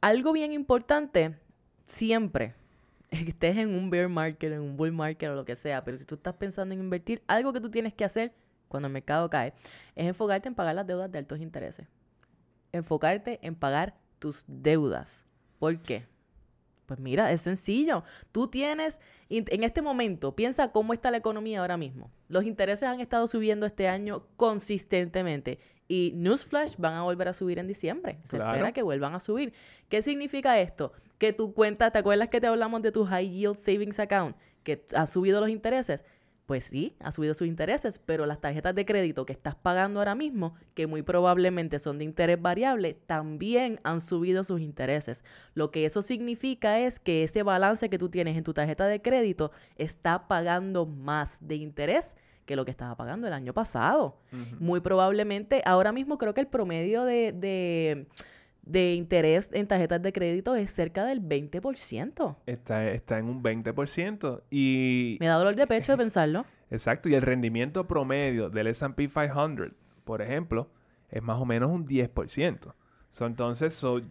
algo 0.00 0.32
bien 0.32 0.52
importante, 0.52 1.36
siempre, 1.84 2.54
que 3.10 3.16
estés 3.28 3.56
en 3.56 3.74
un 3.74 3.88
bear 3.90 4.08
market, 4.08 4.52
en 4.52 4.60
un 4.60 4.76
bull 4.76 4.92
market 4.92 5.30
o 5.30 5.34
lo 5.34 5.44
que 5.44 5.54
sea, 5.56 5.84
pero 5.84 5.96
si 5.96 6.04
tú 6.04 6.16
estás 6.16 6.34
pensando 6.34 6.74
en 6.74 6.80
invertir, 6.80 7.22
algo 7.28 7.52
que 7.52 7.60
tú 7.60 7.70
tienes 7.70 7.94
que 7.94 8.04
hacer 8.04 8.32
cuando 8.68 8.86
el 8.88 8.92
mercado 8.92 9.28
cae 9.30 9.54
es 9.94 10.06
enfocarte 10.06 10.48
en 10.48 10.54
pagar 10.54 10.74
las 10.74 10.86
deudas 10.86 11.10
de 11.10 11.18
altos 11.18 11.40
intereses. 11.40 11.86
Enfocarte 12.72 13.38
en 13.42 13.54
pagar 13.54 13.96
tus 14.18 14.44
deudas. 14.46 15.26
¿Por 15.58 15.78
qué? 15.80 16.06
Pues 16.86 17.00
mira, 17.00 17.32
es 17.32 17.40
sencillo. 17.40 18.04
Tú 18.30 18.48
tienes, 18.48 19.00
en 19.28 19.64
este 19.64 19.82
momento, 19.82 20.36
piensa 20.36 20.70
cómo 20.70 20.92
está 20.92 21.10
la 21.10 21.16
economía 21.16 21.60
ahora 21.60 21.76
mismo. 21.76 22.10
Los 22.28 22.44
intereses 22.44 22.88
han 22.88 23.00
estado 23.00 23.26
subiendo 23.26 23.66
este 23.66 23.88
año 23.88 24.26
consistentemente 24.36 25.58
y 25.88 26.12
Newsflash 26.14 26.76
van 26.78 26.94
a 26.94 27.02
volver 27.02 27.28
a 27.28 27.32
subir 27.32 27.58
en 27.58 27.66
diciembre. 27.66 28.18
Se 28.22 28.36
Claro. 28.36 28.52
espera 28.52 28.72
que 28.72 28.82
vuelvan 28.82 29.14
a 29.14 29.20
subir. 29.20 29.52
¿Qué 29.88 30.02
significa 30.02 30.60
esto? 30.60 30.92
Que 31.18 31.32
tu 31.32 31.54
cuenta, 31.54 31.90
¿te 31.90 31.98
acuerdas 31.98 32.28
que 32.28 32.40
te 32.40 32.46
hablamos 32.46 32.82
de 32.82 32.92
tu 32.92 33.04
High 33.04 33.30
Yield 33.30 33.56
Savings 33.56 33.98
Account? 33.98 34.36
Que 34.62 34.84
ha 34.94 35.06
subido 35.06 35.40
los 35.40 35.48
intereses. 35.50 36.04
Pues 36.46 36.62
sí, 36.62 36.94
ha 37.00 37.10
subido 37.10 37.34
sus 37.34 37.48
intereses, 37.48 37.98
pero 37.98 38.24
las 38.24 38.40
tarjetas 38.40 38.72
de 38.72 38.86
crédito 38.86 39.26
que 39.26 39.32
estás 39.32 39.56
pagando 39.56 39.98
ahora 39.98 40.14
mismo, 40.14 40.54
que 40.74 40.86
muy 40.86 41.02
probablemente 41.02 41.80
son 41.80 41.98
de 41.98 42.04
interés 42.04 42.40
variable, 42.40 42.94
también 42.94 43.80
han 43.82 44.00
subido 44.00 44.44
sus 44.44 44.60
intereses. 44.60 45.24
Lo 45.54 45.72
que 45.72 45.84
eso 45.84 46.02
significa 46.02 46.78
es 46.78 47.00
que 47.00 47.24
ese 47.24 47.42
balance 47.42 47.90
que 47.90 47.98
tú 47.98 48.10
tienes 48.10 48.36
en 48.36 48.44
tu 48.44 48.54
tarjeta 48.54 48.86
de 48.86 49.02
crédito 49.02 49.50
está 49.76 50.28
pagando 50.28 50.86
más 50.86 51.38
de 51.40 51.56
interés 51.56 52.14
que 52.46 52.54
lo 52.54 52.64
que 52.64 52.70
estaba 52.70 52.96
pagando 52.96 53.26
el 53.26 53.32
año 53.32 53.52
pasado. 53.52 54.20
Muy 54.60 54.80
probablemente, 54.80 55.62
ahora 55.66 55.90
mismo 55.90 56.16
creo 56.16 56.32
que 56.32 56.40
el 56.40 56.46
promedio 56.46 57.04
de, 57.04 57.32
de, 57.32 58.06
de 58.66 58.94
interés 58.94 59.48
en 59.52 59.66
tarjetas 59.66 60.02
de 60.02 60.12
crédito 60.12 60.54
es 60.56 60.70
cerca 60.70 61.04
del 61.06 61.22
20%. 61.22 62.36
Está, 62.46 62.90
está 62.90 63.18
en 63.18 63.26
un 63.26 63.42
20% 63.42 64.42
y... 64.50 65.16
Me 65.20 65.28
da 65.28 65.36
dolor 65.36 65.54
de 65.54 65.66
pecho 65.66 65.92
de 65.92 65.98
pensarlo. 65.98 66.44
Exacto, 66.70 67.08
y 67.08 67.14
el 67.14 67.22
rendimiento 67.22 67.86
promedio 67.86 68.50
del 68.50 68.66
S&P 68.66 69.08
500, 69.08 69.68
por 70.04 70.20
ejemplo, 70.20 70.68
es 71.08 71.22
más 71.22 71.40
o 71.40 71.46
menos 71.46 71.70
un 71.70 71.86
10%. 71.86 72.74
So, 73.10 73.26
entonces, 73.26 73.72
so, 73.72 74.02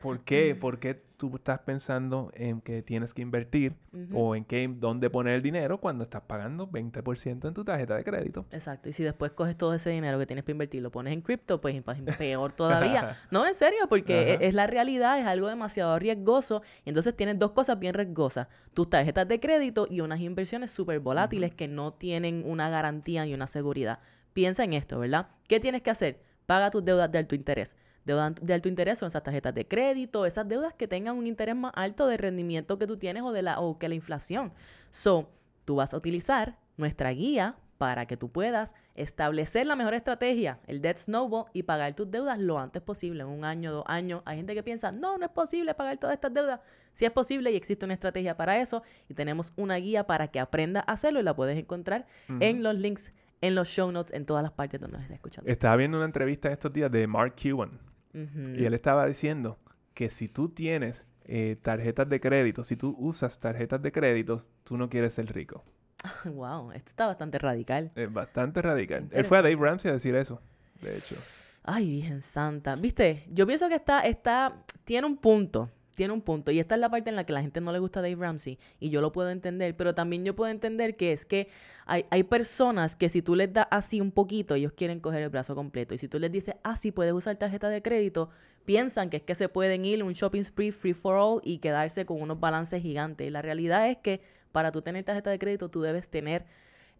¿por 0.00 0.20
qué? 0.20 0.54
¿Por 0.54 0.78
qué 0.78 0.94
tú 1.30 1.36
estás 1.36 1.60
pensando 1.60 2.30
en 2.34 2.60
que 2.60 2.82
tienes 2.82 3.14
que 3.14 3.22
invertir 3.22 3.74
o 4.12 4.34
en 4.34 4.44
qué, 4.44 4.68
dónde 4.68 5.10
poner 5.10 5.34
el 5.34 5.42
dinero 5.42 5.78
cuando 5.78 6.02
estás 6.04 6.22
pagando 6.22 6.68
20% 6.68 7.48
en 7.48 7.54
tu 7.54 7.64
tarjeta 7.64 7.96
de 7.96 8.04
crédito? 8.04 8.46
Exacto. 8.52 8.88
Y 8.88 8.92
si 8.92 9.02
después 9.02 9.32
coges 9.32 9.56
todo 9.56 9.74
ese 9.74 9.90
dinero 9.90 10.18
que 10.18 10.26
tienes 10.26 10.44
para 10.44 10.52
invertir, 10.52 10.82
lo 10.82 10.90
pones 10.90 11.12
en 11.12 11.20
cripto, 11.20 11.60
pues 11.60 11.80
pues, 11.82 11.98
peor 12.16 12.52
todavía. 12.52 13.16
No, 13.30 13.46
en 13.46 13.54
serio, 13.54 13.86
porque 13.88 14.34
e- 14.34 14.46
es, 14.46 14.54
la 14.54 14.66
realidad, 14.66 15.18
es 15.18 15.26
algo 15.26 15.48
demasiado 15.48 15.98
riesgoso. 15.98 16.62
Y 16.84 16.90
entonces 16.90 17.16
tienes 17.16 17.38
dos 17.38 17.52
cosas 17.52 17.78
bien 17.78 17.94
riesgosas. 17.94 18.48
Tus 18.74 18.90
tarjetas 18.90 19.26
de 19.28 19.40
crédito 19.40 19.86
y 19.88 20.00
unas 20.00 20.20
inversiones 20.20 20.70
súper 20.70 21.00
volátiles 21.00 21.54
que 21.54 21.68
no 21.68 21.92
tienen 21.92 22.42
una 22.44 22.68
garantía 22.68 23.24
ni 23.24 23.34
una 23.34 23.46
seguridad. 23.46 24.00
Piensa 24.32 24.64
en 24.64 24.72
esto, 24.72 24.98
¿verdad? 24.98 25.28
¿Qué 25.48 25.60
tienes 25.60 25.82
que 25.82 25.90
hacer? 25.90 26.20
Paga 26.46 26.70
tus 26.70 26.84
deudas 26.84 27.10
de 27.10 27.18
alto 27.18 27.34
interés. 27.34 27.76
Deudas 28.04 28.34
de 28.40 28.54
alto 28.54 28.68
interés 28.68 28.98
son 28.98 29.08
esas 29.08 29.22
tarjetas 29.22 29.54
de 29.54 29.66
crédito, 29.66 30.26
esas 30.26 30.46
deudas 30.46 30.74
que 30.74 30.86
tengan 30.86 31.16
un 31.16 31.26
interés 31.26 31.56
más 31.56 31.72
alto 31.74 32.06
de 32.06 32.16
rendimiento 32.16 32.78
que 32.78 32.86
tú 32.86 32.96
tienes 32.98 33.22
o, 33.22 33.32
de 33.32 33.42
la, 33.42 33.60
o 33.60 33.78
que 33.78 33.88
la 33.88 33.94
inflación. 33.94 34.52
So, 34.90 35.30
tú 35.64 35.76
vas 35.76 35.94
a 35.94 35.96
utilizar 35.96 36.58
nuestra 36.76 37.10
guía 37.10 37.56
para 37.78 38.06
que 38.06 38.16
tú 38.16 38.30
puedas 38.30 38.74
establecer 38.94 39.66
la 39.66 39.76
mejor 39.76 39.94
estrategia, 39.94 40.60
el 40.66 40.80
Debt 40.80 40.98
Snowball, 40.98 41.46
y 41.52 41.64
pagar 41.64 41.94
tus 41.94 42.10
deudas 42.10 42.38
lo 42.38 42.58
antes 42.58 42.82
posible, 42.82 43.22
en 43.22 43.28
un 43.28 43.44
año, 43.44 43.72
dos 43.72 43.84
años. 43.86 44.22
Hay 44.24 44.36
gente 44.36 44.54
que 44.54 44.62
piensa, 44.62 44.92
no, 44.92 45.18
no 45.18 45.24
es 45.24 45.32
posible 45.32 45.74
pagar 45.74 45.98
todas 45.98 46.14
estas 46.14 46.32
deudas. 46.32 46.60
Sí 46.92 47.04
es 47.04 47.10
posible 47.10 47.50
y 47.50 47.56
existe 47.56 47.84
una 47.84 47.94
estrategia 47.94 48.36
para 48.36 48.58
eso 48.58 48.82
y 49.08 49.14
tenemos 49.14 49.52
una 49.56 49.76
guía 49.76 50.06
para 50.06 50.28
que 50.28 50.40
aprenda 50.40 50.80
a 50.86 50.92
hacerlo 50.92 51.20
y 51.20 51.24
la 51.24 51.34
puedes 51.34 51.58
encontrar 51.58 52.06
en 52.40 52.62
los 52.62 52.78
links, 52.78 53.12
en 53.40 53.54
los 53.54 53.68
show 53.68 53.90
notes, 53.90 54.14
en 54.14 54.24
todas 54.24 54.42
las 54.42 54.52
partes 54.52 54.80
donde 54.80 54.98
nos 54.98 55.02
estés 55.02 55.16
escuchando. 55.16 55.50
Estaba 55.50 55.76
viendo 55.76 55.96
una 55.96 56.06
entrevista 56.06 56.52
estos 56.52 56.72
días 56.72 56.90
de 56.92 57.06
Mark 57.06 57.34
Cuban 57.40 57.80
Y 58.14 58.64
él 58.64 58.74
estaba 58.74 59.06
diciendo 59.06 59.58
que 59.92 60.10
si 60.10 60.28
tú 60.28 60.48
tienes 60.48 61.04
eh, 61.24 61.56
tarjetas 61.60 62.08
de 62.08 62.20
crédito, 62.20 62.64
si 62.64 62.76
tú 62.76 62.94
usas 62.98 63.40
tarjetas 63.40 63.82
de 63.82 63.92
crédito, 63.92 64.44
tú 64.62 64.76
no 64.76 64.88
quieres 64.88 65.14
ser 65.14 65.32
rico. 65.32 65.64
Wow, 66.24 66.72
esto 66.72 66.90
está 66.90 67.06
bastante 67.06 67.38
radical. 67.38 67.90
Es 67.94 68.12
bastante 68.12 68.60
radical. 68.62 69.08
Él 69.10 69.24
fue 69.24 69.38
a 69.38 69.42
Dave 69.42 69.56
Ramsey 69.56 69.90
a 69.90 69.94
decir 69.94 70.14
eso, 70.14 70.40
de 70.80 70.96
hecho. 70.96 71.16
Ay, 71.62 71.88
Virgen 71.88 72.20
Santa. 72.22 72.76
¿Viste? 72.76 73.24
Yo 73.30 73.46
pienso 73.46 73.68
que 73.68 73.76
está, 73.76 74.00
está, 74.00 74.62
tiene 74.84 75.06
un 75.06 75.16
punto. 75.16 75.70
Tiene 75.94 76.12
un 76.12 76.20
punto. 76.20 76.50
Y 76.50 76.58
esta 76.58 76.74
es 76.74 76.80
la 76.80 76.90
parte 76.90 77.10
en 77.10 77.16
la 77.16 77.24
que 77.24 77.32
la 77.32 77.40
gente 77.40 77.60
no 77.60 77.72
le 77.72 77.78
gusta 77.78 78.00
a 78.00 78.02
Dave 78.02 78.16
Ramsey. 78.16 78.58
Y 78.80 78.90
yo 78.90 79.00
lo 79.00 79.12
puedo 79.12 79.30
entender. 79.30 79.76
Pero 79.76 79.94
también 79.94 80.24
yo 80.24 80.34
puedo 80.34 80.50
entender 80.50 80.96
que 80.96 81.12
es 81.12 81.24
que 81.24 81.48
hay, 81.86 82.04
hay 82.10 82.24
personas 82.24 82.96
que 82.96 83.08
si 83.08 83.22
tú 83.22 83.34
les 83.34 83.52
das 83.52 83.66
así 83.70 84.00
un 84.00 84.10
poquito, 84.10 84.54
ellos 84.54 84.72
quieren 84.72 85.00
coger 85.00 85.22
el 85.22 85.30
brazo 85.30 85.54
completo. 85.54 85.94
Y 85.94 85.98
si 85.98 86.08
tú 86.08 86.18
les 86.18 86.32
dices, 86.32 86.56
ah, 86.64 86.76
sí, 86.76 86.90
puedes 86.90 87.12
usar 87.12 87.36
tarjeta 87.36 87.68
de 87.68 87.80
crédito, 87.80 88.30
piensan 88.64 89.10
que 89.10 89.18
es 89.18 89.22
que 89.22 89.34
se 89.34 89.48
pueden 89.48 89.84
ir 89.84 90.02
un 90.02 90.12
shopping 90.12 90.42
spree 90.42 90.72
free 90.72 90.94
for 90.94 91.16
all 91.16 91.40
y 91.44 91.58
quedarse 91.58 92.04
con 92.04 92.20
unos 92.20 92.40
balances 92.40 92.82
gigantes. 92.82 93.26
Y 93.26 93.30
la 93.30 93.42
realidad 93.42 93.88
es 93.88 93.98
que 93.98 94.20
para 94.52 94.72
tú 94.72 94.82
tener 94.82 95.04
tarjeta 95.04 95.30
de 95.30 95.38
crédito, 95.38 95.68
tú 95.68 95.82
debes 95.82 96.08
tener 96.08 96.46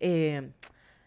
eh, 0.00 0.50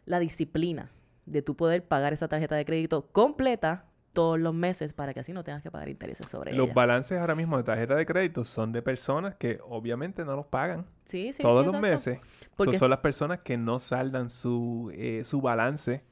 la 0.06 0.20
disciplina 0.20 0.92
de 1.26 1.42
tú 1.42 1.56
poder 1.56 1.86
pagar 1.86 2.14
esa 2.14 2.28
tarjeta 2.28 2.56
de 2.56 2.66
crédito 2.66 3.08
completa 3.12 3.86
todos 4.18 4.40
los 4.40 4.54
meses 4.54 4.94
para 4.94 5.14
que 5.14 5.20
así 5.20 5.32
no 5.32 5.44
tengas 5.44 5.62
que 5.62 5.70
pagar 5.70 5.90
intereses 5.90 6.28
sobre 6.28 6.52
Los 6.54 6.66
ella. 6.66 6.74
balances 6.74 7.20
ahora 7.20 7.36
mismo 7.36 7.56
de 7.58 7.64
tarjeta 7.64 7.96
de 7.96 8.06
crédito 8.06 8.44
son 8.46 8.72
de 8.72 8.82
personas 8.82 9.36
que 9.36 9.60
obviamente 9.70 10.26
no 10.26 10.36
los 10.36 10.48
pagan 10.48 10.88
Sí, 11.06 11.32
sí, 11.34 11.44
todos 11.44 11.60
sí, 11.64 11.66
los 11.72 11.76
exacto. 11.76 11.88
meses. 11.88 12.20
Porque- 12.56 12.74
So, 12.74 12.80
son 12.80 12.90
las 12.90 13.00
personas 13.00 13.40
que 13.42 13.58
no 13.58 13.80
saldan 13.80 14.30
su, 14.32 14.92
eh, 14.96 15.24
su 15.24 15.40
balance 15.42 16.04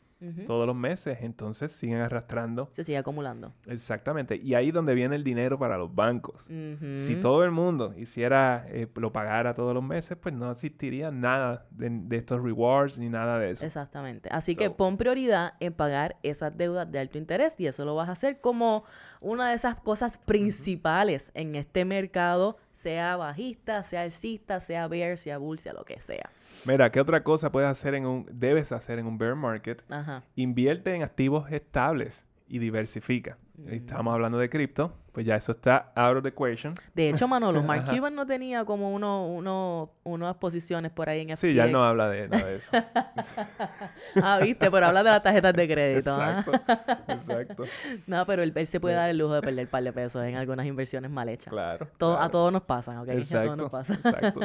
Todos 0.48 0.66
los 0.66 0.76
meses, 0.76 1.20
entonces 1.22 1.72
siguen 1.72 2.00
arrastrando. 2.00 2.70
Se 2.72 2.84
sigue 2.84 2.98
acumulando. 2.98 3.54
Exactamente. 3.68 4.38
Y 4.38 4.54
ahí 4.56 4.72
donde 4.72 4.94
viene 4.96 5.16
el 5.16 5.24
dinero 5.24 5.60
para 5.60 5.78
los 5.78 5.94
bancos. 5.94 6.48
Si 6.94 7.20
todo 7.20 7.44
el 7.44 7.52
mundo 7.52 7.94
hiciera, 7.98 8.66
eh, 8.70 8.88
lo 8.96 9.12
pagara 9.12 9.54
todos 9.54 9.74
los 9.74 9.84
meses, 9.84 10.18
pues 10.18 10.34
no 10.34 10.52
existiría 10.52 11.12
nada 11.12 11.68
de, 11.72 11.90
de 11.90 12.16
estos 12.16 12.42
rewards 12.42 12.98
ni 12.98 13.10
nada 13.10 13.38
de 13.40 13.52
eso. 13.52 13.66
Exactamente. 13.66 14.30
Así 14.32 14.56
que 14.56 14.70
pon 14.70 14.98
prioridad 14.98 15.54
en 15.60 15.74
pagar 15.74 16.18
esas 16.24 16.56
deudas 16.58 16.92
de 16.92 17.00
alto 17.00 17.18
interés 17.18 17.60
y 17.60 17.68
eso 17.68 17.86
lo 17.86 17.96
vas 17.96 18.10
a 18.10 18.14
hacer 18.14 18.40
como 18.42 18.84
una 19.22 19.50
de 19.50 19.56
esas 19.56 19.76
cosas 19.76 20.18
principales 20.18 21.32
en 21.34 21.56
este 21.56 21.86
mercado, 21.86 22.58
sea 22.74 23.16
bajista, 23.16 23.84
sea 23.84 24.02
alcista, 24.02 24.60
sea 24.62 24.88
bear, 24.88 25.18
sea 25.18 25.38
bull, 25.38 25.60
sea 25.60 25.74
lo 25.74 25.86
que 25.86 26.00
sea. 26.00 26.30
Mira, 26.66 26.92
¿qué 26.92 27.00
otra 27.00 27.24
cosa 27.24 27.52
puedes 27.52 27.70
hacer 27.70 27.96
en 27.96 28.06
un, 28.06 28.28
debes 28.32 28.72
hacer 28.72 29.00
en 29.00 29.08
un 29.08 29.18
bear 29.18 29.36
market? 29.36 29.84
Ajá. 29.90 30.24
Invierte 30.36 30.94
en 30.94 31.04
activos 31.04 31.52
estables 31.52 32.28
y 32.48 32.60
diversifica. 32.60 33.38
Mm. 33.58 33.70
Estamos 33.74 34.14
hablando 34.14 34.38
de 34.38 34.50
cripto, 34.50 34.94
pues 35.14 35.26
ya 35.26 35.36
eso 35.36 35.54
está 35.54 35.92
out 35.96 36.18
of 36.18 36.24
the 36.24 36.30
equation. 36.30 36.74
De 36.94 37.10
hecho, 37.10 37.28
Manolo, 37.28 37.64
Mark. 37.64 37.86
Cuban 37.90 38.14
no 38.14 38.26
tenía 38.26 38.66
como 38.66 38.94
uno, 38.94 39.26
uno, 39.28 39.94
unas 40.04 40.36
posiciones 40.36 40.92
por 40.92 41.10
ahí 41.10 41.22
en 41.22 41.30
FTX. 41.30 41.40
Sí, 41.40 41.54
ya 41.54 41.68
no 41.68 41.84
habla 41.84 42.10
de 42.10 42.28
nada 42.28 42.46
de 42.46 42.56
eso. 42.58 42.72
Ah, 44.22 44.40
viste, 44.42 44.72
pero 44.72 44.86
habla 44.86 45.04
de 45.04 45.10
las 45.10 45.24
tarjetas 45.24 45.54
de 45.54 45.68
crédito. 45.68 46.16
¿ah? 46.20 46.40
exacto, 46.46 47.14
exacto. 47.14 47.64
No, 48.08 48.26
pero 48.26 48.44
él, 48.44 48.54
él 48.56 48.68
se 48.68 48.80
puede 48.80 48.96
dar 48.96 49.10
el 49.10 49.18
lujo 49.18 49.34
de 49.34 49.42
perder 49.42 49.66
un 49.66 49.72
par 49.72 49.84
de 49.84 49.92
pesos 49.92 50.24
en 50.24 50.36
algunas 50.36 50.66
inversiones 50.66 51.12
mal 51.12 51.28
hechas. 51.30 51.52
Claro. 51.52 51.88
Todo- 51.98 52.12
claro. 52.14 52.26
A 52.26 52.30
todos 52.30 52.54
nos 52.54 52.62
pasan, 52.64 52.98
¿ok? 53.00 53.10
A 53.10 53.44
todos 53.44 53.58
nos 53.58 53.72
pasan. 53.72 53.96
exacto. 53.98 54.40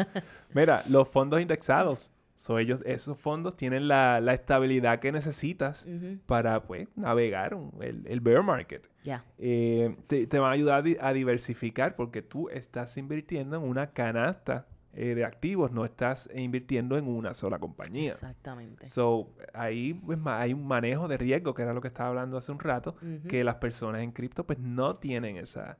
Mira, 0.52 0.82
los 0.88 1.08
fondos 1.08 1.40
indexados. 1.40 2.10
So, 2.40 2.58
ellos, 2.58 2.80
esos 2.86 3.18
fondos 3.18 3.54
tienen 3.54 3.86
la, 3.86 4.18
la 4.22 4.32
estabilidad 4.32 4.98
que 4.98 5.12
necesitas 5.12 5.84
para 6.24 6.62
pues, 6.62 6.88
navegar 6.96 7.54
el, 7.82 8.06
el 8.06 8.20
bear 8.20 8.42
market. 8.42 8.88
Ya. 9.04 9.26
Eh, 9.36 9.94
te, 10.06 10.26
te 10.26 10.38
van 10.38 10.48
a 10.48 10.54
ayudar 10.54 10.76
a, 10.78 10.82
di- 10.82 10.96
a 10.98 11.12
diversificar 11.12 11.96
porque 11.96 12.22
tú 12.22 12.48
estás 12.48 12.96
invirtiendo 12.96 13.56
en 13.56 13.62
una 13.62 13.90
canasta 13.92 14.66
eh, 14.94 15.14
de 15.14 15.26
activos, 15.26 15.70
no 15.70 15.84
estás 15.84 16.30
invirtiendo 16.34 16.96
en 16.96 17.08
una 17.08 17.34
sola 17.34 17.58
compañía. 17.58 18.12
Exactamente. 18.12 18.88
So, 18.88 19.28
ahí 19.52 19.92
pues, 19.92 20.18
hay 20.24 20.54
un 20.54 20.66
manejo 20.66 21.08
de 21.08 21.18
riesgo, 21.18 21.52
que 21.52 21.60
era 21.60 21.74
lo 21.74 21.82
que 21.82 21.88
estaba 21.88 22.08
hablando 22.08 22.38
hace 22.38 22.52
un 22.52 22.58
rato, 22.58 22.96
que 23.28 23.44
las 23.44 23.56
personas 23.56 24.00
en 24.00 24.12
cripto 24.12 24.46
pues 24.46 24.58
no 24.58 24.96
tienen 24.96 25.36
esa... 25.36 25.76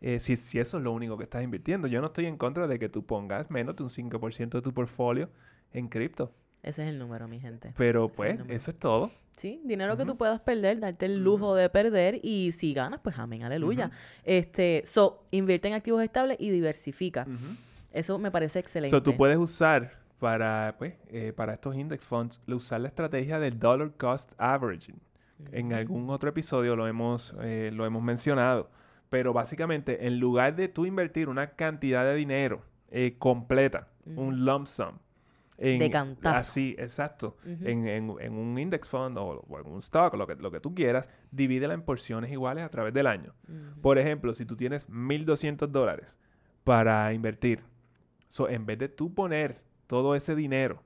eh, 0.00 0.18
si, 0.20 0.36
si 0.38 0.58
eso 0.58 0.78
es 0.78 0.82
lo 0.84 0.92
único 0.92 1.18
que 1.18 1.24
estás 1.24 1.42
invirtiendo. 1.44 1.86
Yo 1.86 2.00
no 2.00 2.06
estoy 2.06 2.24
en 2.24 2.38
contra 2.38 2.66
de 2.66 2.78
que 2.78 2.88
tú 2.88 3.04
pongas 3.04 3.50
menos 3.50 3.76
de 3.76 3.82
un 3.82 3.90
5% 3.90 4.48
de 4.52 4.62
tu 4.62 4.72
portfolio 4.72 5.28
en 5.72 5.88
cripto. 5.88 6.32
Ese 6.62 6.82
es 6.82 6.88
el 6.90 6.98
número, 6.98 7.28
mi 7.28 7.40
gente. 7.40 7.72
Pero 7.76 8.06
Ese 8.06 8.14
pues 8.16 8.40
eso 8.48 8.70
es 8.70 8.78
todo. 8.78 9.10
Sí, 9.36 9.60
dinero 9.64 9.96
que 9.96 10.04
tú 10.04 10.16
puedas 10.16 10.40
perder, 10.40 10.80
darte 10.80 11.06
el 11.06 11.22
lujo 11.22 11.54
de 11.54 11.70
perder 11.70 12.18
y 12.24 12.50
si 12.50 12.74
ganas, 12.74 12.98
pues 13.00 13.16
amén, 13.18 13.44
aleluya. 13.44 13.92
Este, 14.24 14.82
so, 14.84 15.24
invierte 15.30 15.68
en 15.68 15.74
activos 15.74 16.02
estables 16.02 16.36
y 16.40 16.50
diversifica. 16.50 17.24
Eso 17.92 18.18
me 18.18 18.32
parece 18.32 18.58
excelente. 18.58 18.90
So, 18.90 19.00
tú 19.02 19.16
puedes 19.16 19.38
usar 19.38 19.92
para, 20.18 20.74
pues, 20.78 20.94
eh, 21.08 21.32
para 21.34 21.54
estos 21.54 21.76
index 21.76 22.04
funds, 22.04 22.40
usar 22.48 22.80
la 22.80 22.88
estrategia 22.88 23.38
del 23.38 23.58
dollar 23.58 23.92
cost 23.96 24.32
averaging. 24.38 25.00
En 25.52 25.72
algún 25.72 26.10
otro 26.10 26.28
episodio 26.30 26.74
lo 26.74 26.88
hemos, 26.88 27.34
eh, 27.40 27.70
lo 27.72 27.86
hemos 27.86 28.02
mencionado. 28.02 28.70
Pero 29.08 29.32
básicamente, 29.32 30.06
en 30.06 30.18
lugar 30.18 30.56
de 30.56 30.68
tú 30.68 30.84
invertir 30.84 31.28
una 31.28 31.50
cantidad 31.52 32.04
de 32.04 32.14
dinero 32.14 32.62
eh, 32.90 33.14
completa, 33.18 33.88
un 34.16 34.44
lump 34.44 34.66
sum, 34.66 34.98
en, 35.58 35.78
De 35.80 35.90
cantazo. 35.90 36.36
Así, 36.36 36.74
exacto. 36.78 37.36
En, 37.44 37.86
en- 37.88 38.14
en 38.20 38.32
un 38.34 38.58
index 38.58 38.88
fund 38.88 39.18
o, 39.18 39.40
o 39.48 39.58
en 39.60 39.66
un 39.66 39.78
stock, 39.80 40.14
lo 40.14 40.26
que, 40.26 40.36
lo 40.36 40.50
que 40.50 40.60
tú 40.60 40.74
quieras, 40.74 41.08
divídela 41.32 41.74
en 41.74 41.82
porciones 41.82 42.30
iguales 42.30 42.64
a 42.64 42.68
través 42.68 42.94
del 42.94 43.06
año. 43.08 43.34
Por 43.82 43.98
ejemplo, 43.98 44.34
si 44.34 44.44
tú 44.46 44.56
tienes 44.56 44.88
1.200 44.88 45.66
dólares 45.68 46.14
para 46.64 47.12
invertir, 47.12 47.62
so, 48.28 48.48
en 48.48 48.66
vez 48.66 48.78
de 48.78 48.88
tú 48.88 49.12
poner 49.14 49.60
todo 49.86 50.14
ese 50.14 50.34
dinero 50.34 50.82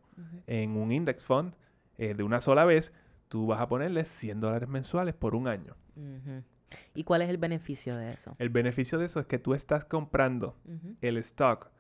en 0.47 0.77
un 0.77 0.91
index 0.93 1.23
fund 1.25 1.55
eh, 1.99 2.15
de 2.15 2.23
una 2.23 2.41
sola 2.41 2.65
vez, 2.65 2.93
tú 3.29 3.47
vas 3.47 3.61
a 3.61 3.69
ponerle 3.69 4.05
100 4.05 4.41
dólares 4.41 4.69
mensuales 4.69 5.15
por 5.15 5.35
un 5.35 5.49
año. 5.49 5.77
¿Y 6.95 7.05
cuál 7.05 7.23
es 7.23 7.29
el 7.29 7.37
beneficio 7.39 7.97
de 7.97 8.11
eso? 8.13 8.35
El 8.39 8.49
beneficio 8.49 8.99
de 8.99 9.07
eso 9.07 9.21
es 9.21 9.27
que 9.27 9.39
tú 9.39 9.53
estás 9.55 9.85
comprando 9.85 10.57
el 11.03 11.17
stock 11.19 11.71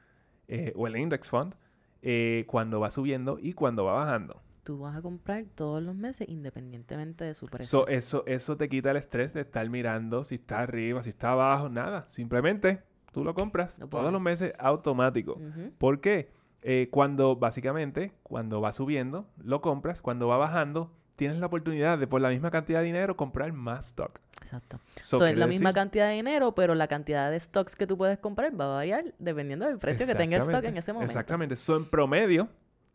eh, 0.49 0.72
o 0.76 0.86
el 0.86 0.97
index 0.97 1.30
fund 1.30 1.55
eh, 2.03 2.45
cuando 2.49 2.81
va 2.81 2.91
subiendo 2.91 3.39
y 3.41 3.53
cuando 3.53 3.85
va 3.85 3.95
bajando. 3.95 4.43
Tú 4.65 4.79
vas 4.79 4.97
a 4.97 5.03
comprar 5.03 5.45
todos 5.55 5.83
los 5.83 5.95
meses 5.95 6.29
independientemente 6.29 7.25
de 7.25 7.35
su 7.35 7.47
precio. 7.47 7.67
So, 7.67 7.89
eso, 7.89 8.25
eso 8.27 8.57
te 8.57 8.69
quita 8.69 8.91
el 8.91 8.97
estrés 8.97 9.33
de 9.33 9.41
estar 9.41 9.69
mirando 9.71 10.25
si 10.25 10.37
está 10.37 10.61
arriba, 10.61 11.03
si 11.03 11.11
está 11.11 11.33
abajo, 11.33 11.69
nada. 11.69 12.05
Simplemente 12.09 12.83
tú 13.13 13.25
lo 13.25 13.35
compras 13.35 13.81
todos 13.91 14.13
los 14.13 14.21
meses 14.21 14.53
automático. 14.59 15.33
Ujú. 15.33 15.73
¿Por 15.79 16.01
qué? 16.01 16.31
Eh, 16.63 16.89
cuando, 16.93 17.35
básicamente, 17.35 18.13
cuando 18.23 18.61
va 18.61 18.73
subiendo, 18.73 19.27
lo 19.43 19.61
compras. 19.61 20.01
Cuando 20.01 20.29
va 20.29 20.37
bajando, 20.37 20.93
tienes 21.23 21.39
la 21.39 21.47
oportunidad 21.47 21.99
de, 21.99 22.09
por 22.09 22.20
la 22.20 22.31
misma 22.31 22.51
cantidad 22.51 22.81
de 22.81 22.87
dinero, 22.87 23.16
comprar 23.16 23.53
más 23.53 23.87
stock. 23.87 24.18
Exacto. 24.41 24.81
So, 25.01 25.18
So, 25.18 25.27
es 25.27 25.39
la 25.39 25.47
misma 25.47 25.73
cantidad 25.73 26.09
de 26.09 26.14
dinero, 26.14 26.53
pero 26.53 26.75
la 26.75 26.89
cantidad 26.89 27.31
de 27.31 27.39
stocks 27.39 27.77
que 27.77 27.87
tú 27.87 27.97
puedes 27.97 28.18
comprar 28.18 28.61
va 28.61 28.64
a 28.64 28.75
variar 28.75 29.14
dependiendo 29.20 29.64
del 29.64 29.79
precio 29.79 30.05
que 30.05 30.16
tenga 30.16 30.37
el 30.37 30.43
stock 30.43 30.64
en 30.64 30.77
ese 30.77 30.93
momento. 30.93 31.12
Exactamente. 31.12 31.55
So, 31.55 31.77
en 31.77 31.85
promedio 31.85 32.49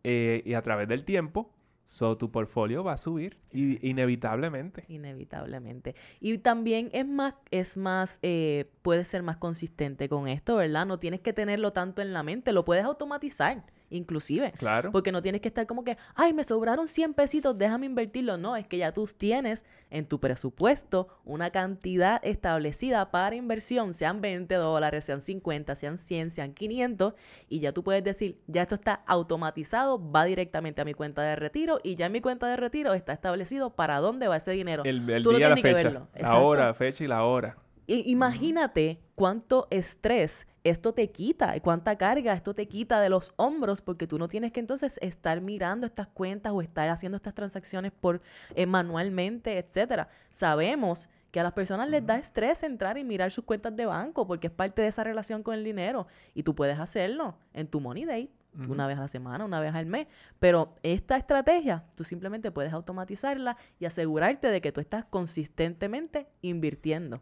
eh, 0.03 0.41
y 0.43 0.55
a 0.55 0.61
través 0.61 0.89
del 0.89 1.05
tiempo, 1.05 1.53
so, 1.86 2.17
tu 2.17 2.32
portfolio 2.32 2.84
va 2.84 2.93
a 2.93 2.97
subir 2.97 3.38
y, 3.53 3.88
inevitablemente. 3.88 4.84
Inevitablemente. 4.89 5.95
Y 6.19 6.38
también 6.39 6.89
es 6.91 7.07
más, 7.07 7.36
es 7.49 7.78
más, 7.78 8.19
eh, 8.23 8.69
puedes 8.82 9.07
ser 9.07 9.23
más 9.23 9.38
consistente 9.38 10.09
con 10.09 10.28
esto, 10.28 10.57
¿verdad? 10.57 10.86
No 10.86 10.99
tienes 10.99 11.21
que 11.21 11.32
tenerlo 11.32 11.71
tanto 11.71 12.01
en 12.01 12.11
la 12.11 12.23
mente, 12.23 12.51
lo 12.51 12.65
puedes 12.65 12.84
automatizar, 12.84 13.63
inclusive. 13.89 14.51
Claro. 14.57 14.91
Porque 14.91 15.11
no 15.11 15.21
tienes 15.21 15.41
que 15.41 15.47
estar 15.47 15.65
como 15.67 15.83
que, 15.83 15.97
ay, 16.15 16.33
me 16.33 16.43
sobraron 16.43 16.88
100 16.88 17.13
pesitos, 17.13 17.57
déjame 17.57 17.85
invertirlo. 17.85 18.38
No, 18.38 18.55
es 18.55 18.67
que 18.67 18.77
ya 18.77 18.91
tú 18.93 19.07
tienes 19.17 19.65
en 19.89 20.05
tu 20.05 20.19
presupuesto 20.19 21.07
una 21.23 21.49
cantidad 21.51 22.19
establecida 22.23 23.09
para 23.11 23.35
inversión, 23.35 23.93
sean 23.93 24.21
20 24.21 24.53
dólares, 24.55 25.05
sean 25.05 25.21
50, 25.21 25.75
sean 25.75 25.97
100, 25.97 26.31
sean 26.31 26.53
500, 26.53 27.13
y 27.47 27.59
ya 27.59 27.71
tú 27.71 27.83
puedes 27.83 28.03
decir, 28.03 28.39
ya 28.47 28.63
esto 28.63 28.75
está 28.75 29.03
automatizado, 29.07 30.11
va 30.11 30.25
directamente 30.25 30.81
a 30.81 30.85
mi 30.85 30.93
cuenta 30.93 31.21
de 31.23 31.35
retiro, 31.35 31.79
y 31.83 31.95
ya 31.95 32.07
en 32.07 32.11
mi 32.11 32.21
cuenta 32.21 32.47
de 32.47 32.57
retiro 32.57 32.93
está 32.93 33.13
establecido 33.13 33.75
para 33.75 33.97
dónde 33.99 34.27
va 34.27 34.38
ese 34.38 34.51
dinero. 34.51 34.83
El, 34.85 35.09
el 35.09 35.23
Tú 35.23 35.31
no 35.31 35.38
día, 35.38 35.49
la 35.49 35.55
tienes 35.55 35.63
ni 35.63 35.69
que 35.69 35.75
fecha. 35.83 35.99
verlo. 35.99 36.07
La 36.31 36.38
hora, 36.39 36.73
fecha 36.73 37.03
y 37.03 37.07
la 37.07 37.23
hora. 37.23 37.57
Imagínate 37.89 38.99
cuánto 39.15 39.67
estrés 39.71 40.47
esto 40.70 40.93
te 40.93 41.11
quita 41.11 41.55
y 41.55 41.61
cuánta 41.61 41.97
carga 41.97 42.34
esto 42.34 42.53
te 42.53 42.68
quita 42.68 43.01
de 43.01 43.09
los 43.09 43.34
hombros 43.38 43.82
porque 43.82 44.07
tú 44.07 44.18
no 44.18 44.28
tienes 44.28 44.51
que 44.51 44.59
entonces 44.59 44.97
estar 45.01 45.41
mirando 45.41 45.86
estas 45.86 46.07
cuentas 46.07 46.53
o 46.53 46.61
estar 46.61 46.89
haciendo 46.89 47.15
estas 47.15 47.34
transacciones 47.34 47.91
por 47.91 48.22
eh, 48.55 48.65
manualmente, 48.65 49.57
etcétera. 49.57 50.09
Sabemos 50.32 51.09
que 51.32 51.39
a 51.39 51.43
las 51.43 51.53
personas 51.53 51.89
les 51.89 52.05
da 52.05 52.18
estrés 52.18 52.63
entrar 52.63 52.97
y 52.97 53.03
mirar 53.03 53.32
sus 53.32 53.43
cuentas 53.43 53.76
de 53.76 53.86
banco 53.86 54.26
porque 54.26 54.47
es 54.47 54.53
parte 54.53 54.82
de 54.82 54.88
esa 54.88 55.03
relación 55.03 55.43
con 55.43 55.55
el 55.55 55.63
dinero 55.63 56.07
y 56.34 56.43
tú 56.43 56.55
puedes 56.55 56.80
hacerlo 56.80 57.38
en 57.53 57.68
tu 57.68 57.80
Money 57.80 58.05
Day 58.05 58.32
una 58.68 58.88
vez 58.88 58.97
a 58.97 59.01
la 59.01 59.07
semana, 59.07 59.45
una 59.45 59.59
vez 59.59 59.76
al 59.76 59.86
mes, 59.86 60.07
pero 60.39 60.76
esta 60.82 61.15
estrategia 61.15 61.86
tú 61.95 62.03
simplemente 62.03 62.51
puedes 62.51 62.74
automatizarla 62.74 63.55
y 63.80 63.86
asegurarte 63.86 64.47
de 64.47 64.61
que 64.61 64.72
tú 64.72 64.82
estás 64.82 65.05
consistentemente 65.05 66.28
invirtiendo. 66.41 67.22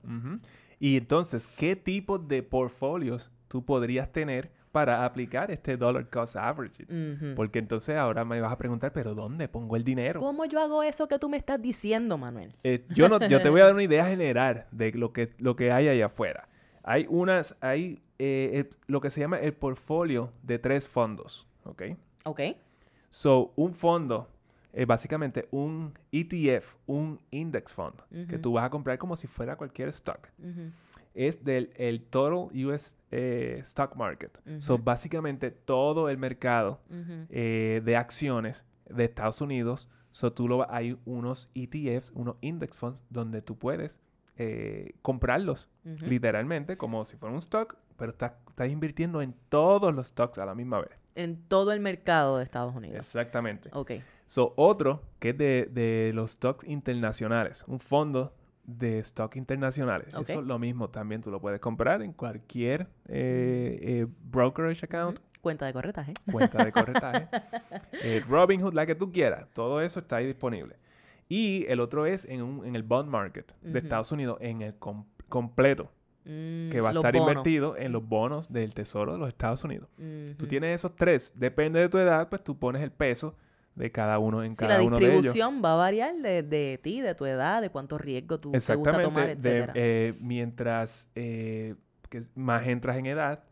Y 0.79 0.97
entonces, 0.97 1.47
¿qué 1.47 1.75
tipo 1.75 2.19
de 2.19 2.43
portfolios 2.43 3.31
tú 3.47 3.63
podrías 3.65 4.11
tener 4.11 4.51
para 4.71 5.05
aplicar 5.05 5.51
este 5.51 5.77
dollar 5.77 6.09
cost 6.09 6.35
averaging? 6.35 6.85
Ujú. 7.15 7.35
Porque 7.35 7.59
entonces 7.59 7.95
ahora 7.97 8.25
me 8.25 8.41
vas 8.41 8.51
a 8.51 8.57
preguntar, 8.57 8.91
¿pero 8.91 9.15
dónde 9.15 9.47
pongo 9.47 9.75
el 9.75 9.83
dinero? 9.83 10.19
¿Cómo 10.19 10.45
yo 10.45 10.59
hago 10.59 10.83
eso 10.83 11.07
que 11.07 11.17
tú 11.17 11.29
me 11.29 11.37
estás 11.37 11.61
diciendo, 11.61 12.17
Manuel? 12.17 12.53
Eh, 12.63 12.85
yo, 12.89 13.07
no, 13.07 13.19
yo 13.27 13.41
te 13.41 13.49
voy 13.49 13.61
a 13.61 13.65
dar 13.65 13.73
una 13.73 13.83
idea 13.83 14.05
general 14.05 14.65
de 14.71 14.91
lo 14.91 15.13
que, 15.13 15.33
lo 15.37 15.55
que 15.55 15.71
hay 15.71 15.87
allá 15.87 16.07
afuera. 16.07 16.47
Hay 16.83 17.05
unas, 17.09 17.57
hay 17.61 18.01
eh, 18.19 18.51
el- 18.53 18.69
lo 18.87 18.99
que 19.01 19.09
se 19.09 19.19
llama 19.21 19.39
el 19.39 19.53
portfolio 19.53 20.31
de 20.43 20.59
tres 20.59 20.87
fondos, 20.89 21.47
¿ok? 21.63 21.83
Ok. 22.25 22.41
So, 23.09 23.53
un 23.55 23.73
fondo 23.73 24.29
es 24.73 24.85
básicamente 24.85 25.47
un 25.51 25.93
ETF, 26.11 26.75
un 26.85 27.19
index 27.31 27.71
fund, 27.71 27.95
que 28.27 28.35
Ujú. 28.35 28.39
tú 28.41 28.53
vas 28.53 28.65
a 28.65 28.69
comprar 28.69 28.97
como 28.97 29.15
si 29.15 29.25
fuera 29.25 29.55
cualquier 29.55 29.87
stock. 29.89 30.27
Ujú. 30.37 30.69
Es 31.15 31.43
del 31.43 31.71
el 31.75 32.03
total 32.03 32.49
US 32.65 32.95
eh, 33.09 33.57
stock 33.61 33.95
market. 33.95 34.37
So, 34.59 34.75
Ujú. 34.75 34.83
básicamente 34.83 35.49
todo 35.49 36.09
el 36.09 36.17
mercado 36.17 36.81
eh, 37.29 37.81
de 37.83 37.97
acciones 37.97 38.65
de 38.87 39.05
Estados 39.05 39.41
Unidos. 39.41 39.89
So, 40.11 40.33
tú 40.33 40.47
lo, 40.47 40.69
hay 40.71 40.97
unos 41.05 41.49
ETFs, 41.55 42.11
unos 42.11 42.35
index 42.41 42.77
funds, 42.77 43.03
donde 43.09 43.41
tú 43.41 43.57
puedes 43.57 43.99
eh, 44.37 44.95
comprarlos 45.01 45.69
literalmente 45.83 46.75
como 46.77 47.05
si 47.05 47.15
fuera 47.15 47.33
un 47.33 47.39
stock, 47.39 47.77
pero 47.97 48.11
estás, 48.11 48.33
estás 48.49 48.69
invirtiendo 48.69 49.21
en 49.21 49.33
todos 49.49 49.95
los 49.95 50.07
stocks 50.07 50.37
a 50.37 50.45
la 50.45 50.53
misma 50.53 50.81
vez. 50.81 51.07
En 51.15 51.37
todo 51.37 51.71
el 51.71 51.79
mercado 51.79 52.37
de 52.37 52.43
Estados 52.43 52.75
Unidos. 52.75 52.97
Exactamente. 52.97 53.69
Ok. 53.71 53.91
So, 54.27 54.53
otro 54.57 55.03
que 55.19 55.29
es 55.29 55.37
de, 55.37 55.69
de 55.71 56.11
los 56.13 56.31
stocks 56.31 56.67
internacionales, 56.67 57.63
un 57.67 57.79
fondo 57.79 58.33
de 58.65 58.99
stock 58.99 59.35
internacionales. 59.35 60.15
Ok. 60.15 60.29
Eso 60.29 60.39
es 60.41 60.45
lo 60.45 60.57
mismo 60.59 60.89
también, 60.89 61.21
tú 61.21 61.31
lo 61.31 61.39
puedes 61.39 61.59
comprar 61.59 62.01
en 62.01 62.13
cualquier 62.13 62.87
eh, 63.07 63.79
eh, 63.81 64.07
brokerage 64.23 64.85
account. 64.85 65.19
Cuenta 65.41 65.65
de 65.67 65.73
corretaje. 65.73 66.13
cuenta 66.31 66.63
de 66.65 66.71
corretaje, 66.71 67.27
eh, 68.03 68.23
Robinhood, 68.27 68.73
la 68.73 68.85
que 68.85 68.95
tú 68.95 69.11
quieras, 69.11 69.47
todo 69.53 69.81
eso 69.81 69.99
está 69.99 70.15
ahí 70.17 70.25
disponible. 70.25 70.75
Y 71.29 71.65
el 71.67 71.79
otro 71.79 72.05
es 72.05 72.25
en, 72.25 72.41
un- 72.41 72.65
en 72.65 72.75
el 72.75 72.83
bond 72.83 73.09
market 73.09 73.53
de. 73.61 73.77
Estados 73.79 74.11
Unidos, 74.11 74.37
en 74.41 74.61
el 74.61 74.75
com- 74.75 75.05
completo, 75.29 75.91
Mm, 76.27 76.71
que 76.71 76.81
va 76.81 76.89
a 76.89 76.93
estar 76.93 77.13
bonos. 77.13 77.29
invertido 77.29 77.77
en 77.77 77.91
los 77.91 78.03
bonos 78.03 78.51
del 78.51 78.73
Tesoro 78.73 79.13
de 79.13 79.19
los 79.19 79.27
Estados 79.27 79.63
Unidos. 79.63 79.87
Tú 80.39 80.47
tienes 80.47 80.73
esos 80.73 80.95
tres. 80.95 81.31
Depende 81.35 81.79
de 81.79 81.87
tu 81.87 81.99
edad, 81.99 82.29
pues 82.29 82.43
tú 82.43 82.57
pones 82.57 82.81
el 82.81 82.89
peso 82.91 83.35
de 83.75 83.91
cada 83.91 84.19
uno 84.19 84.43
en 84.43 84.55
cada 84.55 84.77
la 84.77 84.83
uno 84.83 84.97
de 84.97 85.05
ellos. 85.05 85.23
distribución 85.23 85.61
va 85.63 85.73
a 85.73 85.75
variar 85.75 86.15
de, 86.15 86.43
de 86.43 86.79
ti, 86.81 87.01
de 87.01 87.13
tu 87.13 87.25
edad, 87.25 87.61
de 87.61 87.69
cuánto 87.69 87.97
riesgo 87.97 88.39
tú 88.39 88.51
te 88.51 88.75
gusta 88.75 89.01
tomar, 89.01 89.29
etcétera. 89.29 89.73
eh, 89.75 90.13
mientras 90.21 91.09
eh, 91.15 91.75
que 92.09 92.21
más 92.35 92.65
entras 92.67 92.97
en 92.97 93.05
edad, 93.07 93.43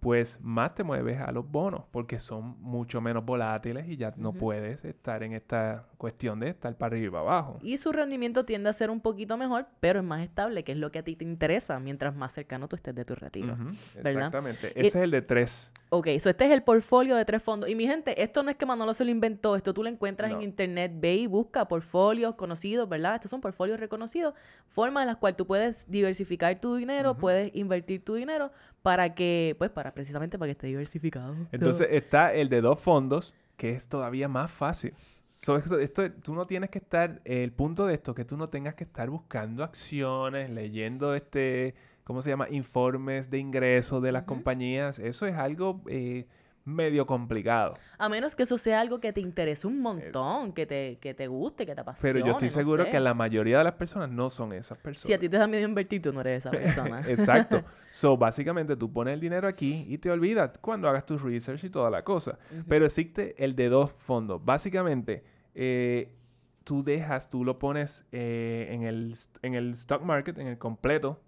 pues 0.00 0.38
más 0.40 0.74
te 0.74 0.82
mueves 0.82 1.20
a 1.20 1.30
los 1.30 1.48
bonos, 1.50 1.82
porque 1.90 2.18
son 2.18 2.56
mucho 2.60 3.00
menos 3.02 3.24
volátiles 3.24 3.86
y 3.88 3.96
ya 3.96 4.12
no 4.16 4.32
puedes 4.32 4.82
estar 4.84 5.22
en 5.22 5.34
esta 5.34 5.84
cuestión 5.98 6.40
de 6.40 6.48
estar 6.48 6.74
para 6.76 6.94
arriba 6.96 7.06
y 7.06 7.10
para 7.10 7.22
abajo. 7.22 7.58
Y 7.62 7.76
su 7.76 7.92
rendimiento 7.92 8.44
tiende 8.46 8.70
a 8.70 8.72
ser 8.72 8.90
un 8.90 9.00
poquito 9.00 9.36
mejor, 9.36 9.66
pero 9.80 10.00
es 10.00 10.04
más 10.04 10.22
estable, 10.22 10.64
que 10.64 10.72
es 10.72 10.78
lo 10.78 10.90
que 10.90 11.00
a 11.00 11.04
ti 11.04 11.16
te 11.16 11.24
interesa 11.24 11.78
mientras 11.80 12.16
más 12.16 12.32
cercano 12.32 12.66
tú 12.66 12.76
estés 12.76 12.94
de 12.94 13.04
tu 13.04 13.14
retiro. 13.14 13.56
Exactamente. 13.94 14.72
Y- 14.74 14.80
Ese 14.80 14.88
es 14.88 15.04
el 15.04 15.10
de 15.10 15.22
tres. 15.22 15.72
Ok, 15.90 16.06
so 16.20 16.30
este 16.30 16.46
es 16.46 16.52
el 16.52 16.62
portfolio 16.62 17.16
de 17.16 17.24
tres 17.24 17.42
fondos. 17.42 17.68
Y 17.68 17.74
mi 17.74 17.86
gente, 17.86 18.22
esto 18.22 18.42
no 18.42 18.50
es 18.50 18.56
que 18.56 18.64
Manolo 18.64 18.94
se 18.94 19.04
lo 19.04 19.10
inventó, 19.10 19.56
esto 19.56 19.74
tú 19.74 19.82
lo 19.82 19.88
encuentras 19.90 20.30
en 20.30 20.40
internet, 20.42 20.92
ve 20.94 21.14
y 21.14 21.26
busca 21.26 21.66
portfolios 21.68 22.34
conocidos, 22.36 22.88
¿verdad? 22.88 23.16
Estos 23.16 23.30
son 23.30 23.40
portfolios 23.40 23.78
reconocidos, 23.78 24.34
formas 24.68 25.02
en 25.02 25.08
las 25.08 25.16
cuales 25.16 25.36
tú 25.36 25.46
puedes 25.46 25.90
diversificar 25.90 26.58
tu 26.60 26.76
dinero, 26.76 27.16
puedes 27.16 27.54
invertir 27.54 28.04
tu 28.04 28.14
dinero 28.14 28.50
para 28.82 29.14
que, 29.14 29.54
pues, 29.58 29.70
para 29.70 29.89
precisamente 29.92 30.38
para 30.38 30.48
que 30.48 30.52
esté 30.52 30.66
diversificado. 30.68 31.34
Entonces 31.52 31.88
está 31.90 32.32
el 32.34 32.48
de 32.48 32.60
dos 32.60 32.78
fondos, 32.78 33.34
que 33.56 33.70
es 33.70 33.88
todavía 33.88 34.28
más 34.28 34.50
fácil. 34.50 34.94
So, 35.24 35.56
esto, 35.56 35.78
esto- 35.78 36.10
tú 36.12 36.34
no 36.34 36.46
tienes 36.46 36.68
que 36.70 36.78
estar, 36.78 37.20
el 37.24 37.52
punto 37.52 37.86
de 37.86 37.94
esto, 37.94 38.14
que 38.14 38.24
tú 38.24 38.36
no 38.36 38.48
tengas 38.50 38.74
que 38.74 38.84
estar 38.84 39.08
buscando 39.08 39.64
acciones, 39.64 40.50
leyendo 40.50 41.14
este, 41.14 41.74
¿cómo 42.04 42.20
se 42.20 42.28
llama? 42.30 42.48
Informes 42.50 43.30
de 43.30 43.38
ingresos 43.38 44.02
de 44.02 44.12
las 44.12 44.24
compañías. 44.24 44.98
Eso 44.98 45.26
es 45.26 45.34
algo 45.36 45.80
eh, 45.88 46.26
medio 46.64 47.06
complicado. 47.06 47.74
A 47.98 48.08
menos 48.08 48.34
que 48.34 48.44
eso 48.44 48.58
sea 48.58 48.80
algo 48.80 49.00
que 49.00 49.12
te 49.12 49.20
interese 49.20 49.66
un 49.66 49.80
montón, 49.80 50.52
que 50.52 50.66
te, 50.66 50.98
que 50.98 51.14
te 51.14 51.26
guste, 51.26 51.66
que 51.66 51.74
te 51.74 51.80
apasione. 51.80 52.12
Pero 52.12 52.26
yo 52.26 52.32
estoy 52.32 52.48
no 52.48 52.54
seguro 52.54 52.84
sé. 52.84 52.90
que 52.90 53.00
la 53.00 53.14
mayoría 53.14 53.58
de 53.58 53.64
las 53.64 53.74
personas 53.74 54.10
no 54.10 54.30
son 54.30 54.52
esas 54.52 54.78
personas. 54.78 55.06
Si 55.06 55.12
a 55.12 55.18
ti 55.18 55.28
te 55.28 55.38
da 55.38 55.46
miedo 55.46 55.66
invertir, 55.66 56.02
tú 56.02 56.12
no 56.12 56.20
eres 56.20 56.38
esa 56.38 56.50
persona. 56.50 57.00
Exacto. 57.08 57.62
So, 57.92 58.16
básicamente 58.16 58.76
tú 58.76 58.92
pones 58.92 59.14
el 59.14 59.20
dinero 59.20 59.48
aquí 59.48 59.84
y 59.88 59.98
te 59.98 60.12
olvidas 60.12 60.52
cuando 60.60 60.88
hagas 60.88 61.04
tu 61.06 61.18
research 61.18 61.64
y 61.64 61.70
toda 61.70 61.90
la 61.90 62.04
cosa. 62.04 62.38
Pero 62.68 62.86
existe 62.86 63.34
el 63.44 63.56
de 63.56 63.68
dos 63.68 63.90
fondos. 63.90 64.44
Básicamente, 64.44 65.24
eh, 65.56 66.14
tú 66.62 66.84
dejas, 66.84 67.30
tú 67.30 67.44
lo 67.44 67.58
pones 67.58 68.06
eh, 68.12 68.68
en, 68.70 68.84
el, 68.84 69.16
en 69.42 69.54
el 69.54 69.72
stock 69.72 70.02
market, 70.02 70.38
en 70.38 70.46
el 70.46 70.56
completo 70.56 71.20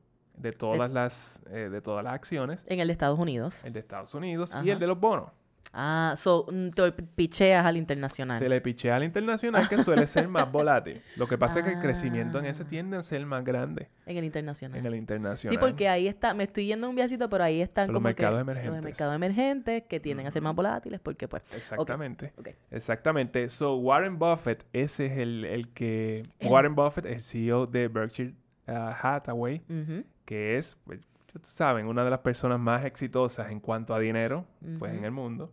de 0.42 0.52
todas 0.52 0.90
las, 0.90 1.42
eh, 1.50 1.68
de 1.70 1.80
todas 1.80 2.04
las 2.04 2.14
acciones, 2.14 2.64
En 2.68 2.80
el 2.80 2.88
de 2.88 2.92
Estados 2.92 3.18
Unidos. 3.18 3.64
el 3.64 3.72
de 3.72 3.80
Estados 3.80 4.12
Unidos 4.14 4.52
y 4.64 4.70
el 4.70 4.78
de 4.78 4.86
los 4.86 4.98
bonos. 5.00 5.30
Ah, 5.74 6.12
so, 6.18 6.44
mm, 6.52 6.68
te 6.68 6.92
picheas 6.92 7.64
al 7.64 7.78
internacional. 7.78 8.38
Te 8.38 8.46
le 8.50 8.60
pichea 8.60 8.96
al 8.96 9.04
internacional 9.04 9.66
que 9.70 9.78
suele 9.78 10.06
ser 10.06 10.28
más 10.28 10.52
volátil. 10.52 11.00
Lo 11.16 11.26
que 11.26 11.38
pasa 11.38 11.60
es 11.60 11.64
que 11.64 11.72
el 11.72 11.78
crecimiento 11.78 12.38
en 12.38 12.44
ese 12.44 12.64
Ah. 12.64 12.66
tiende 12.68 12.98
a 12.98 13.02
ser 13.02 13.24
más 13.24 13.42
grande 13.42 13.88
En 14.04 14.18
el 14.18 14.24
internacional. 14.24 14.78
en 14.78 14.84
el 14.84 14.94
internacional. 14.96 15.50
Sí, 15.50 15.58
porque 15.58 15.88
ahí 15.88 16.08
está, 16.08 16.34
me 16.34 16.44
estoy 16.44 16.66
yendo 16.66 16.90
un 16.90 16.94
viajito, 16.94 17.30
pero 17.30 17.44
ahí 17.44 17.62
están 17.62 17.86
Son 17.86 17.94
los 17.94 18.00
como 18.02 18.08
que 18.08 18.20
mercados 18.22 18.34
los 18.34 18.42
emergentes. 18.42 18.74
de 18.74 18.82
mercados 18.82 19.14
emergentes 19.14 19.82
que 19.88 19.98
tienden 19.98 20.26
a 20.26 20.30
ser 20.30 20.42
más 20.42 20.54
volátiles 20.54 21.00
porque 21.00 21.26
pues, 21.26 21.42
Exactamente. 21.56 22.34
Exactamente. 22.70 23.48
So, 23.48 23.76
Warren 23.76 24.18
Buffett, 24.18 24.66
ese 24.74 25.06
es 25.06 25.18
el, 25.18 25.46
el 25.46 25.68
que... 25.72 26.22
El- 26.38 26.48
Warren 26.50 26.74
Buffett, 26.74 27.06
el 27.06 27.22
CEO 27.22 27.66
de 27.66 27.88
Berkshire 27.88 28.34
uh, 28.68 28.72
Hathaway, 29.02 29.62
Ujú, 29.70 30.04
que 30.24 30.56
es, 30.58 30.76
pues, 30.84 31.00
saben, 31.42 31.86
una 31.86 32.04
de 32.04 32.10
las 32.10 32.20
personas 32.20 32.60
más 32.60 32.84
exitosas 32.84 33.50
en 33.50 33.60
cuanto 33.60 33.94
a 33.94 33.98
dinero, 33.98 34.46
pues, 34.78 34.94
en 34.94 35.04
el 35.04 35.10
mundo. 35.12 35.50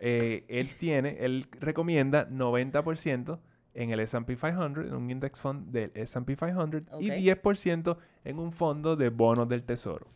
Eh, 0.00 0.44
él 0.48 0.70
tiene, 0.78 1.16
él 1.20 1.46
recomienda 1.60 2.28
90% 2.28 3.38
en 3.74 3.90
el 3.90 4.00
S&P 4.00 4.36
500, 4.36 4.86
en 4.86 4.94
un 4.94 5.10
index 5.10 5.40
fund 5.40 5.70
del 5.70 5.90
S&P 5.94 6.36
500, 6.36 6.82
y 7.00 7.10
Ok. 7.10 7.16
10% 7.16 7.96
en 8.24 8.38
un 8.38 8.52
fondo 8.52 8.96
de 8.96 9.08
bonos 9.08 9.48
del 9.48 9.64
tesoro. 9.64 10.06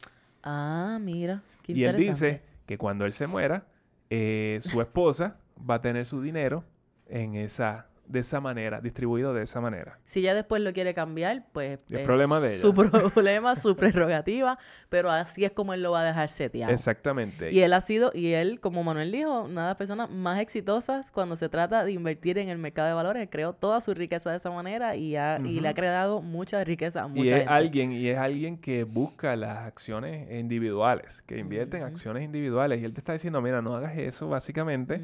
Ah, 0.42 0.98
mira, 1.00 1.42
qué 1.62 1.72
Y 1.72 1.84
él 1.84 1.90
interesante. 1.90 2.26
dice 2.26 2.42
que 2.66 2.78
cuando 2.78 3.04
él 3.04 3.12
se 3.12 3.26
muera, 3.26 3.66
eh, 4.10 4.58
su 4.62 4.80
esposa 4.80 5.38
va 5.68 5.76
a 5.76 5.80
tener 5.80 6.06
su 6.06 6.22
dinero 6.22 6.64
en 7.08 7.34
esa, 7.34 7.87
de 8.08 8.20
esa 8.20 8.40
manera, 8.40 8.80
distribuido 8.80 9.34
de 9.34 9.42
esa 9.42 9.60
manera. 9.60 9.98
Si 10.04 10.20
ella 10.20 10.34
después 10.34 10.62
lo 10.62 10.72
quiere 10.72 10.94
cambiar, 10.94 11.44
pues 11.52 11.78
Es 11.90 12.00
problema 12.00 12.40
de 12.40 12.54
ella. 12.54 12.60
Su 12.62 12.72
problema, 13.12 13.54
su 13.56 13.76
prerrogativa, 13.76 14.58
pero 14.88 15.10
así 15.10 15.44
es 15.44 15.52
como 15.52 15.74
él 15.74 15.82
lo 15.82 15.90
va 15.92 16.00
a 16.00 16.04
dejar 16.04 16.28
seteado. 16.28 16.72
Exactamente. 16.72 17.52
Y 17.52 17.60
él 17.60 17.72
ha 17.72 17.80
sido, 17.80 18.10
y 18.14 18.32
él, 18.32 18.60
como 18.60 18.82
Manuel 18.84 19.12
dijo, 19.12 19.42
una 19.42 19.62
de 19.62 19.66
las 19.68 19.76
personas 19.76 20.10
más 20.10 20.40
exitosas 20.40 21.10
cuando 21.10 21.36
se 21.36 21.48
trata 21.48 21.84
de 21.84 21.92
invertir 21.92 22.38
en 22.38 22.48
el 22.48 22.58
mercado 22.58 22.88
de 22.88 22.94
valores. 22.94 23.28
Creó 23.30 23.52
toda 23.52 23.80
su 23.80 23.92
riqueza 23.94 24.30
de 24.30 24.38
esa 24.38 24.50
manera 24.50 24.96
y, 24.96 25.16
ha- 25.16 25.38
y 25.44 25.60
le 25.60 25.68
ha 25.68 25.74
creado 25.74 26.22
mucha 26.22 26.62
riqueza 26.64 27.02
a 27.02 27.08
mucha 27.08 27.20
y 27.22 27.28
es 27.28 27.34
gente. 27.38 27.52
alguien 27.52 27.92
y 27.92 28.08
es 28.08 28.18
alguien 28.18 28.56
que 28.58 28.84
busca 28.84 29.36
las 29.36 29.58
acciones 29.58 30.30
individuales, 30.32 31.22
que 31.26 31.38
invierte 31.38 31.76
en 31.76 31.82
acciones 31.84 32.22
individuales 32.24 32.80
y 32.80 32.84
él 32.84 32.94
te 32.94 33.00
está 33.00 33.12
diciendo, 33.12 33.40
mira, 33.42 33.60
no 33.62 33.74
hagas 33.74 33.96
eso, 33.98 34.28
básicamente, 34.28 35.00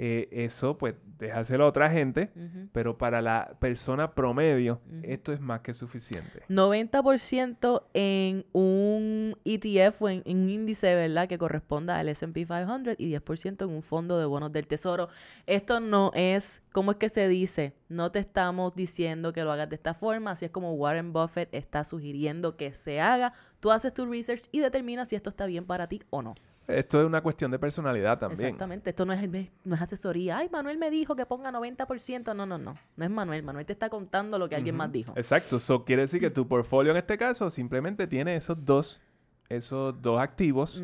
eh, 0.00 0.28
eso 0.30 0.78
pues 0.78 0.94
déjaselo 1.18 1.64
a 1.64 1.66
otra 1.66 1.90
gente, 1.90 2.30
pero 2.72 2.96
para 2.96 3.20
la 3.20 3.56
persona 3.58 4.14
promedio 4.14 4.80
esto 5.02 5.32
es 5.32 5.40
más 5.40 5.62
que 5.62 5.74
suficiente. 5.74 6.44
90% 6.48 7.82
en 7.94 8.46
un 8.52 9.36
ETF 9.44 10.02
o 10.02 10.08
en, 10.08 10.22
en 10.24 10.38
un 10.38 10.50
índice, 10.50 10.94
¿verdad? 10.94 11.26
Que 11.26 11.36
corresponda 11.36 11.98
al 11.98 12.08
S&P 12.08 12.46
500 12.46 12.94
y 12.96 13.12
10% 13.12 13.64
en 13.64 13.70
un 13.70 13.82
fondo 13.82 14.20
de 14.20 14.26
bonos 14.26 14.52
del 14.52 14.68
tesoro. 14.68 15.08
Esto 15.46 15.80
no 15.80 16.12
es, 16.14 16.62
¿cómo 16.70 16.92
es 16.92 16.98
que 16.98 17.08
se 17.08 17.26
dice? 17.26 17.74
No 17.88 18.12
te 18.12 18.20
estamos 18.20 18.76
diciendo 18.76 19.32
que 19.32 19.42
lo 19.42 19.50
hagas 19.50 19.68
de 19.68 19.74
esta 19.74 19.94
forma, 19.94 20.30
así 20.30 20.44
es 20.44 20.52
como 20.52 20.74
Warren 20.74 21.12
Buffett 21.12 21.52
está 21.52 21.82
sugiriendo 21.82 22.56
que 22.56 22.72
se 22.72 23.00
haga. 23.00 23.32
Tú 23.58 23.72
haces 23.72 23.92
tu 23.92 24.06
research 24.06 24.44
y 24.52 24.60
determinas 24.60 25.08
si 25.08 25.16
esto 25.16 25.30
está 25.30 25.46
bien 25.46 25.64
para 25.64 25.88
ti 25.88 26.00
o 26.10 26.22
no. 26.22 26.36
Esto 26.68 27.00
es 27.00 27.06
una 27.06 27.22
cuestión 27.22 27.50
de 27.50 27.58
personalidad 27.58 28.18
también. 28.18 28.48
Exactamente, 28.48 28.90
esto 28.90 29.06
no 29.06 29.14
es, 29.14 29.50
no 29.64 29.74
es 29.74 29.80
asesoría. 29.80 30.36
Ay, 30.36 30.50
Manuel 30.50 30.76
me 30.76 30.90
dijo 30.90 31.16
que 31.16 31.24
ponga 31.24 31.50
90%. 31.50 32.36
No, 32.36 32.44
no, 32.44 32.58
no. 32.58 32.74
No 32.94 33.04
es 33.04 33.10
Manuel. 33.10 33.42
Manuel 33.42 33.64
te 33.64 33.72
está 33.72 33.88
contando 33.88 34.38
lo 34.38 34.50
que 34.50 34.56
alguien 34.56 34.76
más 34.76 34.92
dijo. 34.92 35.14
Exacto. 35.16 35.56
Eso 35.56 35.86
quiere 35.86 36.02
decir 36.02 36.20
que 36.20 36.28
tu 36.28 36.46
portfolio 36.46 36.90
en 36.90 36.98
este 36.98 37.16
caso 37.16 37.48
simplemente 37.48 38.06
tiene 38.06 38.36
esos 38.36 38.62
dos, 38.66 39.00
esos 39.48 40.00
dos 40.02 40.20
activos. 40.20 40.82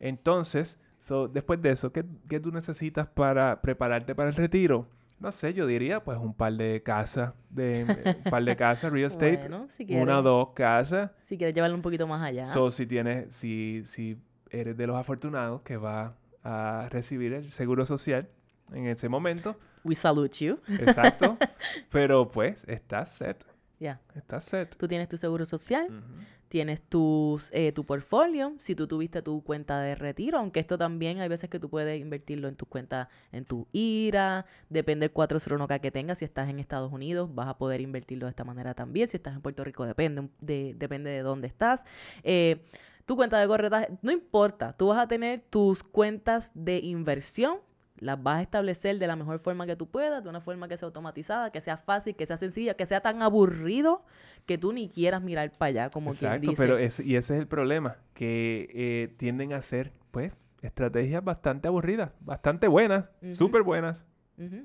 Entonces, 0.00 0.78
so, 0.98 1.28
después 1.28 1.60
de 1.60 1.72
eso, 1.72 1.92
¿qué, 1.92 2.06
qué 2.26 2.40
tú 2.40 2.50
necesitas 2.50 3.06
para 3.06 3.60
prepararte 3.60 4.14
para 4.14 4.30
el 4.30 4.34
retiro? 4.34 4.88
No 5.20 5.32
sé, 5.32 5.52
yo 5.52 5.66
diría 5.66 6.04
pues 6.04 6.16
un 6.16 6.32
par 6.32 6.52
de 6.52 6.80
casas, 6.82 7.34
de, 7.50 7.84
un 8.24 8.30
par 8.30 8.44
de 8.44 8.56
casas, 8.56 8.92
real 8.92 9.06
estate, 9.10 9.38
Bueno, 9.38 9.66
si 9.68 9.84
quieres. 9.84 10.02
una 10.04 10.20
o 10.20 10.22
dos 10.22 10.50
casas. 10.54 11.10
Si 11.18 11.36
quieres 11.36 11.54
llevarlo 11.54 11.74
un 11.76 11.82
poquito 11.82 12.06
más 12.06 12.22
allá. 12.22 12.46
So, 12.46 12.70
si 12.70 12.86
tienes, 12.86 13.34
si, 13.34 13.82
si 13.84 14.16
eres 14.50 14.76
de 14.76 14.86
los 14.86 14.96
afortunados 14.96 15.62
que 15.62 15.76
va 15.76 16.14
a 16.44 16.88
recibir 16.90 17.32
el 17.32 17.50
seguro 17.50 17.84
social 17.86 18.28
en 18.72 18.86
ese 18.86 19.08
momento, 19.08 19.56
We 19.84 19.94
salute 19.94 20.44
you. 20.44 20.58
exacto, 20.68 21.36
pero 21.90 22.30
pues 22.30 22.64
estás 22.68 23.10
set, 23.12 23.44
Ya. 23.80 24.00
estás 24.14 24.44
set. 24.44 24.76
Tú 24.76 24.86
tienes 24.88 25.08
tu 25.08 25.16
seguro 25.16 25.46
social, 25.46 25.86
Ujú. 25.86 26.22
tienes 26.48 26.82
tus, 26.82 27.48
eh, 27.52 27.72
tu 27.72 27.84
portfolio, 27.86 28.54
si 28.58 28.74
tú 28.74 28.86
tuviste 28.86 29.22
tu 29.22 29.42
cuenta 29.42 29.80
de 29.80 29.94
retiro, 29.94 30.38
aunque 30.38 30.60
esto 30.60 30.76
también 30.78 31.20
hay 31.20 31.28
veces 31.28 31.48
que 31.48 31.58
tú 31.58 31.68
puedes 31.70 31.98
invertirlo 32.00 32.48
en 32.48 32.56
tus 32.56 32.68
cuentas, 32.68 33.08
en 33.32 33.44
tu 33.46 33.66
IRA, 33.72 34.44
depende 34.68 35.04
del 35.08 35.14
401k 35.14 35.80
que 35.80 35.90
tengas, 35.90 36.18
si 36.18 36.24
estás 36.26 36.48
en 36.50 36.58
Estados 36.58 36.92
Unidos 36.92 37.34
vas 37.34 37.48
a 37.48 37.56
poder 37.58 37.80
invertirlo 37.80 38.26
de 38.26 38.30
esta 38.30 38.44
manera 38.44 38.74
también, 38.74 39.08
si 39.08 39.16
estás 39.16 39.34
en 39.34 39.40
Puerto 39.42 39.64
Rico 39.64 39.86
depende 39.86 40.28
de, 40.40 40.74
depende 40.76 41.10
de 41.10 41.20
dónde 41.22 41.46
estás. 41.48 41.84
Eh, 42.22 42.62
tu 43.08 43.16
cuenta 43.16 43.40
de 43.40 43.48
corretaje, 43.48 43.88
no 44.02 44.12
importa, 44.12 44.74
tú 44.74 44.88
vas 44.88 44.98
a 44.98 45.08
tener 45.08 45.40
tus 45.40 45.82
cuentas 45.82 46.52
de 46.54 46.76
inversión, 46.76 47.56
las 47.96 48.22
vas 48.22 48.36
a 48.36 48.42
establecer 48.42 48.98
de 48.98 49.06
la 49.06 49.16
mejor 49.16 49.38
forma 49.38 49.64
que 49.66 49.76
tú 49.76 49.88
puedas, 49.88 50.22
de 50.22 50.28
una 50.28 50.42
forma 50.42 50.68
que 50.68 50.76
sea 50.76 50.86
automatizada, 50.86 51.50
que 51.50 51.62
sea 51.62 51.78
fácil, 51.78 52.14
que 52.14 52.26
sea 52.26 52.36
sencilla, 52.36 52.74
que 52.74 52.84
sea 52.84 53.00
tan 53.00 53.22
aburrido 53.22 54.04
que 54.44 54.58
tú 54.58 54.74
ni 54.74 54.90
quieras 54.90 55.22
mirar 55.22 55.50
para 55.52 55.68
allá, 55.70 55.90
como 55.90 56.12
quien 56.12 56.38
dice. 56.42 56.54
pero 56.58 56.76
es, 56.76 57.00
y 57.00 57.16
ese 57.16 57.32
es 57.34 57.40
el 57.40 57.48
problema, 57.48 57.96
que 58.12 58.68
eh, 58.74 59.14
tienden 59.16 59.54
a 59.54 59.62
ser, 59.62 59.90
pues, 60.10 60.36
estrategias 60.60 61.24
bastante 61.24 61.66
aburridas, 61.66 62.12
bastante 62.20 62.68
buenas, 62.68 63.10
Ujú. 63.22 63.32
súper 63.32 63.62
buenas, 63.62 64.04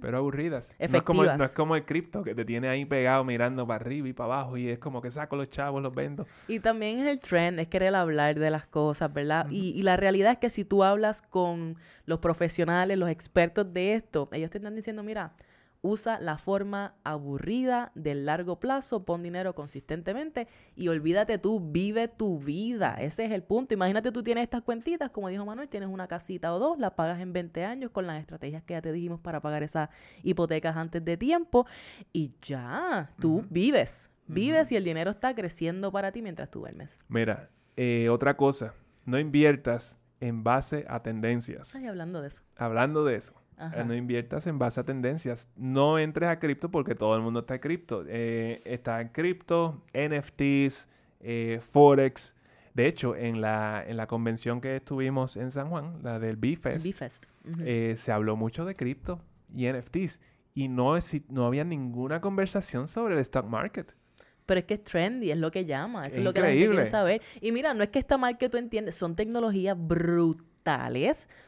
Pero 0.01 0.17
aburridas. 0.17 0.71
No 0.79 0.85
es, 0.97 1.01
como 1.03 1.23
no 1.23 1.29
Efectivas. 1.29 1.49
es 1.51 1.55
como 1.55 1.75
el 1.75 1.85
cripto 1.85 2.23
que 2.23 2.35
te 2.35 2.45
tiene 2.45 2.67
ahí 2.67 2.85
pegado 2.85 3.23
mirando 3.23 3.65
para 3.65 3.83
arriba 3.83 4.07
y 4.07 4.13
para 4.13 4.33
abajo 4.35 4.57
y 4.57 4.69
es 4.69 4.79
como 4.79 5.01
que 5.01 5.09
saco 5.09 5.35
los 5.35 5.49
chavos, 5.49 5.81
los 5.81 5.93
vendo. 5.93 6.27
Y 6.47 6.59
también 6.59 6.99
es 6.99 7.07
el 7.07 7.19
trend, 7.19 7.59
es 7.59 7.67
querer 7.67 7.95
hablar 7.95 8.37
de 8.37 8.49
las 8.49 8.67
cosas, 8.67 9.11
¿verdad? 9.11 9.47
y, 9.49 9.69
y 9.71 9.81
la 9.81 9.97
realidad 9.97 10.33
es 10.33 10.37
que 10.37 10.49
si 10.49 10.63
tú 10.63 10.83
hablas 10.83 11.21
con 11.21 11.75
los 12.05 12.19
profesionales, 12.19 12.97
los 12.97 13.09
expertos 13.09 13.73
de 13.73 13.95
esto, 13.95 14.29
ellos 14.31 14.51
te 14.51 14.59
están 14.59 14.75
diciendo, 14.75 15.03
mira, 15.03 15.33
Usa 15.85 16.17
la 16.19 16.37
forma 16.37 16.95
aburrida 17.03 17.91
del 17.93 18.25
largo 18.25 18.57
plazo, 18.57 19.03
pon 19.03 19.21
dinero 19.21 19.53
consistentemente 19.53 20.47
y 20.77 20.87
olvídate 20.87 21.37
tú, 21.37 21.59
vive 21.59 22.07
tu 22.07 22.39
vida. 22.39 22.95
Ese 22.99 23.25
es 23.25 23.33
el 23.33 23.43
punto. 23.43 23.73
Imagínate 23.73 24.13
tú 24.13 24.23
tienes 24.23 24.45
estas 24.45 24.61
cuentitas, 24.61 25.09
como 25.09 25.27
dijo 25.27 25.45
Manuel, 25.45 25.67
tienes 25.67 25.89
una 25.89 26.07
casita 26.07 26.53
o 26.53 26.59
dos, 26.59 26.79
la 26.79 26.95
pagas 26.95 27.19
en 27.19 27.33
20 27.33 27.65
años 27.65 27.91
con 27.91 28.07
las 28.07 28.21
estrategias 28.21 28.63
que 28.63 28.75
ya 28.75 28.81
te 28.81 28.93
dijimos 28.93 29.19
para 29.19 29.41
pagar 29.41 29.61
esas 29.61 29.89
hipotecas 30.23 30.77
antes 30.77 31.03
de 31.03 31.17
tiempo 31.17 31.67
y 32.13 32.31
ya, 32.41 33.11
tú 33.19 33.45
vives. 33.49 34.09
Vives 34.25 34.71
y 34.71 34.77
el 34.77 34.85
dinero 34.85 35.11
está 35.11 35.35
creciendo 35.35 35.91
para 35.91 36.13
ti 36.13 36.21
mientras 36.21 36.49
tú 36.49 36.61
duermes. 36.61 36.97
Mira, 37.09 37.49
eh, 37.75 38.07
otra 38.09 38.37
cosa, 38.37 38.73
no 39.05 39.19
inviertas 39.19 39.99
en 40.21 40.45
base 40.45 40.85
a 40.87 41.03
tendencias. 41.03 41.75
Ay, 41.75 41.87
hablando 41.87 42.21
de 42.21 42.29
eso. 42.29 42.43
Hablando 42.55 43.03
de 43.03 43.17
eso. 43.17 43.42
Ajá. 43.57 43.81
Eh, 43.81 43.85
No 43.85 43.93
inviertas 43.95 44.47
en 44.47 44.59
base 44.59 44.79
a 44.79 44.83
tendencias. 44.83 45.51
No 45.55 45.99
entres 45.99 46.29
a 46.29 46.39
cripto 46.39 46.69
porque 46.71 46.95
todo 46.95 47.15
el 47.15 47.21
mundo 47.21 47.41
está 47.41 47.55
en 47.55 47.61
cripto. 47.61 48.03
Eh, 48.07 48.61
está 48.65 49.01
en 49.01 49.09
cripto, 49.09 49.83
NFTs, 49.93 50.87
eh, 51.21 51.59
Forex. 51.71 52.35
De 52.73 52.87
hecho, 52.87 53.15
en 53.15 53.39
la, 53.41 53.83
en 53.87 53.97
la 53.97 54.07
convención 54.07 54.59
que 54.59 54.77
estuvimos 54.77 55.37
en 55.37 55.51
San 55.51 55.69
Juan, 55.69 55.99
la 56.01 56.17
del 56.19 56.37
B-Fest, 56.37 56.83
eh, 57.59 57.95
se 57.97 58.11
habló 58.11 58.35
mucho 58.35 58.65
de 58.65 58.75
cripto 58.75 59.21
y 59.55 59.67
NFTs. 59.71 60.19
Y 60.55 60.67
no, 60.69 60.95
exi- 60.97 61.23
no 61.29 61.45
había 61.45 61.63
ninguna 61.63 62.19
conversación 62.21 62.87
sobre 62.87 63.13
el 63.15 63.19
stock 63.21 63.45
market. 63.45 63.93
Pero 64.45 64.59
es 64.59 64.65
que 64.65 64.73
es 64.73 64.81
trendy, 64.81 65.31
es 65.31 65.37
lo 65.37 65.51
que 65.51 65.65
llama, 65.65 66.05
eso 66.07 66.15
es, 66.15 66.17
Es 66.17 66.23
lo 66.25 66.33
que 66.33 66.41
la 66.41 66.47
gente 66.47 66.67
quiere 66.67 66.85
saber. 66.91 67.21
Y 67.41 67.51
mira, 67.51 67.73
no 67.73 67.81
es 67.83 67.89
que 67.89 67.99
está 67.99 68.17
mal 68.17 68.37
que 68.37 68.49
tú 68.49 68.57
entiendes, 68.57 68.95
son 68.95 69.15
tecnologías 69.15 69.77
brutales, 69.79 70.51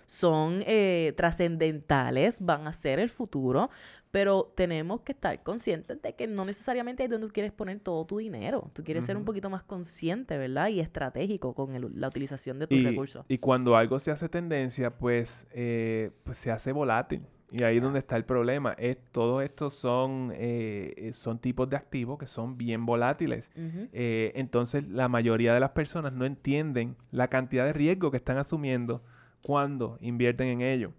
son 0.06 0.64
eh, 0.68 1.14
trascendentales, 1.18 2.40
van 2.44 2.68
a 2.68 2.74
ser 2.74 3.00
el 3.00 3.10
futuro, 3.10 3.70
pero 4.12 4.52
tenemos 4.56 5.02
que 5.02 5.12
estar 5.12 5.42
conscientes 5.44 6.02
de 6.02 6.14
que 6.16 6.28
no 6.28 6.46
necesariamente 6.46 7.04
es 7.04 7.10
donde 7.10 7.28
tú 7.28 7.34
quieres 7.34 7.52
poner 7.52 7.80
todo 7.80 8.06
tu 8.06 8.18
dinero. 8.20 8.70
Tú 8.74 8.84
quieres 8.84 9.06
ser 9.06 9.18
un 9.18 9.26
poquito 9.26 9.50
más 9.50 9.64
consciente, 9.64 10.38
¿verdad? 10.38 10.70
Y 10.70 10.80
estratégico 10.80 11.54
con 11.54 11.76
el- 11.76 12.00
la 12.00 12.08
utilización 12.08 12.60
de 12.60 12.68
tus 12.68 12.78
Y, 12.78 12.84
recursos. 12.86 13.26
y 13.28 13.38
cuando 13.40 13.76
algo 13.76 14.00
se 14.00 14.12
hace 14.12 14.30
tendencia, 14.30 14.98
pues, 14.98 15.48
eh, 15.52 16.12
pues 16.24 16.38
se 16.38 16.52
hace 16.52 16.72
volátil. 16.72 17.26
Y 17.52 17.64
ahí 17.64 17.78
es 17.78 17.84
donde 17.84 18.00
está 18.00 18.18
el 18.18 18.26
problema. 18.26 18.74
Es, 18.78 18.98
todos 19.12 19.44
estos 19.44 19.74
son, 19.76 20.32
eh, 20.34 21.12
son 21.14 21.40
tipos 21.40 21.70
de 21.70 21.78
activos 21.78 22.18
que 22.18 22.28
son 22.28 22.58
bien 22.58 22.86
volátiles. 22.86 23.52
Eh, 23.56 24.34
entonces, 24.36 24.88
la 24.90 25.08
mayoría 25.08 25.54
de 25.54 25.60
las 25.60 25.70
personas 25.72 26.12
no 26.12 26.26
entienden 26.26 26.96
la 27.12 27.28
cantidad 27.28 27.66
de 27.66 27.74
riesgo 27.74 28.12
que 28.12 28.18
están 28.18 28.38
asumiendo 28.38 29.04
cuando 29.42 29.98
invierten 30.02 30.48
en 30.48 30.62
ello. 30.62 30.92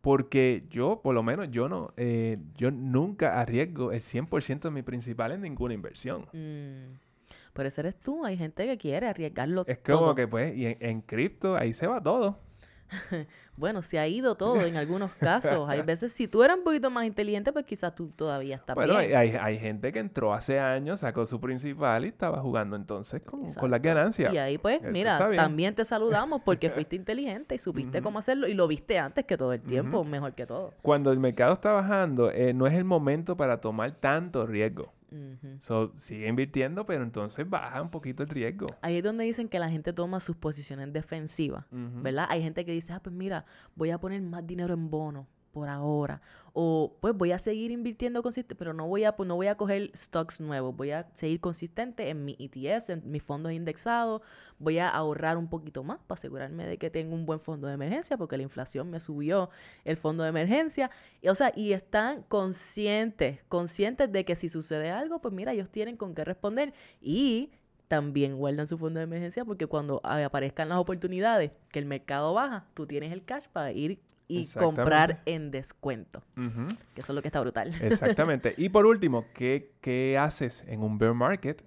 Porque 0.00 0.66
yo, 0.68 1.00
por 1.02 1.14
lo 1.14 1.22
menos, 1.22 1.50
yo 1.52 1.68
no, 1.68 1.94
eh, 1.96 2.38
yo 2.56 2.72
nunca 2.72 3.40
arriesgo 3.40 3.92
el 3.92 4.00
100% 4.00 4.62
de 4.62 4.70
mi 4.70 4.82
principal 4.82 5.30
en 5.30 5.42
ninguna 5.42 5.74
inversión. 5.74 6.22
Mm. 6.32 6.98
Pero 7.52 7.68
ese 7.68 7.82
eres 7.82 8.00
tú, 8.00 8.24
hay 8.24 8.36
gente 8.36 8.66
que 8.66 8.76
quiere 8.76 9.06
arriesgarlo 9.06 9.64
Es 9.66 9.78
como 9.78 9.98
todo. 9.98 10.14
que, 10.16 10.26
pues, 10.26 10.56
y 10.56 10.66
en, 10.66 10.76
en 10.80 11.00
cripto, 11.02 11.54
ahí 11.56 11.72
se 11.72 11.86
va 11.86 12.02
todo. 12.02 12.40
Bueno, 13.54 13.82
se 13.82 13.98
ha 13.98 14.08
ido 14.08 14.34
todo 14.34 14.64
en 14.64 14.76
algunos 14.76 15.12
casos. 15.12 15.68
Hay 15.68 15.82
veces, 15.82 16.12
si 16.12 16.26
tú 16.26 16.42
eras 16.42 16.56
un 16.56 16.64
poquito 16.64 16.90
más 16.90 17.04
inteligente, 17.04 17.52
pues 17.52 17.66
quizás 17.66 17.94
tú 17.94 18.08
todavía 18.08 18.56
estás 18.56 18.74
Bueno, 18.74 18.96
hay, 18.96 19.08
bien. 19.08 19.18
hay, 19.18 19.30
hay 19.36 19.58
gente 19.58 19.92
que 19.92 19.98
entró 19.98 20.32
hace 20.32 20.58
años, 20.58 21.00
sacó 21.00 21.26
su 21.26 21.38
principal 21.38 22.06
y 22.06 22.08
estaba 22.08 22.40
jugando 22.40 22.76
entonces 22.76 23.22
con, 23.24 23.52
con 23.52 23.70
las 23.70 23.82
ganancias. 23.82 24.32
Y 24.32 24.38
ahí, 24.38 24.56
pues, 24.56 24.82
Eso 24.82 24.90
mira, 24.90 25.18
también 25.36 25.74
te 25.74 25.84
saludamos 25.84 26.40
porque 26.42 26.70
fuiste 26.70 26.96
inteligente 26.96 27.54
y 27.54 27.58
supiste 27.58 28.00
cómo 28.00 28.20
hacerlo 28.20 28.48
y 28.48 28.54
lo 28.54 28.66
viste 28.66 28.98
antes 28.98 29.26
que 29.26 29.36
todo 29.36 29.52
el 29.52 29.60
tiempo, 29.60 30.02
mejor 30.02 30.34
que 30.34 30.46
todo. 30.46 30.72
Cuando 30.80 31.12
el 31.12 31.18
mercado 31.18 31.52
está 31.52 31.72
bajando, 31.72 32.30
eh, 32.30 32.54
no 32.54 32.66
es 32.66 32.72
el 32.72 32.84
momento 32.84 33.36
para 33.36 33.60
tomar 33.60 33.92
tanto 33.92 34.46
riesgo. 34.46 34.92
Ujú. 35.12 35.56
So, 35.60 35.92
sigue 35.96 36.26
invirtiendo, 36.26 36.86
pero 36.86 37.04
entonces 37.04 37.48
baja 37.48 37.82
un 37.82 37.90
poquito 37.90 38.22
el 38.22 38.30
riesgo. 38.30 38.66
Ahí 38.80 38.96
es 38.96 39.02
donde 39.02 39.24
dicen 39.24 39.48
que 39.48 39.58
la 39.58 39.70
gente 39.70 39.92
toma 39.92 40.20
sus 40.20 40.36
posiciones 40.36 40.92
defensivas. 40.92 41.64
¿verdad? 41.70 42.26
Hay 42.30 42.42
gente 42.42 42.64
que 42.64 42.72
dice, 42.72 42.92
ah, 42.92 43.00
pues 43.00 43.14
mira, 43.14 43.44
voy 43.74 43.90
a 43.90 43.98
poner 43.98 44.22
más 44.22 44.46
dinero 44.46 44.74
en 44.74 44.90
bono 44.90 45.28
por 45.52 45.68
ahora. 45.68 46.20
O 46.54 46.96
pues 47.00 47.14
voy 47.14 47.32
a 47.32 47.38
seguir 47.38 47.70
invirtiendo 47.70 48.22
consistente, 48.22 48.54
pero 48.54 48.74
no 48.74 48.86
voy 48.86 49.04
a, 49.04 49.16
pues, 49.16 49.26
no 49.26 49.36
voy 49.36 49.46
a 49.46 49.56
coger 49.56 49.90
stocks 49.94 50.40
nuevos. 50.40 50.76
Voy 50.76 50.90
a 50.90 51.08
seguir 51.14 51.40
consistente 51.40 52.10
en 52.10 52.24
mis 52.24 52.36
ETFs, 52.38 52.90
en 52.90 53.10
mis 53.10 53.22
fondos 53.22 53.52
indexados. 53.52 54.22
Voy 54.58 54.78
a 54.78 54.88
ahorrar 54.88 55.36
un 55.36 55.48
poquito 55.48 55.82
más 55.82 55.98
para 56.06 56.18
asegurarme 56.18 56.66
de 56.66 56.78
que 56.78 56.90
tengo 56.90 57.14
un 57.14 57.24
buen 57.24 57.40
fondo 57.40 57.68
de 57.68 57.74
emergencia, 57.74 58.16
porque 58.16 58.36
la 58.36 58.42
inflación 58.42 58.90
me 58.90 59.00
subió 59.00 59.50
el 59.84 59.96
fondo 59.96 60.24
de 60.24 60.30
emergencia. 60.30 60.90
Y, 61.20 61.28
o 61.28 61.34
sea, 61.34 61.52
y 61.54 61.72
están 61.72 62.22
conscientes, 62.24 63.40
conscientes 63.48 64.10
de 64.10 64.24
que 64.24 64.36
si 64.36 64.48
sucede 64.48 64.90
algo, 64.90 65.20
pues 65.20 65.32
mira, 65.32 65.52
ellos 65.52 65.70
tienen 65.70 65.96
con 65.96 66.14
qué 66.14 66.24
responder. 66.24 66.74
Y 67.00 67.52
también 67.92 68.38
guardan 68.38 68.66
su 68.66 68.78
fondo 68.78 69.00
de 69.00 69.04
emergencia 69.04 69.44
porque 69.44 69.66
cuando 69.66 70.00
ah, 70.02 70.24
aparezcan 70.24 70.70
las 70.70 70.78
oportunidades 70.78 71.50
que 71.70 71.78
el 71.78 71.84
mercado 71.84 72.32
baja, 72.32 72.66
tú 72.72 72.86
tienes 72.86 73.12
el 73.12 73.22
cash 73.22 73.44
para 73.52 73.70
ir 73.70 74.00
y 74.40 74.46
comprar 74.58 75.22
en 75.26 75.50
descuento. 75.50 76.22
Que 76.94 77.00
eso 77.00 77.12
es 77.12 77.14
lo 77.14 77.22
que 77.22 77.28
está 77.28 77.40
brutal. 77.40 77.72
Exactamente. 77.82 78.54
y 78.56 78.68
por 78.68 78.86
último, 78.86 79.26
¿qué, 79.34 79.72
qué 79.80 80.18
haces 80.18 80.64
en 80.66 80.82
un 80.82 80.98
bear 80.98 81.14
market? 81.14 81.62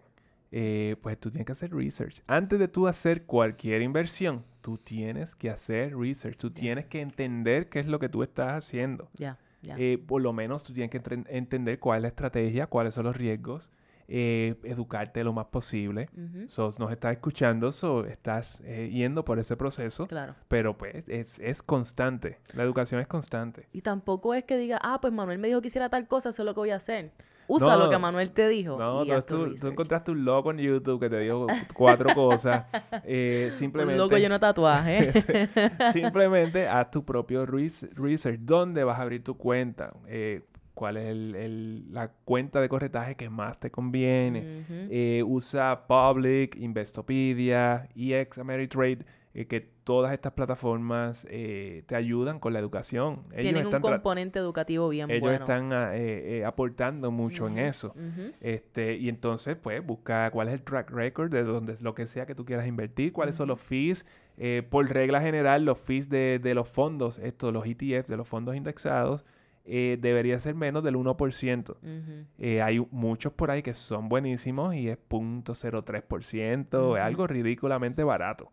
Eh, 0.52 0.96
pues 1.02 1.20
tú 1.20 1.30
tienes 1.30 1.46
que 1.46 1.52
hacer 1.52 1.74
research. 1.74 2.22
Antes 2.28 2.60
de 2.60 2.68
tú 2.68 2.88
hacer 2.88 3.24
cualquier 3.24 3.82
inversión, 3.82 4.46
tú 4.62 4.78
tienes 4.78 5.36
que 5.36 5.50
hacer 5.50 5.98
research. 5.98 6.38
Tú 6.38 6.50
tienes 6.52 6.86
que 6.86 7.02
entender 7.02 7.68
qué 7.68 7.80
es 7.80 7.88
lo 7.88 8.00
que 8.00 8.08
tú 8.08 8.24
estás 8.24 8.54
haciendo. 8.54 9.10
Ya, 9.16 9.38
ya. 9.62 9.76
Eh, 9.78 9.98
por 9.98 10.22
lo 10.22 10.32
menos 10.32 10.64
tú 10.64 10.74
tienes 10.74 10.92
que 10.92 11.02
entender 11.28 11.80
cuál 11.80 11.98
es 11.98 12.02
la 12.04 12.08
estrategia, 12.10 12.68
cuáles 12.68 12.94
son 12.94 13.06
los 13.06 13.18
riesgos, 13.18 13.70
eh, 14.08 14.56
educarte 14.64 15.24
lo 15.24 15.34
más 15.34 15.46
posible. 15.48 16.08
So, 16.48 16.70
nos 16.80 16.92
estás 16.92 17.14
escuchando, 17.14 17.72
so, 17.72 18.06
estás 18.06 18.62
eh, 18.66 18.90
yendo 18.92 19.26
por 19.26 19.40
ese 19.40 19.58
proceso, 19.58 20.08
Claro. 20.08 20.36
pero 20.48 20.78
pues 20.78 21.04
es, 21.08 21.40
es 21.40 21.64
constante. 21.64 22.40
La 22.54 22.64
educación 22.64 23.02
es 23.02 23.08
constante. 23.08 23.68
Y 23.74 23.82
tampoco 23.82 24.34
es 24.34 24.44
que 24.44 24.58
diga, 24.58 24.80
ah, 24.84 25.00
pues 25.02 25.12
Manuel 25.14 25.40
me 25.40 25.48
dijo 25.48 25.62
que 25.62 25.70
hiciera 25.70 25.90
tal 25.90 26.08
cosa, 26.08 26.30
eso 26.30 26.42
es 26.42 26.46
lo 26.46 26.54
que 26.54 26.60
voy 26.60 26.70
a 26.72 26.76
hacer. 26.76 27.12
Usa 27.48 27.76
lo 27.78 27.92
que 27.92 27.98
Manuel 28.00 28.32
te 28.32 28.48
dijo. 28.48 28.76
No, 28.80 29.06
y 29.06 29.10
tú, 29.22 29.22
tu 29.52 29.56
tú- 29.56 29.68
encontraste 29.68 30.10
un 30.10 30.26
loco 30.26 30.50
en 30.50 30.58
YouTube 30.58 31.00
que 31.00 31.12
te 31.12 31.20
dijo 31.20 31.46
cuatro 31.76 32.14
cosas. 32.16 32.66
Eh, 33.04 33.50
Un 33.52 33.58
simplemente, 33.58 33.98
loco 34.00 34.18
lleno 34.18 34.34
de 34.36 34.40
tatuajes. 34.40 35.26
simplemente 35.94 36.68
haz 36.68 36.90
tu 36.92 37.06
propio 37.06 37.46
res- 37.46 37.88
research. 37.96 38.40
¿Dónde 38.40 38.84
vas 38.84 38.98
a 38.98 39.04
abrir 39.04 39.24
tu 39.24 39.38
cuenta? 39.38 39.94
Eh, 40.08 40.44
¿Cuál 40.76 40.98
es 40.98 41.08
el- 41.08 41.36
el- 41.36 41.94
la 41.94 42.10
cuenta 42.26 42.62
de 42.62 42.70
corretaje 42.70 43.16
que 43.16 43.30
más 43.30 43.60
te 43.60 43.72
conviene? 43.72 44.66
Eh, 44.70 45.24
usa 45.26 45.88
Public, 45.88 46.56
Investopedia, 46.58 47.88
EX, 47.96 48.38
Ameritrade, 48.38 49.00
eh, 49.34 49.48
que 49.48 49.62
todas 49.62 50.14
estas 50.14 50.34
plataformas 50.34 51.28
eh, 51.30 51.84
te 51.88 51.96
ayudan 51.96 52.40
con 52.40 52.54
la 52.54 52.60
educación. 52.60 53.22
Ellos 53.32 53.42
Tienen 53.42 53.62
un 53.62 53.66
están, 53.76 53.82
componente 53.82 54.40
educativo 54.40 54.90
bien 54.90 55.10
ellos 55.12 55.22
bueno. 55.22 55.40
están 55.40 55.74
ah, 55.74 55.96
eh, 55.96 56.40
eh, 56.40 56.46
aportando 56.46 57.12
mucho 57.12 57.48
en 57.48 57.60
eso. 57.60 57.94
Este, 58.42 58.96
y 58.96 59.10
entonces, 59.10 59.56
pues, 59.56 59.86
busca 59.86 60.30
cuál 60.32 60.48
es 60.48 60.56
el 60.56 60.62
track 60.64 60.90
record 60.92 61.32
de 61.32 61.44
donde 61.44 61.76
lo 61.82 61.94
que 61.94 62.06
sea 62.06 62.26
que 62.26 62.34
tú 62.36 62.46
quieras 62.46 62.66
invertir, 62.68 63.14
cuáles 63.14 63.36
son 63.36 63.48
los 63.48 63.60
fees. 63.60 64.06
Eh, 64.38 64.64
por 64.70 64.90
regla 64.90 65.22
general, 65.22 65.64
los 65.64 65.80
fees 65.80 66.10
de, 66.10 66.40
de 66.44 66.54
los 66.54 66.68
fondos, 66.68 67.20
estos, 67.20 67.54
los 67.54 67.66
ETFs, 67.66 68.08
de 68.08 68.18
los 68.18 68.28
fondos 68.28 68.56
indexados, 68.56 69.24
eh, 69.66 69.98
debería 70.00 70.40
ser 70.40 70.56
menos 70.56 70.84
del 70.84 70.96
1%. 70.96 71.72
Ujú. 71.82 72.26
Eh, 72.38 72.62
hay 72.62 72.80
muchos 72.92 73.34
por 73.34 73.50
ahí 73.52 73.64
que 73.64 73.74
son 73.74 74.08
buenísimos 74.10 74.76
y 74.76 74.90
es 74.90 74.98
0.03%, 75.10 76.78
Ujú. 76.88 76.96
es 76.98 77.02
algo 77.02 77.28
ridículamente 77.28 78.04
barato, 78.04 78.52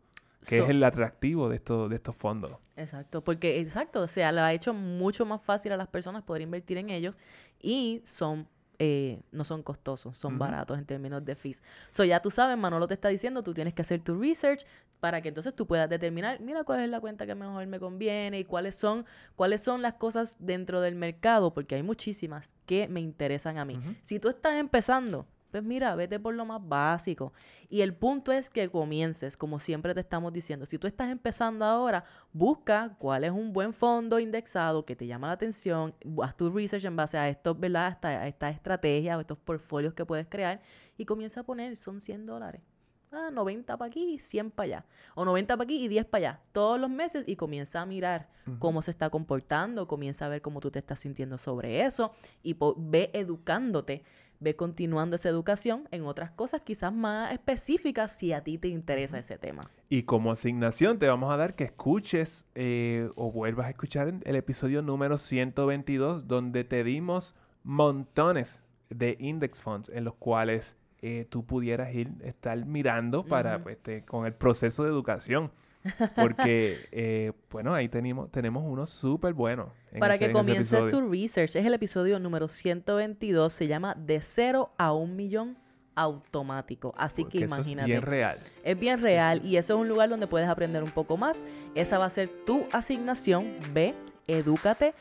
que 0.48 0.56
So- 0.58 0.64
es 0.64 0.70
el 0.70 0.82
atractivo 0.84 1.48
de 1.48 1.56
estos, 1.56 1.88
de 1.90 1.96
estos 1.96 2.16
fondos. 2.16 2.52
Exacto, 2.76 3.22
porque 3.22 3.60
exacto, 3.60 4.00
o 4.02 4.06
sea, 4.06 4.32
lo 4.32 4.40
ha 4.42 4.52
hecho 4.52 4.72
mucho 4.74 5.24
más 5.26 5.42
fácil 5.42 5.72
a 5.72 5.76
las 5.76 5.88
personas 5.88 6.22
poder 6.22 6.42
invertir 6.42 6.78
en 6.78 6.90
ellos 6.90 7.18
y 7.60 8.00
son 8.04 8.48
eh, 8.78 9.20
no 9.30 9.44
son 9.44 9.62
costosos, 9.62 10.18
son 10.18 10.40
baratos 10.40 10.76
en 10.76 10.84
términos 10.84 11.24
de 11.24 11.36
fees. 11.36 11.62
So 11.90 12.02
ya 12.04 12.20
tú 12.20 12.32
sabes, 12.32 12.58
Manolo 12.58 12.88
te 12.88 12.94
está 12.94 13.08
diciendo, 13.10 13.44
tú 13.44 13.54
tienes 13.54 13.74
que 13.74 13.82
hacer 13.82 14.00
tu 14.00 14.18
research 14.20 14.64
para 15.02 15.20
que 15.20 15.28
entonces 15.30 15.52
tú 15.56 15.66
puedas 15.66 15.88
determinar, 15.90 16.38
mira 16.40 16.62
cuál 16.62 16.78
es 16.78 16.88
la 16.88 17.00
cuenta 17.00 17.26
que 17.26 17.34
mejor 17.34 17.66
me 17.66 17.80
conviene 17.80 18.38
y 18.38 18.44
cuáles 18.44 18.76
son 18.76 19.04
cuáles 19.34 19.60
son 19.60 19.82
las 19.82 19.94
cosas 19.94 20.36
dentro 20.38 20.80
del 20.80 20.94
mercado, 20.94 21.52
porque 21.52 21.74
hay 21.74 21.82
muchísimas 21.82 22.54
que 22.66 22.86
me 22.86 23.00
interesan 23.00 23.58
a 23.58 23.64
mí. 23.64 23.80
Si 24.00 24.20
tú 24.20 24.28
estás 24.28 24.54
empezando, 24.54 25.26
pues 25.50 25.64
mira, 25.64 25.96
vete 25.96 26.20
por 26.20 26.34
lo 26.34 26.44
más 26.46 26.60
básico. 26.66 27.32
Y 27.68 27.80
el 27.80 27.94
punto 27.94 28.30
es 28.30 28.48
que 28.48 28.70
comiences, 28.70 29.36
como 29.36 29.58
siempre 29.58 29.92
te 29.92 30.00
estamos 30.00 30.32
diciendo. 30.32 30.66
Si 30.66 30.78
tú 30.78 30.86
estás 30.86 31.10
empezando 31.10 31.64
ahora, 31.64 32.04
busca 32.32 32.94
cuál 32.98 33.24
es 33.24 33.32
un 33.32 33.52
buen 33.52 33.72
fondo 33.74 34.20
indexado 34.20 34.84
que 34.86 34.94
te 34.94 35.06
llama 35.08 35.26
la 35.26 35.32
atención, 35.34 35.94
haz 36.22 36.36
tu 36.36 36.48
research 36.48 36.84
en 36.84 36.94
base 36.96 37.18
a 37.18 37.28
estos, 37.28 37.58
¿verdad? 37.58 37.88
Esta- 37.90 38.08
A 38.22 38.28
estas 38.28 38.54
estrategias 38.54 39.16
o 39.18 39.20
estos 39.20 39.36
portfolios 39.38 39.94
que 39.94 40.06
puedes 40.06 40.26
crear 40.28 40.60
y 40.96 41.04
comienza 41.04 41.40
a 41.40 41.42
poner, 41.44 41.76
son 41.76 42.00
100 42.00 42.24
dólares. 42.24 42.62
Ah, 43.12 43.30
90 43.30 43.76
para 43.76 43.88
aquí 43.88 44.14
y 44.14 44.18
100 44.18 44.50
para 44.50 44.66
allá. 44.66 44.86
O 45.14 45.24
90 45.24 45.56
para 45.56 45.64
aquí 45.64 45.84
y 45.84 45.88
10 45.88 46.06
para 46.06 46.18
allá. 46.18 46.40
Todos 46.52 46.80
los 46.80 46.90
meses 46.90 47.24
y 47.26 47.36
comienza 47.36 47.80
a 47.80 47.86
mirar 47.86 48.28
cómo 48.58 48.82
se 48.82 48.90
está 48.90 49.10
comportando, 49.10 49.86
comienza 49.86 50.26
a 50.26 50.28
ver 50.28 50.42
cómo 50.42 50.60
tú 50.60 50.70
te 50.70 50.78
estás 50.78 51.00
sintiendo 51.00 51.38
sobre 51.38 51.82
eso 51.82 52.12
y 52.42 52.56
ve 52.76 53.10
educándote 53.12 54.04
ve 54.42 54.56
continuando 54.56 55.16
esa 55.16 55.28
educación 55.28 55.88
en 55.90 56.04
otras 56.04 56.30
cosas 56.32 56.62
quizás 56.62 56.92
más 56.92 57.32
específicas 57.32 58.12
si 58.12 58.32
a 58.32 58.42
ti 58.42 58.58
te 58.58 58.68
interesa 58.68 59.18
ese 59.18 59.38
tema. 59.38 59.70
Y 59.88 60.02
como 60.02 60.32
asignación 60.32 60.98
te 60.98 61.06
vamos 61.06 61.32
a 61.32 61.36
dar 61.36 61.54
que 61.54 61.64
escuches 61.64 62.46
eh, 62.54 63.08
o 63.14 63.30
vuelvas 63.30 63.66
a 63.66 63.70
escuchar 63.70 64.12
el 64.24 64.36
episodio 64.36 64.82
número 64.82 65.16
122 65.16 66.26
donde 66.26 66.64
te 66.64 66.82
dimos 66.82 67.34
montones 67.62 68.62
de 68.90 69.16
index 69.20 69.60
funds 69.60 69.88
en 69.88 70.04
los 70.04 70.14
cuales 70.14 70.76
eh, 71.02 71.26
tú 71.28 71.44
pudieras 71.44 71.92
ir, 71.94 72.12
estar 72.22 72.64
mirando 72.64 73.24
para, 73.24 73.60
pues, 73.62 73.78
con 74.06 74.24
el 74.24 74.32
proceso 74.32 74.84
de 74.84 74.90
educación. 74.90 75.50
Porque, 76.14 76.76
eh, 76.92 77.32
bueno, 77.50 77.74
ahí 77.74 77.88
tenemos, 77.88 78.30
tenemos 78.30 78.62
uno 78.64 78.86
súper 78.86 79.34
bueno. 79.34 79.72
Para 79.98 80.16
que 80.16 80.30
comiences 80.30 80.88
tu 80.88 81.10
research, 81.10 81.56
es 81.56 81.66
el 81.66 81.74
episodio 81.74 82.20
número 82.20 82.46
122, 82.46 83.52
se 83.52 83.66
llama 83.66 83.96
De 83.96 84.20
cero 84.20 84.72
a 84.78 84.92
un 84.92 85.16
millón 85.16 85.58
automático. 85.96 86.94
Así 86.96 87.24
que 87.24 87.40
imagínate. 87.40 87.80
es 87.80 87.86
bien 87.86 88.02
real. 88.02 88.38
Es 88.62 88.78
bien 88.78 89.02
real 89.02 89.44
y 89.44 89.56
eso 89.56 89.74
es 89.74 89.80
un 89.80 89.88
lugar 89.88 90.08
donde 90.08 90.28
puedes 90.28 90.48
aprender 90.48 90.84
un 90.84 90.92
poco 90.92 91.16
más. 91.16 91.44
Esa 91.74 91.98
va 91.98 92.06
a 92.06 92.10
ser 92.10 92.28
tu 92.28 92.64
asignación. 92.72 93.56
Ve, 93.74 93.96
edúcate, 94.28 94.94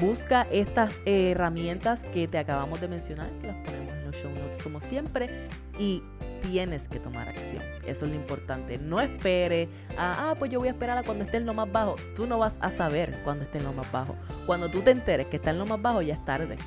busca 0.00 0.46
estas 0.50 1.02
herramientas 1.04 2.04
que 2.12 2.26
te 2.26 2.38
acabamos 2.38 2.80
de 2.80 2.88
mencionar, 2.88 3.30
las 3.42 3.56
ponemos 3.56 3.81
show 4.22 4.30
como 4.62 4.80
siempre 4.80 5.48
y 5.78 6.02
tienes 6.42 6.88
que 6.88 6.98
tomar 6.98 7.28
acción. 7.28 7.62
Eso 7.86 8.04
es 8.04 8.10
lo 8.10 8.16
importante. 8.16 8.78
No 8.78 9.00
espere 9.00 9.68
a, 9.96 10.30
ah, 10.30 10.34
pues 10.38 10.50
yo 10.50 10.58
voy 10.58 10.68
a 10.68 10.72
esperar 10.72 10.98
a 10.98 11.02
cuando 11.02 11.24
esté 11.24 11.38
en 11.38 11.46
lo 11.46 11.54
más 11.54 11.70
bajo. 11.70 11.96
Tú 12.14 12.26
no 12.26 12.38
vas 12.38 12.58
a 12.60 12.70
saber 12.70 13.20
cuando 13.24 13.44
esté 13.44 13.58
en 13.58 13.64
lo 13.64 13.72
más 13.72 13.90
bajo. 13.90 14.16
Cuando 14.46 14.70
tú 14.70 14.82
te 14.82 14.90
enteres 14.90 15.26
que 15.26 15.36
está 15.36 15.50
en 15.50 15.58
lo 15.58 15.66
más 15.66 15.80
bajo, 15.80 16.02
ya 16.02 16.14
es 16.14 16.24
tarde. 16.24 16.58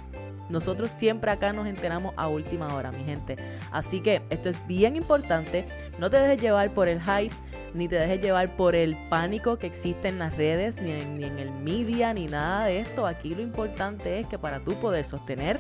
Nosotros 0.50 0.92
siempre 0.92 1.32
acá 1.32 1.54
nos 1.54 1.68
enteramos 1.68 2.14
a 2.18 2.28
última 2.28 2.74
hora, 2.76 2.92
mi 2.92 3.04
gente. 3.04 3.36
Así 3.72 4.00
que 4.00 4.22
esto 4.30 4.50
es 4.50 4.66
bien 4.68 4.96
importante. 4.96 5.66
No 5.98 6.10
te 6.10 6.18
dejes 6.18 6.42
llevar 6.42 6.74
por 6.74 6.88
el 6.88 7.02
hype, 7.02 7.34
ni 7.74 7.88
te 7.88 7.96
dejes 7.96 8.22
llevar 8.22 8.56
por 8.56 8.76
el 8.76 8.96
pánico 9.10 9.58
que 9.58 9.68
existe 9.68 10.08
en 10.08 10.20
las 10.20 10.38
redes, 10.38 10.80
ni 10.80 10.92
en 10.92 11.40
el 11.40 11.52
media, 11.52 12.14
ni 12.14 12.28
nada 12.28 12.66
de 12.66 12.80
esto. 12.80 13.08
Aquí 13.08 13.34
lo 13.34 13.42
importante 13.42 14.20
es 14.20 14.28
que 14.28 14.38
para 14.38 14.64
tú 14.64 14.76
poder 14.76 15.04
sostener 15.04 15.60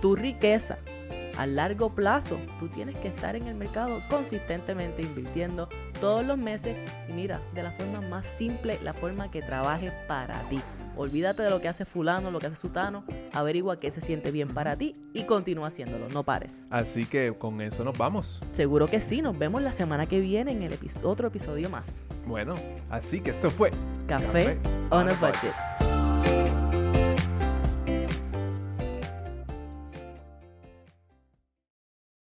tu 0.00 0.16
riqueza, 0.16 0.78
a 1.36 1.46
largo 1.46 1.94
plazo, 1.94 2.38
tú 2.58 2.68
tienes 2.68 2.96
que 2.98 3.08
estar 3.08 3.36
en 3.36 3.46
el 3.46 3.54
mercado 3.54 4.02
consistentemente 4.08 5.02
invirtiendo 5.02 5.68
todos 6.00 6.24
los 6.24 6.38
meses 6.38 6.76
y 7.08 7.12
mira, 7.12 7.40
de 7.54 7.62
la 7.62 7.72
forma 7.72 8.00
más 8.00 8.26
simple, 8.26 8.78
la 8.82 8.94
forma 8.94 9.30
que 9.30 9.42
trabaje 9.42 9.92
para 10.08 10.48
ti. 10.48 10.60
Olvídate 10.96 11.42
de 11.42 11.50
lo 11.50 11.60
que 11.60 11.68
hace 11.68 11.84
fulano, 11.84 12.30
lo 12.30 12.38
que 12.38 12.46
hace 12.46 12.56
sutano, 12.56 13.04
averigua 13.32 13.78
qué 13.78 13.90
se 13.90 14.00
siente 14.00 14.30
bien 14.30 14.48
para 14.48 14.76
ti 14.76 14.94
y 15.14 15.24
continúa 15.24 15.68
haciéndolo, 15.68 16.08
no 16.10 16.22
pares. 16.22 16.66
Así 16.70 17.06
que 17.06 17.32
con 17.32 17.60
eso 17.60 17.82
nos 17.84 17.96
vamos. 17.96 18.40
Seguro 18.50 18.86
que 18.86 19.00
sí, 19.00 19.22
nos 19.22 19.38
vemos 19.38 19.62
la 19.62 19.72
semana 19.72 20.06
que 20.06 20.20
viene 20.20 20.52
en 20.52 20.62
el 20.62 20.78
otro 21.04 21.28
episodio 21.28 21.70
más. 21.70 22.04
Bueno, 22.26 22.54
así 22.90 23.20
que 23.20 23.30
esto 23.30 23.50
fue 23.50 23.70
Café, 24.06 24.58
on, 24.90 25.08
a 25.08 25.14
budget. 25.14 26.61